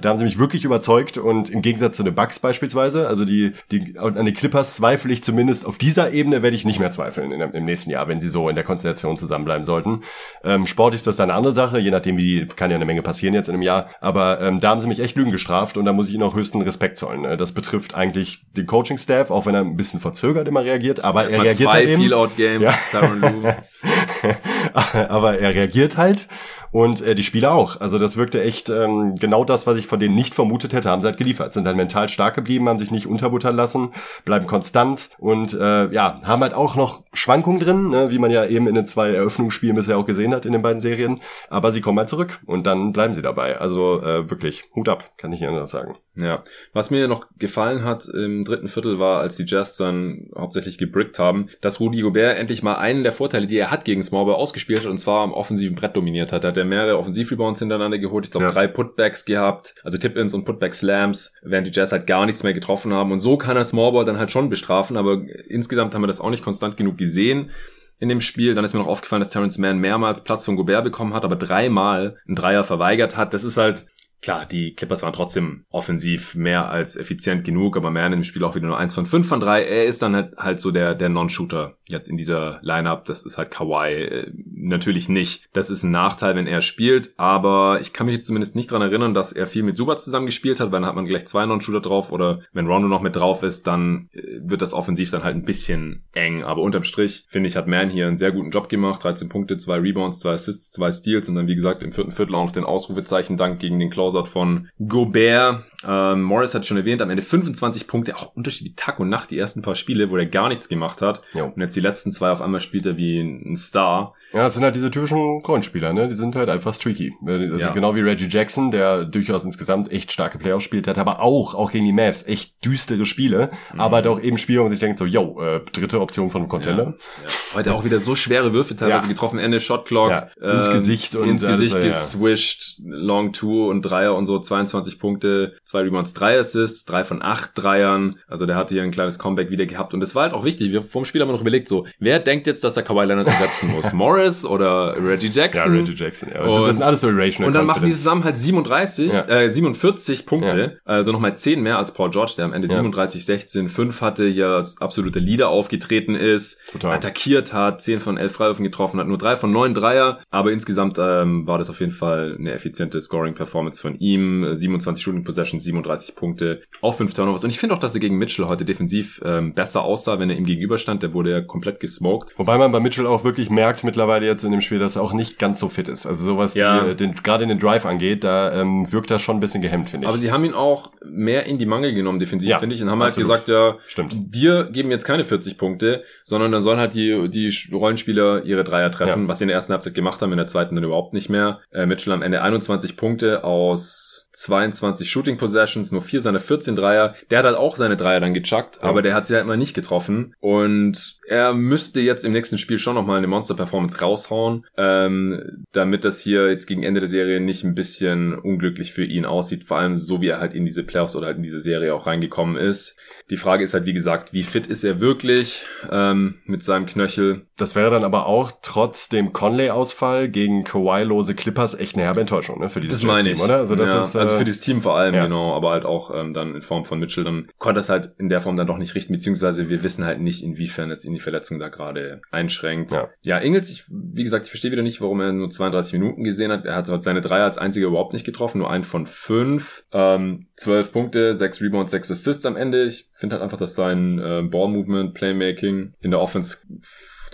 [0.00, 3.52] Da haben sie mich wirklich überzeugt und im Gegensatz zu den Bucks beispielsweise, also die,
[3.70, 7.32] die, an die Clippers zweifle ich zumindest auf dieser Ebene werde ich nicht mehr zweifeln
[7.32, 10.02] in, im nächsten Jahr, wenn sie so in der Konstellation zusammenbleiben sollten.
[10.44, 13.02] Ähm, Sport ist das dann eine andere Sache, je nachdem wie, kann ja eine Menge
[13.02, 15.84] passieren jetzt in einem Jahr, aber ähm, da haben sie mich echt Lügen gestraft und
[15.84, 17.22] da muss ich ihnen auch höchsten Respekt zollen.
[17.22, 17.36] Ne?
[17.36, 21.42] Das betrifft eigentlich den Coaching-Staff, auch wenn er ein bisschen verzögert immer reagiert, aber er
[21.42, 22.02] reagiert zwei halt eben.
[22.02, 23.45] Feel-Out-Games, ja.
[25.08, 26.28] aber er reagiert halt
[26.72, 27.80] und äh, die Spieler auch.
[27.80, 31.02] Also das wirkte echt ähm, genau das, was ich von denen nicht vermutet hätte, haben
[31.02, 31.52] sie halt geliefert.
[31.52, 33.92] Sind dann mental stark geblieben, haben sich nicht unterbuttern lassen,
[34.24, 38.44] bleiben konstant und äh, ja, haben halt auch noch Schwankungen drin, ne, wie man ja
[38.46, 41.20] eben in den zwei Eröffnungsspielen bisher auch gesehen hat in den beiden Serien.
[41.48, 43.58] Aber sie kommen halt zurück und dann bleiben sie dabei.
[43.58, 45.96] Also äh, wirklich, Hut ab, kann ich nicht anders sagen.
[46.16, 50.78] Ja, was mir noch gefallen hat im dritten Viertel war, als die Jazz dann hauptsächlich
[50.78, 54.34] gebrickt haben, dass Rudy Gobert endlich mal einen der Vorteile, die er hat gegen Smallball
[54.34, 56.44] ausgespielt hat, und zwar am offensiven Brett dominiert hat.
[56.44, 58.24] Da hat er mehrere Offensivrebounds hintereinander geholt.
[58.24, 58.52] Ich glaube, ja.
[58.52, 62.94] drei Putbacks gehabt, also Tip-Ins und Putback-Slams, während die Jazz halt gar nichts mehr getroffen
[62.94, 63.12] haben.
[63.12, 66.30] Und so kann er Smallball dann halt schon bestrafen, aber insgesamt haben wir das auch
[66.30, 67.50] nicht konstant genug gesehen
[67.98, 68.54] in dem Spiel.
[68.54, 71.36] Dann ist mir noch aufgefallen, dass Terrence Mann mehrmals Platz von Gobert bekommen hat, aber
[71.36, 73.34] dreimal einen Dreier verweigert hat.
[73.34, 73.84] Das ist halt
[74.22, 78.44] klar, die Clippers waren trotzdem offensiv mehr als effizient genug, aber mehr in dem Spiel
[78.44, 79.64] auch wieder nur eins von fünf von drei.
[79.64, 83.04] Er ist dann halt, halt so der, der Non-Shooter jetzt in dieser Lineup.
[83.04, 85.48] Das ist halt Kawhi äh, natürlich nicht.
[85.52, 88.82] Das ist ein Nachteil, wenn er spielt, aber ich kann mich jetzt zumindest nicht dran
[88.82, 91.46] erinnern, dass er viel mit Subat zusammen gespielt hat, weil dann hat man gleich zwei
[91.46, 95.24] Non-Shooter drauf oder wenn Rondo noch mit drauf ist, dann äh, wird das offensiv dann
[95.24, 96.42] halt ein bisschen eng.
[96.42, 99.04] Aber unterm Strich, finde ich, hat Man hier einen sehr guten Job gemacht.
[99.04, 102.34] 13 Punkte, zwei Rebounds, zwei Assists, zwei Steals und dann, wie gesagt, im vierten Viertel
[102.34, 105.64] auch noch den Ausrufezeichen Dank gegen den Closeout von Gobert.
[105.86, 109.30] Ähm, Morris hat schon erwähnt, am Ende 25 Punkte, auch Unterschied wie Tag und Nacht,
[109.30, 111.22] die ersten paar Spiele, wo er gar nichts gemacht hat.
[111.34, 111.46] Jo.
[111.46, 114.14] Und jetzt die letzten zwei auf einmal spielt er wie ein Star.
[114.32, 116.08] Ja, das sind halt diese typischen Rollenspieler, ne?
[116.08, 117.14] Die sind halt einfach streaky.
[117.24, 117.72] Also ja.
[117.72, 121.70] Genau wie Reggie Jackson, der durchaus insgesamt echt starke Playoffs spielt hat, aber auch, auch
[121.70, 123.80] gegen die Mavs, echt düstere Spiele, mhm.
[123.80, 126.42] aber halt auch eben Spiele, wo man sich denkt so, yo, äh, dritte Option von
[126.42, 126.84] einem Contender.
[126.84, 126.90] Ja.
[126.90, 127.54] Ja.
[127.54, 130.30] Heute auch wieder so schwere Würfe teilweise getroffen, Ende Shotclock.
[130.40, 135.54] Ins ähm, Gesicht und ins Gesicht geswished, Long Two und Dreier und so, 22 Punkte,
[135.64, 138.18] zwei Rebounds, drei Assists, drei von acht Dreiern.
[138.28, 140.72] Also der hatte hier ein kleines Comeback wieder gehabt und das war halt auch wichtig.
[140.72, 143.26] Wir vom Spiel haben wir noch überlegt, so, wer denkt jetzt, dass er Kawhi Leonard
[143.26, 143.92] ersetzen muss?
[143.94, 145.74] Morris oder Reggie Jackson?
[145.74, 146.40] Ja, Reggie Jackson, ja.
[146.40, 149.28] Also, das sind alles so irrational Und dann machen die zusammen halt 37, ja.
[149.28, 150.80] äh, 47 Punkte, ja.
[150.84, 152.74] also nochmal 10 mehr als Paul George, der am Ende ja.
[152.74, 156.94] 37, 16, 5 hatte, hier als absoluter Leader aufgetreten ist, Total.
[156.94, 160.98] attackiert hat, 10 von 11 Freiwürfen getroffen hat, nur 3 von 9 Dreier, aber insgesamt
[160.98, 166.16] ähm, war das auf jeden Fall eine effiziente Scoring-Performance von ihm, 27 Shooting Possessions, 37
[166.16, 169.54] Punkte, auch 5 Turnovers und ich finde auch, dass er gegen Mitchell heute defensiv ähm,
[169.54, 172.36] besser aussah, wenn er ihm gegenüberstand, der wurde ja komplett gesmoked.
[172.36, 175.12] Wobei man bei Mitchell auch wirklich merkt mittlerweile jetzt in dem Spiel, dass er auch
[175.12, 176.04] nicht ganz so fit ist.
[176.04, 176.84] Also sowas, ja.
[176.84, 179.90] die, den, gerade in den Drive angeht, da ähm, wirkt er schon ein bisschen gehemmt,
[179.90, 180.08] finde ich.
[180.08, 182.90] Aber sie haben ihn auch mehr in die Mangel genommen defensiv, ja, finde ich, und
[182.90, 183.30] haben absolut.
[183.30, 184.34] halt gesagt, ja, Stimmt.
[184.34, 188.90] dir geben jetzt keine 40 Punkte, sondern dann sollen halt die, die Rollenspieler ihre Dreier
[188.90, 189.28] treffen, ja.
[189.28, 191.60] was sie in der ersten Halbzeit gemacht haben, in der zweiten dann überhaupt nicht mehr.
[191.70, 196.76] Äh, Mitchell am Ende 21 Punkte aus oss 22 Shooting Possessions, nur vier seiner 14
[196.76, 197.14] Dreier.
[197.30, 198.88] Der hat halt auch seine Dreier dann gechuckt, ja.
[198.88, 200.34] aber der hat sie halt immer nicht getroffen.
[200.40, 206.20] Und er müsste jetzt im nächsten Spiel schon nochmal eine Monster-Performance raushauen, ähm, damit das
[206.20, 209.64] hier jetzt gegen Ende der Serie nicht ein bisschen unglücklich für ihn aussieht.
[209.64, 212.06] Vor allem so, wie er halt in diese Playoffs oder halt in diese Serie auch
[212.06, 212.98] reingekommen ist.
[213.30, 217.46] Die Frage ist halt, wie gesagt, wie fit ist er wirklich ähm, mit seinem Knöchel?
[217.56, 222.60] Das wäre dann aber auch trotz dem Conley-Ausfall gegen Kawhi-lose Clippers echt eine herbe Enttäuschung
[222.60, 223.56] ne, für dieses das Team, oder?
[223.56, 225.24] Also, das ja, ist, äh, also für dieses Team vor allem, ja.
[225.24, 227.24] genau, aber halt auch ähm, dann in Form von Mitchell.
[227.24, 230.20] Dann konnte das halt in der Form dann doch nicht richten, beziehungsweise wir wissen halt
[230.20, 232.92] nicht, inwiefern jetzt in die Verletzung da gerade einschränkt.
[232.92, 233.08] Ja.
[233.22, 236.52] ja, Ingels, ich, wie gesagt, ich verstehe wieder nicht, warum er nur 32 Minuten gesehen
[236.52, 236.64] hat.
[236.64, 239.84] Er hat halt seine Dreier als einziger überhaupt nicht getroffen, nur ein von fünf.
[239.92, 242.84] Ähm, 12 Punkte, 6 Rebounds, 6 Assists am Ende.
[242.84, 246.58] Ich finde halt einfach, dass sein äh, Ball-Movement, Playmaking in der Offense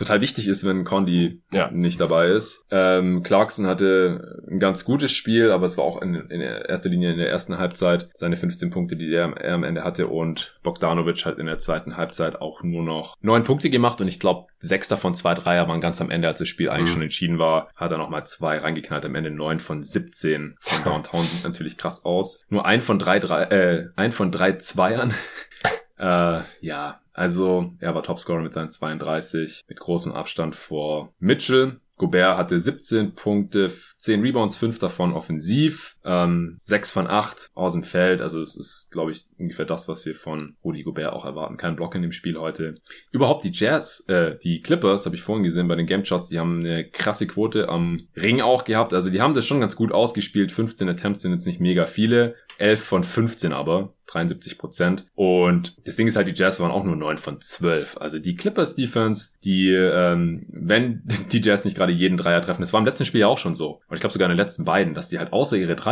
[0.03, 1.71] total wichtig ist, wenn Condi ja.
[1.71, 2.67] nicht dabei ist.
[2.71, 7.13] Ähm, Clarkson hatte ein ganz gutes Spiel, aber es war auch in, in erster Linie
[7.13, 11.25] in der ersten Halbzeit seine 15 Punkte, die er, er am Ende hatte und Bogdanovic
[11.25, 14.89] hat in der zweiten Halbzeit auch nur noch neun Punkte gemacht und ich glaube, sechs
[14.89, 16.95] davon zwei Dreier waren ganz am Ende, als das Spiel eigentlich mhm.
[16.95, 21.25] schon entschieden war, hat er nochmal zwei reingeknallt, am Ende neun von 17 von Downtown
[21.25, 22.43] sieht natürlich krass aus.
[22.49, 25.15] Nur ein von drei, drei äh, ein von drei Zweiern.
[25.99, 31.81] äh, ja, also er war Topscorer mit seinen 32, mit großem Abstand vor Mitchell.
[31.97, 37.85] Gobert hatte 17 Punkte, 10 Rebounds, 5 davon offensiv, ähm, 6 von 8 aus dem
[37.85, 38.21] Feld.
[38.21, 41.57] Also es ist, glaube ich, ungefähr das, was wir von Rudy Gobert auch erwarten.
[41.57, 42.77] Kein Block in dem Spiel heute.
[43.11, 46.39] Überhaupt die Jazz, äh, die Clippers, habe ich vorhin gesehen bei den Game Shots, die
[46.39, 48.95] haben eine krasse Quote am Ring auch gehabt.
[48.95, 50.53] Also die haben das schon ganz gut ausgespielt.
[50.53, 52.35] 15 Attempts sind jetzt nicht mega viele.
[52.59, 53.95] 11 von 15 aber.
[54.13, 55.07] 73 Prozent.
[55.15, 57.97] Und das Ding ist halt, die Jazz waren auch nur 9 von 12.
[57.99, 61.03] Also die Clippers Defense, die, ähm, wenn
[61.33, 63.55] die Jazz nicht gerade jeden Dreier treffen, das war im letzten Spiel ja auch schon
[63.55, 63.81] so.
[63.89, 65.92] Und ich glaube sogar in den letzten beiden, dass die halt außer ihre Dreier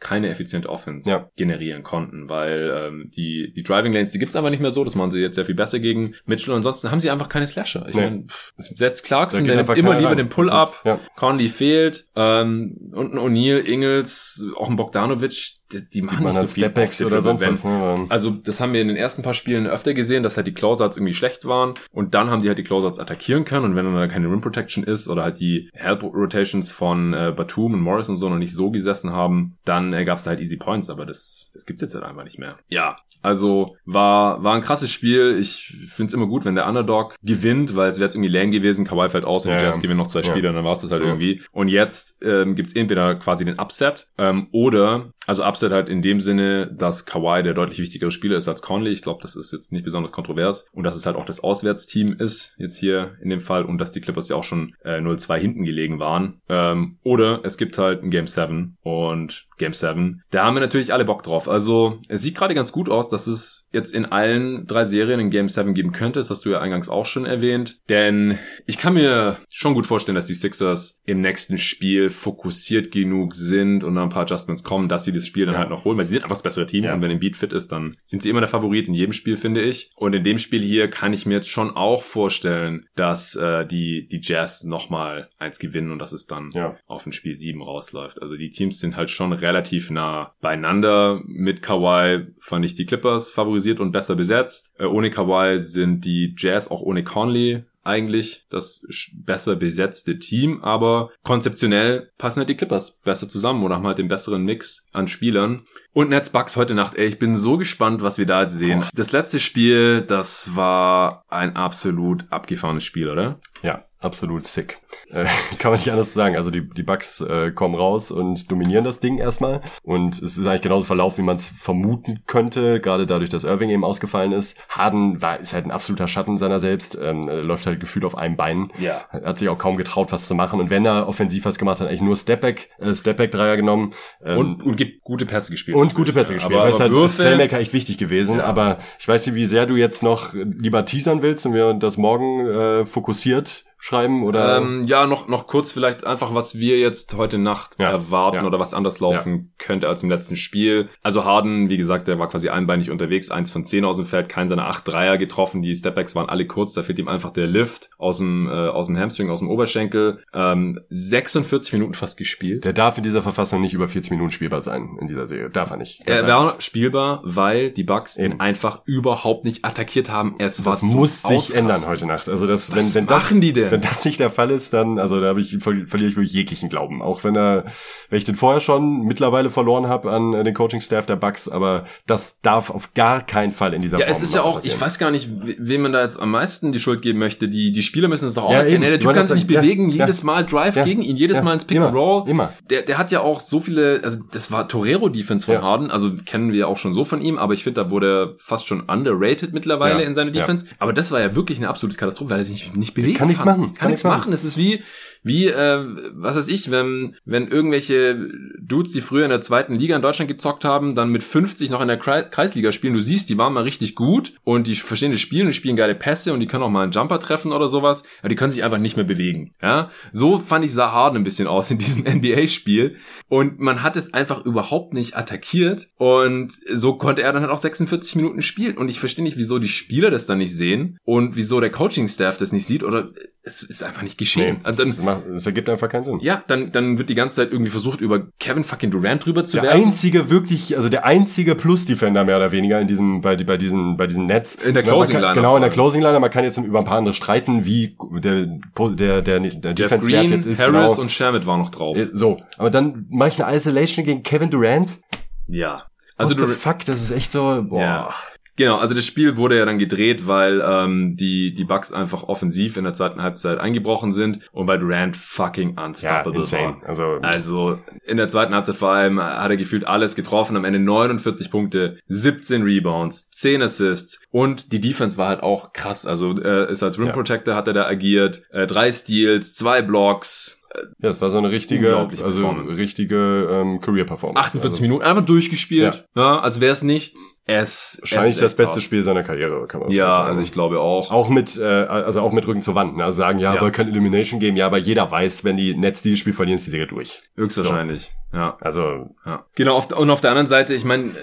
[0.00, 1.28] keine effiziente Offense ja.
[1.36, 4.94] generieren konnten, weil ähm, die, die Driving Lanes, die gibt's einfach nicht mehr so, das
[4.94, 7.86] machen sie jetzt sehr viel besser gegen Mitchell und ansonsten haben sie einfach keine Slasher.
[7.88, 8.02] Ich nee.
[8.02, 8.26] meine,
[8.56, 10.16] setzt Clarkson, der nimmt immer lieber rein.
[10.16, 11.00] den Pull-Up, ja.
[11.16, 16.46] Conley fehlt, ähm, und ein O'Neal, Ingles, auch ein Bogdanovic, die, die machen nicht so
[16.46, 17.64] viel Step oder sonst was.
[17.64, 18.06] Ne?
[18.08, 20.96] Also das haben wir in den ersten paar Spielen öfter gesehen, dass halt die Closeouts
[20.96, 23.94] irgendwie schlecht waren und dann haben die halt die Closeouts attackieren können und wenn dann
[23.94, 28.08] da keine Rim Protection ist oder halt die Help Rotations von äh, Batum und Morris
[28.08, 31.06] und so noch nicht so gesessen haben, dann äh, gab es halt Easy Points, aber
[31.06, 32.58] das, das gibt jetzt halt einfach nicht mehr.
[32.68, 35.38] Ja, also war, war ein krasses Spiel.
[35.40, 38.50] Ich finde es immer gut, wenn der Underdog gewinnt, weil es wäre jetzt irgendwie lame
[38.50, 39.82] gewesen, Kawhi fällt aus und ja, Jazz ja.
[39.82, 40.52] gewinnen noch zwei Spiele, ja.
[40.52, 41.08] dann war es das halt ja.
[41.08, 41.42] irgendwie.
[41.52, 46.00] Und jetzt ähm, gibt es entweder quasi den Upset ähm, oder Also Upset halt in
[46.00, 48.92] dem Sinne, dass Kawhi der deutlich wichtigere Spieler ist als Conley.
[48.92, 50.66] Ich glaube, das ist jetzt nicht besonders kontrovers.
[50.72, 53.66] Und dass es halt auch das Auswärtsteam ist, jetzt hier in dem Fall.
[53.66, 56.40] Und dass die Clippers ja auch schon äh, 0-2 hinten gelegen waren.
[56.48, 60.22] Ähm, oder es gibt halt ein Game 7 und Game 7.
[60.30, 61.46] Da haben wir natürlich alle Bock drauf.
[61.46, 65.30] Also es sieht gerade ganz gut aus, dass es jetzt in allen drei Serien ein
[65.30, 66.20] Game 7 geben könnte.
[66.20, 67.78] Das hast du ja eingangs auch schon erwähnt.
[67.90, 73.34] Denn ich kann mir schon gut vorstellen, dass die Sixers im nächsten Spiel fokussiert genug
[73.34, 75.60] sind und ein paar Adjustments kommen, dass sie das Spiel dann ja.
[75.60, 76.84] halt noch holen, weil sie sind einfach das bessere Team.
[76.84, 76.94] Ja.
[76.94, 79.36] Und wenn ein Beat fit ist, dann sind sie immer der Favorit in jedem Spiel,
[79.36, 79.90] finde ich.
[79.96, 84.08] Und in dem Spiel hier kann ich mir jetzt schon auch vorstellen, dass äh, die,
[84.08, 86.76] die Jazz nochmal eins gewinnen und dass es dann ja.
[86.86, 88.22] auf ein Spiel 7 rausläuft.
[88.22, 91.20] Also die Teams sind halt schon relativ nah beieinander.
[91.26, 94.74] Mit Kawhi fand ich die Clippers favorisiert und besser besetzt.
[94.78, 101.10] Äh, ohne Kawhi sind die Jazz auch ohne Conley eigentlich das besser besetzte Team, aber
[101.22, 105.64] konzeptionell passen halt die Clippers besser zusammen oder haben halt den besseren Mix an Spielern.
[105.92, 108.84] Und Nets Bucks heute Nacht, ey, ich bin so gespannt, was wir da jetzt sehen.
[108.94, 113.34] Das letzte Spiel, das war ein absolut abgefahrenes Spiel, oder?
[113.62, 114.78] Ja, absolut sick.
[115.10, 115.26] Äh,
[115.58, 116.36] kann man nicht anders sagen.
[116.36, 119.60] Also die, die Bugs äh, kommen raus und dominieren das Ding erstmal.
[119.82, 123.70] Und es ist eigentlich genauso verlaufen, wie man es vermuten könnte, gerade dadurch, dass Irving
[123.70, 124.56] eben ausgefallen ist.
[124.68, 128.16] Harden war, ist halt ein absoluter Schatten seiner selbst, ähm, äh, läuft halt gefühlt auf
[128.16, 128.70] einem Bein.
[128.78, 129.06] Ja.
[129.10, 130.60] Hat sich auch kaum getraut, was zu machen.
[130.60, 133.94] Und wenn er offensiv was gemacht hat, eigentlich nur Stepback, äh, Stepback-Dreier genommen.
[134.24, 135.76] Ähm, und, und gibt gute Pässe gespielt.
[135.76, 136.60] Und gute Pässe ja, gespielt.
[136.60, 138.38] Aber, aber halt Würfe, Playmaker echt wichtig gewesen.
[138.38, 138.44] Ja.
[138.44, 141.96] Aber ich weiß nicht, wie sehr du jetzt noch lieber teasern willst und wir das
[141.96, 144.58] morgen äh, fokussiert schreiben oder?
[144.58, 148.44] Ähm, ja, noch, noch kurz vielleicht einfach, was wir jetzt heute Nacht ja, erwarten ja.
[148.44, 149.64] oder was anders laufen ja.
[149.64, 150.88] könnte als im letzten Spiel.
[151.02, 154.28] Also Harden, wie gesagt, der war quasi einbeinig unterwegs, eins von zehn aus dem Feld,
[154.28, 157.46] kein seiner acht Dreier getroffen, die Stepbacks waren alle kurz, da fehlt ihm einfach der
[157.46, 160.18] Lift aus dem, äh, aus dem Hamstring, aus dem Oberschenkel.
[160.34, 162.64] Ähm, 46 Minuten fast gespielt.
[162.64, 165.50] Der darf in dieser Verfassung nicht über 40 Minuten spielbar sein in dieser Serie.
[165.50, 166.02] Darf er nicht.
[166.04, 170.34] Er war spielbar, weil die Bucks ihn einfach überhaupt nicht attackiert haben.
[170.38, 172.28] Es war das muss sich ändern heute Nacht.
[172.28, 173.67] Also das, was wenn, wenn machen das, die denn?
[173.70, 176.68] Wenn das nicht der Fall ist, dann, also da habe ich, verliere ich wirklich jeglichen
[176.68, 177.02] Glauben.
[177.02, 177.64] Auch wenn er,
[178.10, 182.40] wenn ich den vorher schon mittlerweile verloren habe an den Coaching-Staff der Bucks, aber das
[182.40, 184.76] darf auf gar keinen Fall in dieser ja, Form Ja, es ist ja auch, passieren.
[184.76, 185.28] ich weiß gar nicht,
[185.58, 187.48] wem man da jetzt am meisten die Schuld geben möchte.
[187.48, 188.82] Die, die Spieler müssen es doch auch ja, erkennen.
[188.82, 191.54] Der Typ kann sich nicht bewegen, ja, jedes Mal Drive ja, gegen ihn, jedes Mal
[191.54, 192.28] ins Pick and Roll.
[192.28, 192.52] Immer.
[192.70, 196.52] Der, der hat ja auch so viele, also das war Torero-Defense von Harden, also kennen
[196.52, 199.52] wir auch schon so von ihm, aber ich finde, da wurde er fast schon underrated
[199.52, 200.66] mittlerweile in seiner Defense.
[200.78, 203.18] Aber das war ja wirklich eine absolute Katastrophe, weil er sich nicht, nicht bewegen kann.
[203.18, 203.57] Kann nichts machen.
[203.74, 204.32] Kann, nichts machen.
[204.32, 204.82] Es ist wie,
[205.22, 208.30] wie, äh, was weiß ich, wenn, wenn irgendwelche
[208.60, 211.80] Dudes, die früher in der zweiten Liga in Deutschland gezockt haben, dann mit 50 noch
[211.80, 212.94] in der Kreisliga spielen.
[212.94, 215.76] Du siehst, die waren mal richtig gut und die verstehen das Spiel und die spielen
[215.76, 218.50] geile Pässe und die können auch mal einen Jumper treffen oder sowas, aber die können
[218.50, 219.54] sich einfach nicht mehr bewegen.
[219.62, 222.96] Ja, so fand ich sah Harden ein bisschen aus in diesem NBA-Spiel
[223.28, 227.58] und man hat es einfach überhaupt nicht attackiert und so konnte er dann halt auch
[227.58, 231.36] 46 Minuten spielen und ich verstehe nicht, wieso die Spieler das dann nicht sehen und
[231.36, 233.08] wieso der Coaching-Staff das nicht sieht oder
[233.48, 234.58] es ist einfach nicht geschehen.
[234.58, 236.20] Nee, also dann, das, ergibt einfach keinen Sinn.
[236.20, 239.56] Ja, dann, dann wird die ganze Zeit irgendwie versucht, über Kevin fucking Durant drüber zu
[239.56, 239.78] der werfen.
[239.78, 243.96] Der einzige wirklich, also der einzige Plus-Defender mehr oder weniger in diesem, bei, bei diesen,
[243.96, 244.54] bei diesen Netz.
[244.54, 245.34] In der Closing Line.
[245.34, 246.20] Genau, in der Closing Line.
[246.20, 248.46] Man kann jetzt über ein paar andere streiten, wie der,
[248.76, 250.60] der, der, der Defense-Wert jetzt ist.
[250.60, 251.00] Harris genau.
[251.00, 251.96] und Shermit waren noch drauf.
[251.96, 252.40] Äh, so.
[252.58, 254.98] Aber dann mache ich eine Isolation gegen Kevin Durant.
[255.46, 255.84] Ja.
[256.16, 257.80] Also What du, fuck, das ist echt so, boah.
[257.80, 258.14] Ja.
[258.58, 262.76] Genau, also das Spiel wurde ja dann gedreht, weil ähm, die die Bucks einfach offensiv
[262.76, 266.82] in der zweiten Halbzeit eingebrochen sind und weil Durant fucking unstoppable ja, war.
[266.84, 270.80] Also, also in der zweiten Halbzeit vor allem hat er gefühlt alles getroffen, am Ende
[270.80, 276.04] 49 Punkte, 17 Rebounds, 10 Assists und die Defense war halt auch krass.
[276.04, 277.58] Also äh, ist als Rim Protector ja.
[277.58, 280.58] hat er da agiert, äh, drei Steals, zwei Blocks,
[281.00, 284.38] ja, es war so eine richtige, also richtige ähm, Career-Performance.
[284.38, 284.82] 48 also.
[284.82, 287.37] Minuten einfach durchgespielt, ja, ja als wäre es nichts.
[287.50, 288.82] Es wahrscheinlich es das beste.
[288.82, 290.22] Spiel seiner Karriere, kann man ja, sagen.
[290.22, 291.10] Ja, also ich glaube auch.
[291.10, 292.98] Auch mit, äh, also auch mit Rücken zur Wand.
[292.98, 293.04] Ne?
[293.04, 293.60] Also sagen, ja, ja.
[293.60, 296.66] soll kein Elimination geben, ja, aber jeder weiß, wenn die Nets dieses Spiel verlieren, ist
[296.66, 297.22] die Serie durch.
[297.36, 298.12] Höchstwahrscheinlich.
[298.32, 298.36] So.
[298.36, 298.58] Ja.
[298.60, 299.14] Also.
[299.24, 299.46] Ja.
[299.54, 299.76] Genau.
[299.76, 301.14] Auf, und auf der anderen Seite, ich meine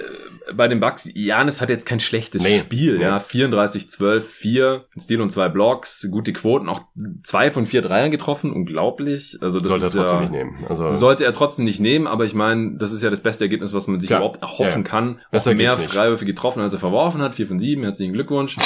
[0.53, 3.03] bei den Bucks, Janis hat jetzt kein schlechtes nee, Spiel, nee.
[3.03, 3.19] ja.
[3.19, 6.81] 34, 12, 4, ein Stil und zwei Blocks, gute Quoten, auch
[7.23, 9.38] zwei von vier Dreiern getroffen, unglaublich.
[9.41, 10.65] Also das sollte ist er trotzdem ja, nicht nehmen.
[10.69, 13.73] Also sollte er trotzdem nicht nehmen, aber ich meine, das ist ja das beste Ergebnis,
[13.73, 14.19] was man sich Klar.
[14.19, 15.19] überhaupt erhoffen ja, kann.
[15.31, 15.73] Besser auch mehr
[16.16, 18.58] Freiwürfe getroffen, als er verworfen hat, vier von sieben, herzlichen Glückwunsch.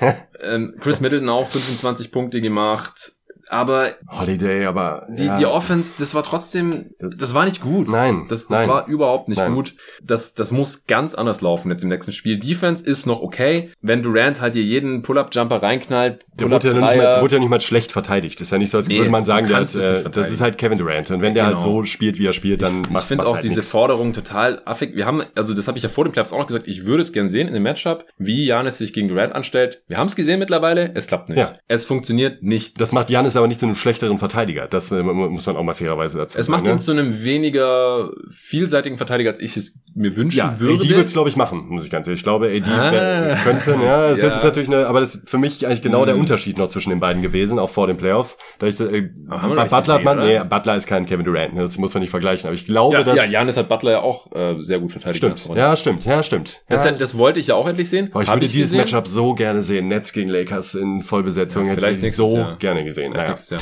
[0.42, 3.17] ähm, Chris Middleton auch 25 Punkte gemacht
[3.50, 5.36] aber Holiday, aber die, ja.
[5.38, 7.88] die Offense, das war trotzdem, das war nicht gut.
[7.88, 8.68] Nein, Das, das nein.
[8.68, 9.54] war überhaupt nicht Nein.
[9.54, 9.74] gut.
[10.02, 12.38] Das, das muss ganz anders laufen jetzt im nächsten Spiel.
[12.38, 13.70] Defense ist noch okay.
[13.82, 17.48] Wenn Durant halt hier jeden Pull-Up-Jumper reinknallt, Der wurde ja, nicht mal, wurde ja nicht
[17.50, 18.40] mal schlecht verteidigt.
[18.40, 20.40] Das ist ja nicht so, als Nee, würde man sagen, der ist, äh, das ist
[20.40, 21.10] halt Kevin Durant.
[21.10, 21.80] Und wenn der halt Genau.
[21.80, 23.70] so spielt, wie er spielt, dann ich macht finde macht's auch halt diese nichts.
[23.70, 24.94] Forderung total affig.
[24.94, 27.02] Wir haben, also das habe ich ja vor dem Playoffs auch noch gesagt, ich würde
[27.02, 29.82] es gern sehen in dem Matchup, wie Janis sich gegen Durant anstellt.
[29.88, 31.38] Wir haben es gesehen mittlerweile, es klappt nicht.
[31.38, 31.52] Ja.
[31.68, 32.80] Es funktioniert nicht.
[32.80, 34.66] Das macht Janis aber nicht zu einem schlechteren Verteidiger.
[34.68, 36.72] Das äh, muss man auch mal fairerweise dazu Es macht ne?
[36.72, 40.74] ihn zu einem weniger vielseitigen Verteidiger, als ich es mir wünschen ja, würde.
[40.84, 42.20] AD wird's glaube ich machen, muss ich ganz ehrlich.
[42.20, 42.92] Ich glaube, AD Ah.
[42.92, 44.28] wär- könnte, ja, das Ja.
[44.36, 46.20] ist natürlich eine, aber das ist für mich eigentlich genau der Mhm.
[46.20, 48.38] Unterschied noch zwischen den beiden gewesen, auch vor den Playoffs.
[48.58, 50.48] Da ich, äh, Butler hat man, gesehen, nee?
[50.48, 52.46] Butler ist kein Kevin Durant, ne, das muss man nicht vergleichen.
[52.46, 55.22] Aber ich glaube, ja, dass ja, Janis hat Butler ja auch äh, sehr gut verteidigt.
[55.22, 56.60] der stimmt, ja, stimmt, ja, stimmt.
[56.68, 56.92] Das, ja.
[56.92, 58.08] das wollte ich ja auch endlich sehen.
[58.12, 58.78] Aber ich Hab würde dieses gesehen.
[58.80, 59.88] Matchup so gerne sehen.
[59.88, 62.56] Nets gegen Lakers in Vollbesetzung Ja, hätte vielleicht ich so Jahr.
[62.58, 63.12] gerne gesehen.
[63.12, 63.27] Naja.
[63.28, 63.60] Nächstes Jahr.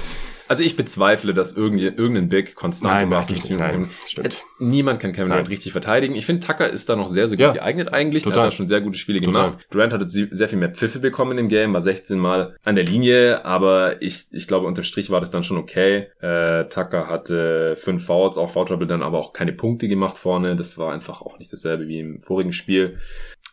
[0.48, 3.58] Also ich bezweifle, dass irgend, irgendein Big konstant Nein, 58 nicht.
[3.60, 4.44] Nein, stimmt.
[4.60, 5.28] Niemand kann Kevin.
[5.30, 6.14] Durant richtig verteidigen.
[6.14, 7.52] Ich finde, Tucker ist da noch sehr, sehr gut Ja.
[7.52, 8.22] geeignet eigentlich.
[8.22, 8.46] Der Total.
[8.46, 9.50] hat da schon sehr gute Spiele Total.
[9.50, 9.66] gemacht.
[9.70, 12.84] Durant hatte sehr viel mehr Pfiffe bekommen in dem Game, war 16 Mal an der
[12.84, 16.06] Linie, aber ich, ich glaube, unterm Strich war das dann schon okay.
[16.20, 20.54] Äh, Tucker hatte fünf Fouls, auch Foul Trouble, dann aber auch keine Punkte gemacht vorne.
[20.54, 22.98] Das war einfach auch nicht dasselbe wie im vorigen Spiel.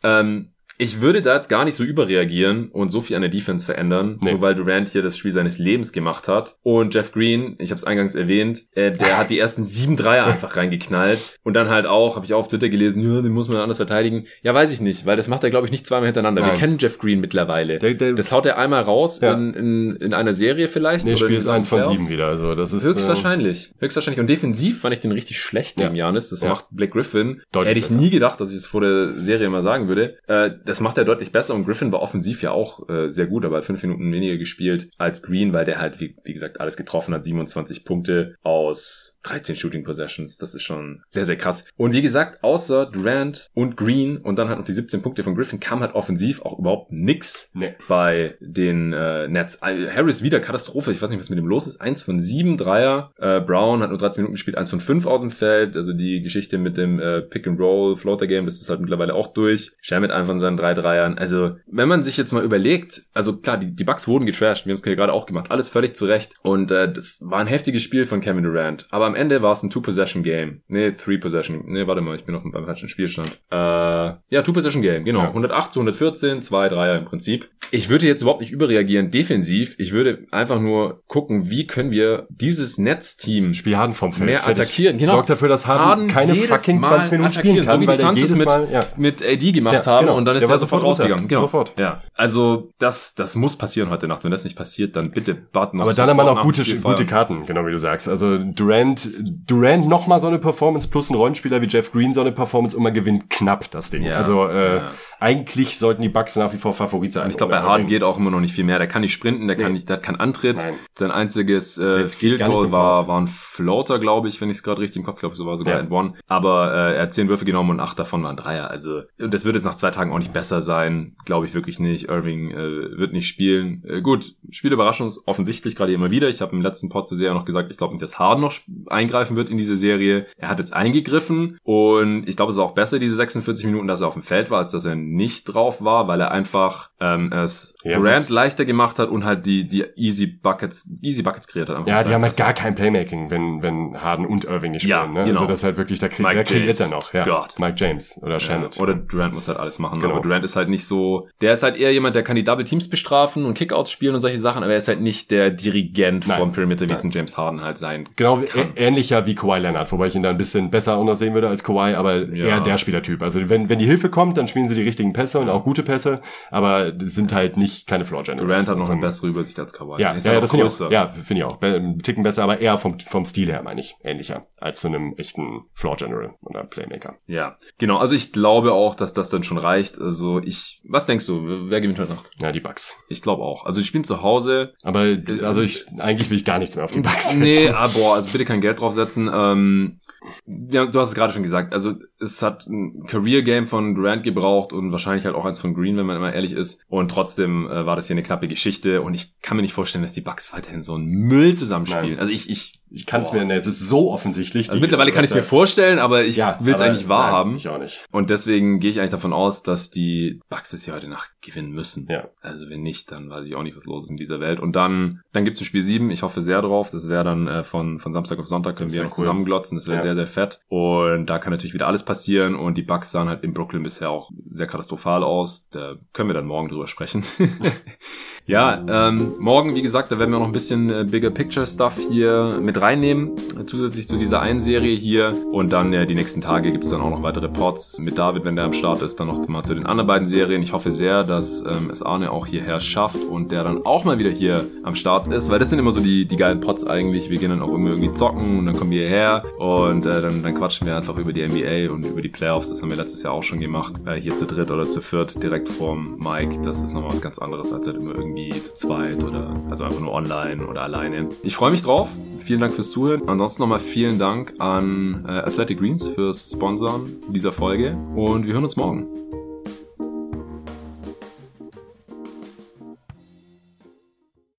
[0.04, 3.66] Ähm, ich würde da jetzt gar nicht so überreagieren und so viel an der Defense
[3.66, 4.32] verändern, Nee.
[4.32, 6.56] nur weil Durant hier das Spiel seines Lebens gemacht hat.
[6.64, 10.26] Und Jeff Green, ich habe es eingangs erwähnt, äh, der hat die ersten sieben Dreier
[10.26, 11.40] einfach reingeknallt.
[11.44, 13.78] Und dann halt auch, habe ich auch auf Twitter gelesen, ja, den muss man anders
[13.78, 14.26] verteidigen.
[14.42, 16.42] Ja, weiß ich nicht, weil das macht er, glaube ich, nicht zweimal hintereinander.
[16.42, 16.60] Wir Nein.
[16.60, 17.80] kennen Jeff Green mittlerweile.
[17.80, 19.34] Der, der, das haut er einmal raus Ja.
[19.34, 21.06] in, in, in einer Serie vielleicht.
[21.06, 22.28] nee, Spiel ist eins von sieben wieder.
[22.28, 23.72] Also das ist Höchstwahrscheinlich.
[23.80, 24.20] Höchstwahrscheinlich.
[24.20, 25.86] Und defensiv fand ich den richtig schlecht Ja.
[25.86, 26.30] gegen Janis.
[26.30, 26.50] Das Ja.
[26.50, 27.42] macht Blake Griffin.
[27.52, 28.00] Deutlich Hätte ich besser.
[28.00, 30.18] nie gedacht, dass ich es vor der Serie mal sagen würde.
[30.28, 31.54] Äh, das macht er deutlich besser.
[31.54, 34.90] Und Griffin war offensiv ja auch äh, sehr gut, aber hat fünf Minuten weniger gespielt
[34.98, 37.24] als Green, weil der halt, wie, wie gesagt, alles getroffen hat.
[37.24, 40.40] 27 Punkte aus 13 Shooting Possessions.
[40.40, 41.66] Das ist schon sehr, sehr krass.
[41.78, 45.36] Und wie gesagt, außer Durant und Green und dann halt noch die 17 Punkte von
[45.36, 47.76] Griffin kam halt offensiv auch überhaupt nix Nee.
[47.88, 49.60] bei den äh, Nets.
[49.62, 50.92] Äh, Harris wieder Katastrophe.
[50.92, 51.80] Ich weiß nicht, was mit dem los ist.
[51.82, 53.14] Eins von sieben Dreier.
[53.20, 55.76] Äh, Brown hat nur 13 Minuten gespielt, eins von fünf aus dem Feld.
[55.76, 59.14] Also die Geschichte mit dem äh, Pick and Roll Floater Game, das ist halt mittlerweile
[59.14, 59.72] auch durch.
[59.82, 61.18] Shamit einfach von seinen drei Dreiern.
[61.18, 64.66] Also wenn man sich jetzt mal überlegt, also klar, die, die Bucks wurden getrashed.
[64.66, 65.52] Wir haben es gerade auch gemacht.
[65.52, 66.34] Alles völlig zurecht.
[66.42, 68.88] Und äh, das war ein heftiges Spiel von Kevin Durant.
[68.92, 70.62] Aber am Ende war es ein Two-Possession-Game.
[70.68, 71.64] Nee, Three-Possession.
[71.68, 73.40] Nee, warte mal, ich bin auf dem beim falschen Spielstand.
[73.52, 75.22] Äh, ja, Two-Possession-Game, genau.
[75.22, 75.28] Ja.
[75.30, 77.50] 108 zu 114, zwei Dreier im Prinzip.
[77.72, 79.76] Ich würde jetzt überhaupt nicht überreagieren defensiv.
[79.80, 84.26] Ich würde einfach nur gucken, wie können wir dieses Netzteam Spiel Harden vom Feld.
[84.28, 84.62] mehr Fertig.
[84.62, 84.98] attackieren.
[84.98, 85.14] Genau.
[85.14, 87.96] Sorgt dafür, dass Harden, Harden keine fucking Mal 20 Minuten spielen kann, so wie die
[87.96, 88.86] Suns es mit, ja.
[88.98, 90.18] mit AD gemacht Ja, haben genau.
[90.18, 91.28] und dann ist Der er war sofort rausgegangen.
[91.28, 91.42] Genau.
[91.42, 91.74] Sofort.
[91.78, 92.02] Ja.
[92.16, 94.24] Also das, das muss passieren heute Nacht.
[94.24, 97.46] Wenn das nicht passiert, dann bitte Button Aber dann haben wir noch gute, gute Karten,
[97.46, 98.08] genau wie du sagst.
[98.08, 99.10] Also Durant,
[99.48, 102.76] Durant noch mal so eine Performance plus ein Rollenspieler wie Jeff Green so eine Performance
[102.78, 104.04] und man gewinnt knapp das Ding.
[104.04, 104.92] Ja, also äh, ja.
[105.20, 107.30] eigentlich sollten die Bucks nach wie vor Favorit sein.
[107.30, 108.78] Ich glaube, bei Harden geht auch immer noch nicht viel mehr.
[108.80, 109.74] Der kann nicht sprinten, der kann Nee.
[109.74, 110.58] nicht, der hat keinen Antritt.
[110.58, 110.76] Nein.
[110.98, 114.82] Sein einziges äh, Field Goal war, war ein Floater, glaube ich, wenn ich es gerade
[114.82, 115.80] richtig im Kopf glaube, so war sogar Ja.
[115.80, 116.14] ein One.
[116.28, 118.70] Aber äh, er hat zehn Würfe genommen und acht davon waren Dreier.
[118.70, 121.80] Also und das wird jetzt nach zwei Tagen auch nicht besser sein, glaube ich wirklich
[121.80, 122.10] nicht.
[122.10, 123.84] Irving äh, wird nicht spielen.
[123.88, 126.28] Äh, gut, Spielüberraschung ist offensichtlich gerade immer wieder.
[126.30, 128.54] Ich habe im letzten Pod zur Serie noch gesagt, ich glaube nicht, dass Harden noch
[128.88, 130.26] eingreifen wird in diese Serie.
[130.38, 134.02] Er hat jetzt eingegriffen und ich glaube, es ist auch besser diese 46 Minuten, dass
[134.02, 137.32] er auf dem Feld war, als dass er nicht drauf war, weil er einfach ähm,
[137.32, 141.70] es Ja, Durant leichter gemacht hat und halt die die Easy Buckets Easy Buckets kreiert
[141.70, 141.88] hat.
[141.88, 145.14] Ja, die haben halt gar kein Playmaking, wenn, wenn Harden und Irving nicht Ja, spielen.
[145.14, 145.26] Ne?
[145.26, 145.40] genau.
[145.42, 147.14] Also das ist halt wirklich, da kriegt, wer kreiert er noch?
[147.14, 147.48] Ja.
[147.58, 148.70] Mike James oder Shannon.
[148.72, 150.02] Ja, oder Durant muss halt alles machen.
[150.02, 150.23] Genau.
[150.24, 152.90] Durant ist halt nicht so, der ist halt eher jemand, der kann die Double Teams
[152.90, 156.40] bestrafen und Kickouts spielen und solche Sachen, aber er ist halt nicht der Dirigent Nein.
[156.40, 158.70] vom Perimeter, wie es ein James Harden halt sein Genau, kann.
[158.76, 161.48] ähnlicher wie Kawhi Leonard, wobei ich ihn da ein bisschen besser auch noch sehen würde
[161.50, 162.48] als Kawhi, aber Ja.
[162.48, 163.22] eher der Spielertyp.
[163.22, 165.84] Also wenn, wenn die Hilfe kommt, dann spielen sie die richtigen Pässe und auch gute
[165.84, 166.22] Pässe,
[166.52, 168.66] aber sind halt nicht keine Floor Generals.
[168.66, 170.02] Durant hat noch eine bessere Übersicht als Kawhi.
[170.02, 170.92] Ja, ist ja, ja das finde ich auch.
[170.92, 171.58] Ja, finde ich auch.
[171.58, 175.14] Be- Ticken besser, aber eher vom, vom Stil her, meine ich, ähnlicher als zu einem
[175.18, 177.16] echten Floor General oder Playmaker.
[177.28, 177.98] Ja, genau.
[177.98, 180.00] Also ich glaube auch, dass das dann schon reicht.
[180.00, 180.12] Also
[180.44, 181.70] ich, was denkst du?
[181.70, 182.32] Wer gewinnt heute Nacht?
[182.40, 182.96] Ja, die Bucks.
[183.10, 183.66] Ich glaube auch.
[183.66, 184.74] Also die spielen zu Hause.
[184.82, 187.42] Aber also ich eigentlich will ich gar nichts mehr auf die Bucks setzen.
[187.42, 189.30] Nee, ah, boah, also bitte kein Geld draufsetzen.
[189.34, 190.00] Ähm,
[190.46, 191.74] ja, du hast es gerade schon gesagt.
[191.74, 195.98] Also es hat ein Career-Game von Durant gebraucht und wahrscheinlich halt auch eins von Green,
[195.98, 196.84] wenn man immer ehrlich ist.
[196.88, 199.02] Und trotzdem äh, war das hier eine knappe Geschichte.
[199.02, 202.12] Und ich kann mir nicht vorstellen, dass die Bucks weiterhin so einen Müll zusammenspielen.
[202.12, 202.20] Nein.
[202.20, 204.70] Also ich, ich Ich kann es mir, ne, es ist so offensichtlich.
[204.70, 207.56] Also mittlerweile kann ich es mir vorstellen, aber ich ja, will es eigentlich wahrhaben.
[207.56, 208.06] Ich auch nicht.
[208.12, 211.72] Und deswegen gehe ich eigentlich davon aus, dass die Bucks es ja heute Nacht gewinnen
[211.72, 212.08] müssen.
[212.08, 212.30] Ja.
[212.42, 214.60] Also wenn nicht, dann weiß ich auch nicht, was los ist in dieser Welt.
[214.60, 216.12] Und dann, dann gibt's ein Spiel 7.
[216.12, 216.92] Ich hoffe sehr drauf.
[216.92, 219.26] Das wäre dann äh, von, von Samstag auf Sonntag können wir noch cool.
[219.26, 219.78] zusammenglotzen.
[219.78, 220.04] Das wäre ja.
[220.04, 220.60] sehr, sehr fett.
[220.68, 222.54] Und da kann natürlich wieder alles passieren.
[222.54, 225.68] Und die Bucks sahen halt in Brooklyn bisher auch sehr katastrophal aus.
[225.72, 227.24] Da können wir dann morgen drüber sprechen.
[228.46, 231.98] Ja, ähm, morgen, wie gesagt, da werden wir noch ein bisschen äh, Bigger Picture Stuff
[232.12, 235.34] hier mit reinnehmen, äh, zusätzlich zu dieser einen Serie hier.
[235.54, 238.58] Und dann äh, die nächsten Tage gibt's dann auch noch weitere Pods mit David, wenn
[238.58, 240.62] der am Start ist, dann noch mal zu den anderen beiden Serien.
[240.62, 244.20] Ich hoffe sehr, dass ähm, es Arne auch hierher schafft und der dann auch mal
[244.20, 247.30] wieder hier am Start ist, weil das sind immer so die, die geilen Pods eigentlich.
[247.30, 250.44] Wir gehen dann auch immer irgendwie zocken und dann kommen wir hierher und äh, dann,
[250.44, 252.70] dann quatschen wir einfach über die NBA und über die Playoffs.
[252.70, 255.42] Das haben wir letztes Jahr auch schon gemacht, äh, hier zu dritt oder zu viert
[255.42, 256.60] direkt vorm Mike.
[256.62, 259.84] Das ist nochmal was ganz anderes, als halt immer irgendwie irgendwie zu zweit oder also
[259.84, 261.30] einfach nur online oder alleine.
[261.44, 262.10] Ich freue mich drauf.
[262.38, 263.28] Vielen Dank fürs Zuhören.
[263.28, 268.64] Ansonsten nochmal vielen Dank an äh, Athletic Greens fürs Sponsoren dieser Folge und wir hören
[268.64, 269.08] uns morgen.